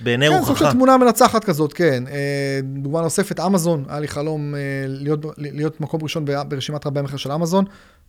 [0.00, 0.58] בעיני כן, סוג רוחך.
[0.58, 2.04] של תמונה מנצחת כזאת, כן.
[2.06, 7.16] אה, דוגמה נוספת, אמזון, היה לי חלום אה, להיות, להיות מקום ראשון ברשימת רבי המכר
[7.16, 7.64] של אמזון.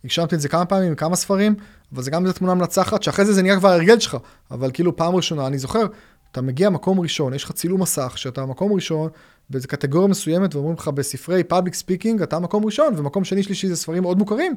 [0.07, 1.55] הגשמתי את זה כמה פעמים כמה ספרים,
[1.93, 4.17] אבל זה גם איזו תמונה מנצחת, שאחרי זה זה נהיה כבר הרגל שלך.
[4.51, 5.85] אבל כאילו פעם ראשונה, אני זוכר,
[6.31, 9.09] אתה מגיע מקום ראשון, יש לך צילום מסך, שאתה מקום ראשון,
[9.49, 13.75] באיזו קטגוריה מסוימת, ואומרים לך בספרי public speaking, אתה מקום ראשון, ומקום שני שלישי זה
[13.75, 14.55] ספרים מאוד מוכרים.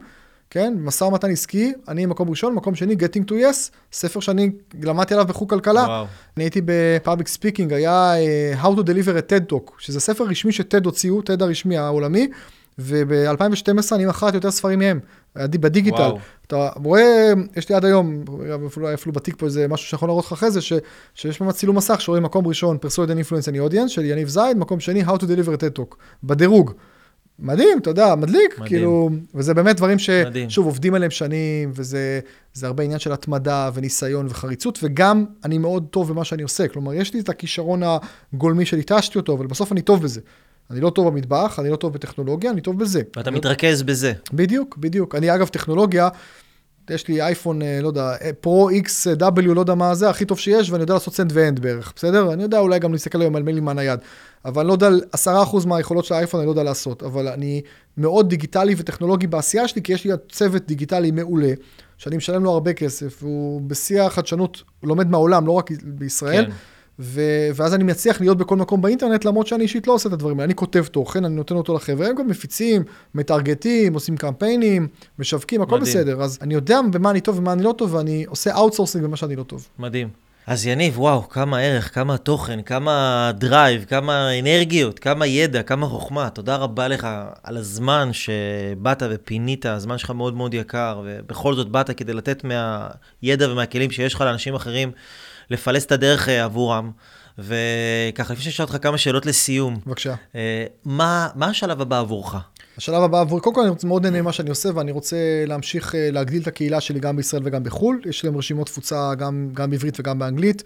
[0.51, 4.51] כן, משא ומתן עסקי, אני מקום ראשון, מקום שני, Getting to Yes, ספר שאני
[4.83, 5.83] למדתי עליו בחוג כלכלה.
[5.83, 6.07] וואו.
[6.37, 10.25] אני הייתי ב public speaking, היה uh, How to Deliver a TED Talk, שזה ספר
[10.25, 12.29] רשמי ש TED הוציאו, TED הרשמי העולמי,
[12.79, 15.01] וב-2012 אני מכרתי יותר ספרים מהם,
[15.37, 15.97] בדיגיטל.
[15.97, 16.19] וואו.
[16.47, 18.25] אתה רואה, יש לי עד היום,
[18.67, 20.73] אפילו, אפילו בתיק פה איזה משהו שיכול להראות לך אחרי זה, ש,
[21.15, 24.57] שיש ממש צילום מסך שרואים מקום ראשון, Persuade and Influence Any Audience של יניב זייד,
[24.57, 26.73] מקום שני, How to Deliver a TED Talk, בדירוג.
[27.43, 28.67] מדהים, אתה יודע, מדליק, מדהים.
[28.69, 29.99] כאילו, וזה באמת דברים.
[29.99, 32.21] ששוב עובדים עליהם שנים, וזה
[32.55, 36.95] זה הרבה עניין של התמדה וניסיון וחריצות, וגם אני מאוד טוב במה שאני עושה, כלומר,
[36.95, 37.83] יש לי את הכישרון
[38.33, 40.21] הגולמי שליטשתי אותו, אבל בסוף אני טוב בזה.
[40.71, 43.03] אני לא טוב במטבח, אני לא טוב בטכנולוגיה, אני טוב בזה.
[43.17, 44.13] ואתה מתרכז בזה.
[44.33, 45.15] בדיוק, בדיוק.
[45.15, 46.09] אני אגב טכנולוגיה,
[46.91, 50.71] יש לי אייפון, אה, לא יודע, פרו XW, לא יודע מה זה, הכי טוב שיש,
[50.71, 52.33] ואני יודע לעשות סנד ואנד בערך, בסדר?
[52.33, 54.01] אני יודע אולי גם להסתכל היום על מיילים מהנייד,
[54.45, 57.63] אבל אני לא יודע, עשרה אחוז מהיכולות של האייפון אני לא יודע לעשות, אבל אני
[57.97, 61.53] מאוד דיגיטלי וטכנולוגי בעשייה שלי, כי יש לי צוות דיגיטלי מעולה,
[61.99, 66.45] שאני משלם לו הרבה כסף, והוא בשיא החדשנות, הוא לומד מהעולם, לא רק בישראל.
[66.45, 66.51] כן.
[67.01, 70.37] ו- ואז אני מצליח להיות בכל מקום באינטרנט, למרות שאני אישית לא עושה את הדברים
[70.37, 70.45] האלה.
[70.45, 72.83] אני כותב תוכן, אני נותן אותו לחבר'ה, הם גם מפיצים,
[73.15, 74.89] מטרגטים, עושים קמפיינים,
[75.19, 75.97] משווקים, הכל מדהים.
[75.97, 76.23] בסדר.
[76.23, 79.37] אז אני יודע במה אני טוב ומה אני לא טוב, ואני עושה outsourcing במה שאני
[79.37, 79.69] לא טוב.
[79.79, 80.09] מדהים.
[80.47, 86.31] אז יניב, וואו, כמה ערך, כמה תוכן, כמה drive, כמה אנרגיות, כמה ידע, כמה חוכמה.
[86.31, 87.09] תודה רבה לך
[87.43, 93.53] על הזמן שבאת ופינית, הזמן שלך מאוד מאוד יקר, ובכל זאת באת כדי לתת מהידע
[93.53, 94.91] ומהכלים שיש לך לאנשים אחרים,
[95.51, 96.91] לפלס את הדרך אה, עבורם.
[97.39, 99.79] וככה, לפני שאשאל אותך כמה שאלות לסיום.
[99.87, 100.15] בבקשה.
[100.35, 102.37] אה, מה, מה השלב הבא עבורך?
[102.77, 106.09] השלב הבא עבור, קודם כל אני מאוד נהנה ממה שאני עושה ואני רוצה להמשיך אה,
[106.13, 108.01] להגדיל את הקהילה שלי גם בישראל וגם בחו"ל.
[108.05, 110.63] יש להם רשימות תפוצה גם, גם בעברית וגם באנגלית.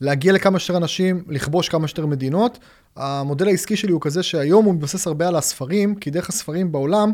[0.00, 2.58] להגיע לכמה שיותר אנשים, לכבוש כמה שיותר מדינות.
[2.96, 7.12] המודל העסקי שלי הוא כזה שהיום הוא מתבסס הרבה על הספרים, כי דרך הספרים בעולם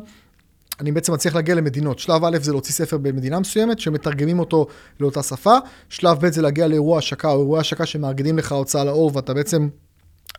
[0.80, 1.98] אני בעצם מצליח להגיע למדינות.
[1.98, 4.66] שלב א' זה להוציא ספר במדינה מסוימת, שמתרגמים אותו
[5.00, 5.56] לאותה שפה.
[5.88, 9.68] שלב ב' זה להגיע לאירוע השקה, או אירוע השקה שמארגנים לך הוצאה לאור, ואתה בעצם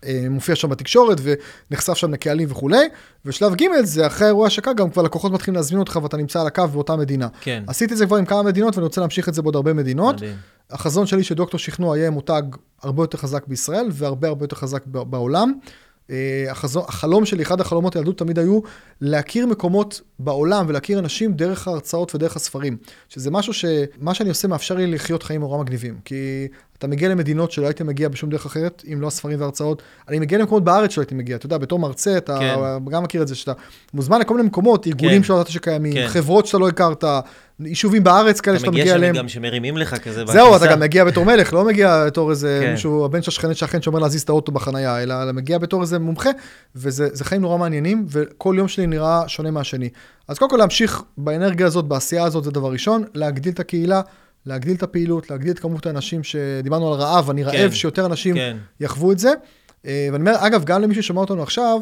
[0.06, 2.88] אה, מופיע שם בתקשורת ונחשף שם לקהלים וכולי.
[3.26, 6.48] ושלב ג' זה אחרי אירוע השקה, גם כבר לקוחות מתחילים להזמין אותך ואתה נמצא על
[6.48, 7.28] הקו באותה מדינה.
[7.42, 7.64] כן.
[7.68, 10.16] עשיתי את זה כבר עם כמה מדינות ואני רוצה להמשיך את זה בעוד הרבה מדינות.
[10.16, 10.36] מדהים.
[10.72, 12.42] החזון שלי שדוקטור שכנוע יהיה מותג
[12.82, 15.54] הרבה יותר חזק בישראל והרבה הרבה יותר חזק בעולם.
[16.10, 18.60] אה, החזון, החלום שלי, אחד החלומות הילדות תמיד היו
[19.02, 22.78] להכיר מקומות בעולם ולהכיר אנשים דרך ההרצאות ודרך הספרים.
[23.10, 26.00] שזה משהו שמה שאני עושה מאפשר לי לחיות חיים נורא מגניבים.
[26.06, 26.48] כי
[26.78, 29.82] אתה מגיע למדינות שלא הייתי מגיע בשום דרך אחרת, אם לא הספרים וההרצאות.
[30.10, 31.36] אני מגיע למקומות בארץ שלא הייתי מגיע.
[31.36, 32.56] אתה יודע, בתור מרצה, אתה כן.
[32.92, 33.54] גם מכיר את זה, שאתה
[33.94, 35.24] מוזמן לכל מיני מקומות, ארגונים כן.
[35.24, 36.08] שלא ידעת שקיימים, כן.
[36.08, 37.04] חברות שאתה לא הכרת,
[37.60, 38.98] יישובים בארץ כאלה שאתה מגיע אליהם.
[38.98, 42.06] אתה מגיע שם גם שמרימים לך כזה זהו, אתה גם מגיע בתור מלך, לא מגיע
[42.06, 42.72] בתור איזה כן.
[42.72, 46.30] מישהו, הבן של שכן שכן שאומר להזיז את האוטו בחנייה, אלא מגיע בתור איזה מומחה,
[46.76, 49.90] וזה חיים נורא מעניינים, וכל יום שלי נראה שונה מהשני.
[50.28, 54.02] אז קודם כל להמשיך באנרגיה הזאת, בעשייה הזאת, זה דבר ראשון, להגדיל את הקהילה.
[54.46, 58.36] להגדיל את הפעילות, להגדיל את כמות האנשים שדיברנו על רעב, אני רעב כן, שיותר אנשים
[58.36, 58.58] כן.
[58.80, 59.32] יחוו את זה.
[59.86, 61.82] אה, ואני אומר, אגב, גם למי ששומע אותנו עכשיו,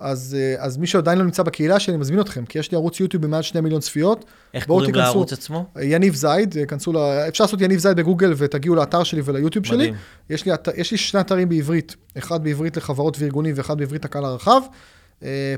[0.00, 2.76] אז, אה, אז מי שעדיין לא נמצא בקהילה שלי, אני מזמין אתכם, כי יש לי
[2.76, 4.24] ערוץ יוטיוב במעל שני מיליון צפיות.
[4.54, 5.66] איך קוראים לערוץ עצמו?
[5.82, 6.96] יניב זייד, כנסו ל...
[7.28, 9.94] אפשר לעשות יניב זייד בגוגל ותגיעו לאתר שלי וליוטיוב מדהים.
[9.94, 10.34] שלי.
[10.34, 14.60] יש לי, יש לי שני אתרים בעברית, אחד בעברית לחברות וארגונים ואחד בעברית לקהל הרחב.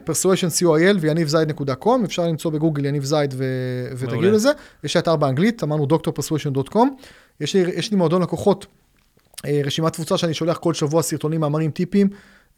[0.04, 3.44] persuasion co.il ויניב זייד.com, אפשר למצוא בגוגל יניב זייד ו...
[3.96, 4.50] ותגיעו לזה.
[4.84, 6.96] יש אתר באנגלית, אמרנו doctorpersuasion.com.
[7.40, 8.66] יש לי, יש לי מועדון לקוחות,
[9.46, 12.08] אה, רשימת תפוצה שאני שולח כל שבוע סרטונים, מאמרים, טיפים.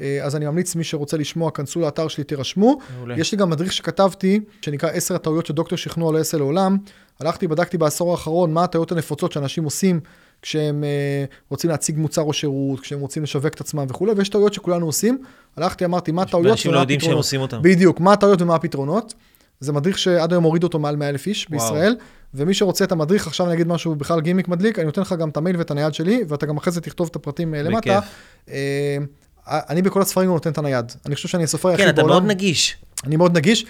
[0.00, 2.78] אה, אז אני ממליץ, מי שרוצה לשמוע, כנסו לאתר שלי, תירשמו.
[2.96, 3.18] מעולה.
[3.18, 6.76] יש לי גם מדריך שכתבתי, שנקרא 10 הטעויות שדוקטור שכנוע לא יעשה לעולם.
[7.20, 10.00] הלכתי, בדקתי בעשור האחרון מה הטעויות הנפוצות שאנשים עושים
[10.42, 14.54] כשהם uh, רוצים להציג מוצר או שירות, כשהם רוצים לשווק את עצמם וכולי, ויש טעויות
[14.54, 15.22] שכולנו עושים.
[15.56, 16.58] הלכתי, אמרתי, מה הטעויות ומה הפתרונות.
[16.58, 17.58] אנשים לא יודעים שהם עושים אותם.
[17.62, 19.14] בדיוק, מה הטעויות ומה הפתרונות.
[19.60, 22.06] זה מדריך שעד היום הורידו אותו מעל 100 אלף איש בישראל, וואו.
[22.34, 25.28] ומי שרוצה את המדריך, עכשיו אני אגיד משהו בכלל גימיק מדליק, אני נותן לך גם
[25.28, 28.00] את המייל ואת הנייד שלי, ואתה גם אחרי זה תכתוב את הפרטים אה, למטה.
[28.50, 28.98] אה,
[29.48, 30.92] אני בכל הספרים נותן את הנייד.
[31.06, 31.96] אני חושב שאני הסופר היחיד בעולם.
[31.96, 32.76] כן, אתה מאוד נגיש.
[33.06, 33.66] אני מאוד נגיש.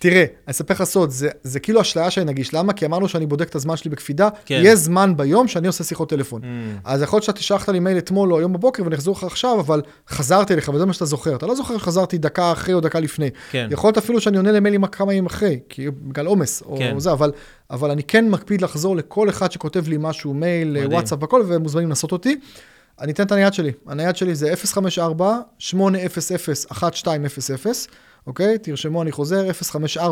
[0.00, 2.54] תראה, אני אספר לך סוד, זה, זה כאילו אשליה שאני נגיש.
[2.54, 2.72] למה?
[2.72, 4.28] כי אמרנו שאני בודק את הזמן שלי בקפידה.
[4.44, 4.60] כן.
[4.64, 6.42] יש זמן ביום שאני עושה שיחות טלפון.
[6.42, 6.46] Mm.
[6.84, 9.60] אז יכול להיות שאתה שלחת לי מייל אתמול או היום בבוקר ואני אחזור לך עכשיו,
[9.60, 11.36] אבל חזרתי אליך, וזה מה שאתה זוכר.
[11.36, 13.30] אתה לא זוכר שחזרתי דקה אחרי או דקה לפני.
[13.50, 13.68] כן.
[13.70, 16.98] יכול להיות אפילו שאני עונה למיילים כמה ימים אחרי, כי בגלל עומס או כן.
[16.98, 17.32] זה, אבל,
[17.70, 20.92] אבל אני כן מקפיד לחזור לכל אחד שכותב לי משהו, מייל, מדהים.
[20.92, 22.40] וואטסאפ וכל, ומוזמנים לנסות אותי.
[23.00, 23.72] אני אתן את הנייד שלי.
[23.86, 24.52] הנייד שלי זה
[25.60, 25.72] 054-800-1200.
[28.26, 28.58] אוקיי?
[28.58, 29.46] תרשמו, אני חוזר,
[29.96, 30.02] 054-800-1200,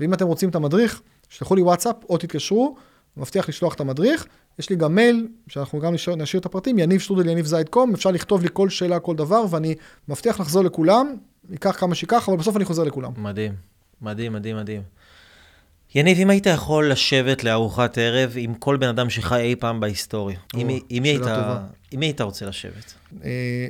[0.00, 2.76] ואם אתם רוצים את המדריך, שלחו לי וואטסאפ או תתקשרו,
[3.16, 4.26] מבטיח לשלוח את המדריך.
[4.58, 7.94] יש לי גם מייל, שאנחנו גם נשאיר, נשאיר את הפרטים, יניב שטרודל יניב זייד com,
[7.94, 9.74] אפשר לכתוב לי כל שאלה, כל דבר, ואני
[10.08, 11.16] מבטיח לחזור לכולם,
[11.50, 13.12] ייקח כמה שייקח, אבל בסוף אני חוזר לכולם.
[13.16, 13.54] מדהים,
[14.02, 14.82] מדהים, מדהים, מדהים.
[15.94, 20.36] יניב, אם היית יכול לשבת לארוחת ערב עם כל בן אדם שחי אי פעם בהיסטוריה,
[20.54, 21.22] או, עם, עם, מי היית,
[21.90, 22.94] עם מי היית רוצה לשבת?
[23.12, 23.24] Uh,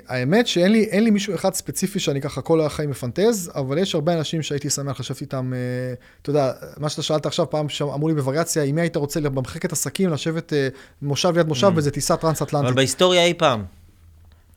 [0.08, 4.18] האמת שאין לי, לי מישהו אחד ספציפי שאני ככה כל החיים מפנטז, אבל יש הרבה
[4.18, 8.14] אנשים שהייתי שמח לשבת איתם, uh, אתה יודע, מה שאתה שאלת עכשיו, פעם אמרו לי
[8.14, 11.70] בווריאציה, עם מי היית רוצה במחלקת עסקים, לשבת uh, מושב ליד מושב mm.
[11.70, 12.66] באיזה טיסה טרנס-אטלנטית.
[12.66, 13.64] אבל בהיסטוריה אי פעם.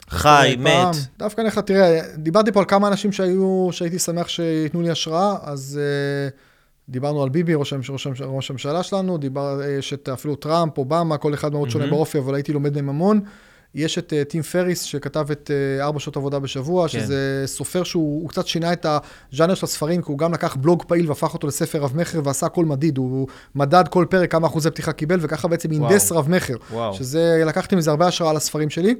[0.09, 0.71] חי, מת.
[0.71, 5.35] פעם, דווקא לך, תראה, דיברתי פה על כמה אנשים שהיו, שהייתי שמח שייתנו לי השראה,
[5.43, 5.79] אז...
[6.33, 6.46] Uh,
[6.89, 11.33] דיברנו על ביבי, ראש, ראש, ראש הממשלה שלנו, דיבר, יש את אפילו טראמפ, אובמה, כל
[11.33, 11.71] אחד מאוד mm-hmm.
[11.71, 13.19] שונה באופי, אבל הייתי לומד מהם המון.
[13.75, 16.99] יש את uh, טים פריס, שכתב את uh, ארבע שעות עבודה בשבוע, כן.
[16.99, 21.07] שזה סופר שהוא קצת שינה את הז'אנר של הספרים, כי הוא גם לקח בלוג פעיל
[21.07, 22.97] והפך אותו לספר רב-מכר ועשה הכל מדיד.
[22.97, 26.55] הוא מדד כל פרק כמה אחוזי פתיחה קיבל, וככה בעצם הינדס רב-מכר.
[26.93, 28.95] שזה, לקחתי מזה הרבה השראה על הספרים שלי.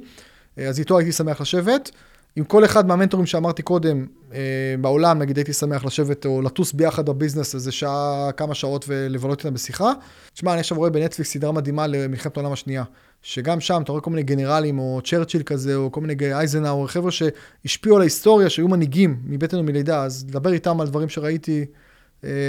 [0.58, 1.90] אה, אז איתו הייתי שמח לשבת.
[2.36, 4.38] עם כל אחד מהמנטורים שאמרתי קודם אה,
[4.80, 9.54] בעולם, נגיד הייתי שמח לשבת או לטוס ביחד בביזנס איזה שעה, כמה שעות ולבלות איתם
[9.54, 9.92] בשיחה.
[10.34, 12.84] תשמע, אני עכשיו רואה בנטפליקס סדרה מדהימה למלחמת העולם השנייה,
[13.22, 17.10] שגם שם אתה רואה כל מיני גנרלים או צ'רצ'יל כזה, או כל מיני אייזנאור, חבר'ה
[17.10, 21.66] שהשפיעו על ההיסטוריה, שהיו מנהיגים מבטן ומלידה, אז לדבר איתם על דברים שראיתי,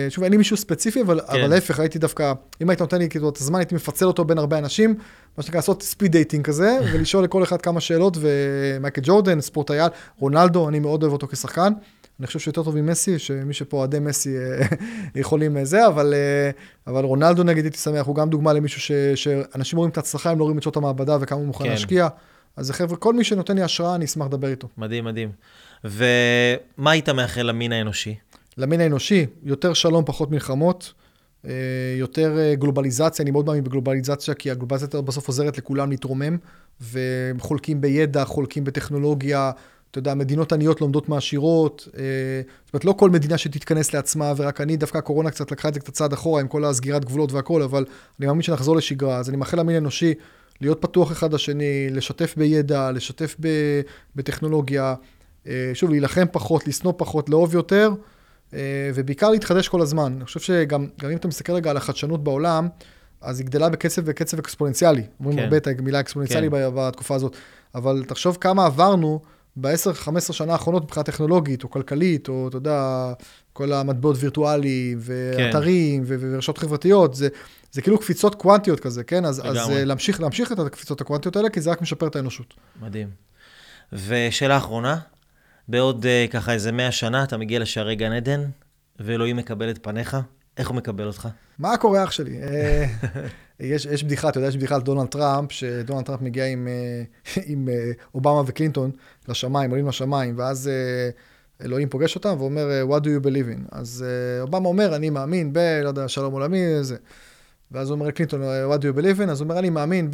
[0.09, 1.39] שוב, אין לי מישהו ספציפי, אבל, כן.
[1.39, 4.37] אבל להפך, הייתי דווקא, אם היית נותן לי כאילו את הזמן, הייתי מפצל אותו בין
[4.37, 4.95] הרבה אנשים,
[5.37, 9.89] מה שנקרא לעשות speed dating כזה, ולשאול לכל אחד כמה שאלות, ומייקל ג'ורדן, ספורטאי על,
[10.19, 11.73] רונלדו, אני מאוד אוהב אותו כשחקן.
[12.19, 14.65] אני חושב שיותר טוב ממסי, שמי שפה אוהדי מסי אה,
[15.21, 16.51] יכולים אה, זה, אבל, אה,
[16.87, 20.39] אבל רונלדו נגיד הייתי שמח, הוא גם דוגמה למישהו ש, שאנשים רואים את ההצלחה, הם
[20.39, 21.69] לא רואים את שעות המעבדה וכמה הוא מוכן כן.
[21.69, 22.07] להשקיע.
[22.57, 24.67] אז חבר'ה, כל מי שנותן לי השראה, אני אשמח לדבר איתו.
[24.77, 25.31] מדהים, מדהים.
[25.83, 28.15] ומה היית מאחל למין האנושי?
[28.59, 30.93] למין האנושי, יותר שלום, פחות מלחמות,
[31.45, 31.51] אה,
[31.97, 36.37] יותר אה, גלובליזציה, אני מאוד מאמין בגלובליזציה, כי הגלובליזציה בסוף עוזרת לכולם להתרומם,
[36.91, 39.51] וחולקים בידע, חולקים בטכנולוגיה,
[39.91, 42.03] אתה יודע, מדינות עניות לומדות מעשירות, אה,
[42.65, 45.79] זאת אומרת, לא כל מדינה שתתכנס לעצמה, ורק אני, דווקא הקורונה קצת לקחה את זה
[45.79, 47.85] קצת צעד אחורה עם כל הסגירת גבולות והכל, אבל
[48.19, 50.13] אני מאמין שנחזור לשגרה, אז אני מאחל למין האנושי
[50.61, 53.35] להיות פתוח אחד לשני, לשתף בידע, לשתף
[54.15, 54.95] בטכנולוגיה,
[55.73, 57.91] שוב, להילחם פחות, לשנוא פחות, לאהוב יותר.
[58.53, 60.13] אה, ובעיקר להתחדש כל הזמן.
[60.15, 62.67] אני חושב שגם גם אם אתה מסתכל רגע על החדשנות בעולם,
[63.21, 65.03] אז היא גדלה בקצב וקצב אקספוננציאלי.
[65.19, 65.43] אומרים כן.
[65.43, 66.69] הרבה את המילה אקספוננציאלי כן.
[66.75, 67.35] בתקופה הזאת,
[67.75, 69.21] אבל תחשוב כמה עברנו
[69.55, 73.11] ב-10-15 שנה האחרונות מבחינה טכנולוגית או כלכלית, או אתה יודע,
[73.53, 77.27] כל המטבעות וירטואליים, ואתרים, ו- ורשתות חברתיות, זה,
[77.71, 79.25] זה כאילו קפיצות קוונטיות כזה, כן?
[79.25, 79.75] אז, אז לגמרי.
[79.75, 82.53] אה, להמשיך, להמשיך את הקפיצות הקוונטיות האלה, כי זה רק משפר את האנושות.
[82.81, 83.09] מדהים.
[83.93, 84.97] ושאלה אחרונה,
[85.69, 88.41] בעוד אה, ככה איזה 100 שנה אתה מגיע לשערי גן עדן,
[88.99, 90.17] ואלוהים מקבל את פניך,
[90.57, 91.27] איך הוא מקבל אותך?
[91.59, 92.41] מה קורה אח שלי?
[92.43, 92.85] אה,
[93.59, 97.03] יש, יש בדיחה, אתה יודע, יש בדיחה על דונלד טראמפ, שדונלד טראמפ מגיע עם, אה,
[97.51, 97.67] עם
[98.15, 98.91] אובמה וקלינטון
[99.27, 100.69] לשמיים, עולים לשמיים, ואז
[101.61, 103.67] אלוהים פוגש אותם ואומר, what do you believe in?
[103.71, 104.05] אז
[104.41, 106.97] אובמה אומר, אני מאמין ב, לא יודע, שלום עולמי, זה.
[107.71, 109.29] ואז אומר לקלינטון, what do you believe in?
[109.29, 110.07] אז הוא אומר, אני מאמין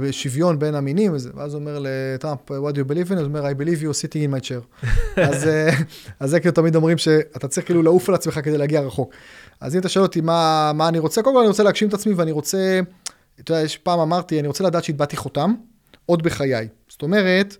[0.00, 1.30] בשוויון בין המינים, וזה.
[1.34, 3.14] ואז הוא אומר לטראמפ, what do you believe in?
[3.14, 4.86] אז הוא אומר, I believe you sitting in my chair.
[5.28, 5.70] אז, אה,
[6.20, 9.12] אז זה כאילו תמיד אומרים שאתה צריך כאילו לעוף על עצמך כדי להגיע רחוק.
[9.60, 11.94] אז אם אתה שואל אותי מה, מה אני רוצה, קודם כל אני רוצה להגשים את
[11.94, 12.80] עצמי ואני רוצה,
[13.40, 15.54] אתה יודע, יש פעם אמרתי, אני רוצה לדעת שהטבעתי חותם
[16.06, 16.68] עוד בחיי.
[16.88, 17.56] זאת אומרת,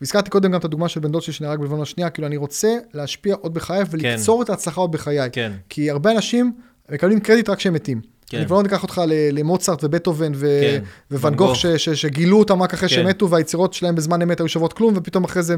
[0.00, 2.76] והזכרתי קודם גם את הדוגמה של בן דוד שלי שנהרג בלבנון השנייה, כאילו אני רוצה
[2.94, 5.30] להשפיע עוד בחיי וליצור את ההצלחה עוד בחיי.
[5.32, 5.52] כן.
[5.68, 6.52] כי הרבה אנשים
[6.90, 8.11] מקבלים קרדיט רק כשהם מתים.
[8.32, 8.38] כן.
[8.38, 9.00] אני כבר לא ניקח אותך
[9.32, 10.82] למוצרט ובטהובן ו- כן.
[11.10, 11.56] וואן ואן גוך.
[11.56, 12.94] ש- ש- שגילו אותם רק אחרי כן.
[12.94, 15.56] שהם מתו והיצירות שלהם בזמן אמת היו שוות כלום ופתאום אחרי זה...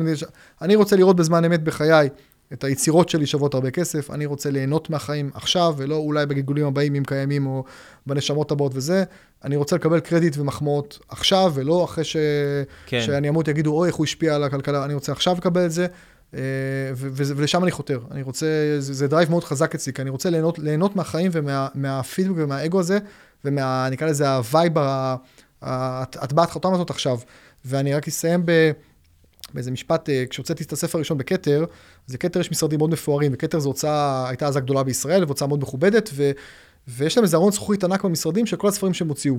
[0.63, 2.09] אני רוצה לראות בזמן אמת בחיי
[2.53, 6.95] את היצירות שלי שוות הרבה כסף, אני רוצה ליהנות מהחיים עכשיו ולא אולי בגלגולים הבאים
[6.95, 7.65] אם קיימים או
[8.07, 9.05] בנשמות הבאות וזה.
[9.45, 12.17] אני רוצה לקבל קרדיט ומחמאות עכשיו ולא אחרי ש...
[12.87, 13.01] כן.
[13.01, 15.87] שאני אמות יגידו אוי איך הוא השפיע על הכלכלה, אני רוצה עכשיו לקבל את זה.
[16.35, 16.41] אה,
[16.97, 18.01] ולשם אני חותר.
[18.11, 22.35] אני רוצה, זה, זה drive מאוד חזק אצלי, כי אני רוצה ליהנות, ליהנות מהחיים ומהפידבק
[22.37, 22.99] ומהאגו הזה,
[23.45, 24.73] ומה, נקרא לזה ה vibe,
[25.63, 27.19] הטבעת חותם הזאת עכשיו.
[27.65, 28.71] ואני רק אסיים ב...
[29.55, 31.65] באיזה משפט, אה, כשהוצאתי את הספר הראשון בכתר,
[32.09, 35.63] אז לכתר יש משרדים מאוד מפוארים, וכתר זו הוצאה, הייתה אז הגדולה בישראל, והוצאה מאוד
[35.63, 36.31] מכובדת, ו,
[36.89, 39.35] ויש להם איזה ארון זכוכית ענק במשרדים של כל הספרים שהם הוציאו.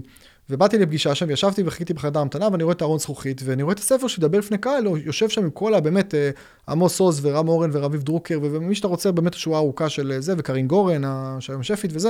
[0.50, 3.80] ובאתי לפגישה שם, וישבתי וחיכיתי בחדר המתנה, ואני רואה את הארון זכוכית, ואני רואה את
[3.80, 5.80] הספר שלי לדבר לפני קהל, הוא יושב שם עם כל ה...
[5.80, 6.30] באמת, אה,
[6.70, 10.34] עמוס עוז ורם אורן ורביב דרוקר, ומי שאתה רוצה, באמת שורה ארוכה של אה, זה,
[10.38, 11.02] וקרין גורן,
[11.40, 12.10] שהיום שפית וזה.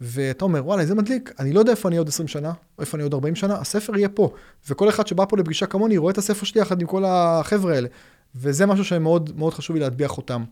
[0.00, 2.96] ואתה אומר, וואלה, זה מדליק, אני לא יודע איפה אני עוד 20 שנה, או איפה
[2.96, 4.30] אני עוד 40 שנה, הספר יהיה פה.
[4.68, 7.88] וכל אחד שבא פה לפגישה כמוני, רואה את הספר שלי יחד עם כל החבר'ה האלה.
[8.34, 10.44] וזה משהו שמאוד מאוד חשוב לי להטביע חותם.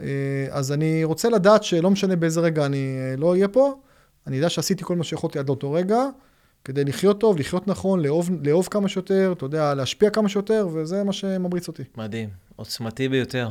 [0.00, 0.06] אה,
[0.50, 3.74] אז אני רוצה לדעת שלא משנה באיזה רגע אני אה, לא אהיה פה,
[4.26, 6.04] אני יודע שעשיתי כל מה שיכולתי עד לאותו רגע,
[6.64, 11.04] כדי לחיות טוב, לחיות נכון, לאהוב, לאהוב כמה שיותר, אתה יודע, להשפיע כמה שיותר, וזה
[11.04, 11.82] מה שממריץ אותי.
[11.96, 13.48] מדהים, עוצמתי ביותר.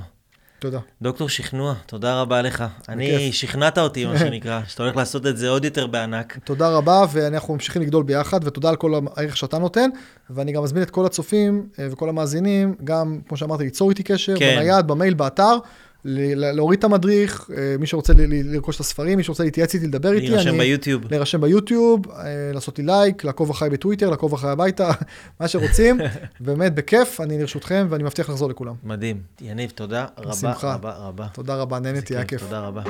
[0.59, 0.79] תודה.
[1.01, 2.63] דוקטור שכנוע, תודה רבה לך.
[2.89, 3.33] אני, בכיף.
[3.33, 6.39] שכנעת אותי, מה שנקרא, שאתה הולך לעשות את זה עוד יותר בענק.
[6.43, 9.89] תודה רבה, ואנחנו ממשיכים לגדול ביחד, ותודה על כל הערך שאתה נותן,
[10.29, 14.35] ואני גם מזמין את כל הצופים אה, וכל המאזינים, גם, כמו שאמרתי, ליצור איתי קשר,
[14.39, 14.55] כן.
[14.55, 15.57] בנייד, במייל, באתר,
[16.05, 20.27] להוריד את המדריך, אה, מי שרוצה לרכוש את הספרים, מי שרוצה להתייעץ איתי, לדבר איתי.
[20.29, 21.03] להירשם ביוטיוב.
[21.09, 24.91] להירשם ביוטיוב, אה, לעשות לי לייק, לעקוב אחריי בטוויטר, לעקוב אחריי הביתה,
[25.39, 25.99] מה שרוצים.
[26.39, 28.73] באמת, בכיף, אני לרשותכם, ואני מבטיח לחזור לכולם.
[28.83, 29.21] מדהים.
[29.41, 30.53] יניב, תודה רבה.
[30.63, 31.27] רבה רבה.
[31.33, 32.41] תודה רבה, נהניתי, היה כיף.
[32.41, 32.81] תודה רבה.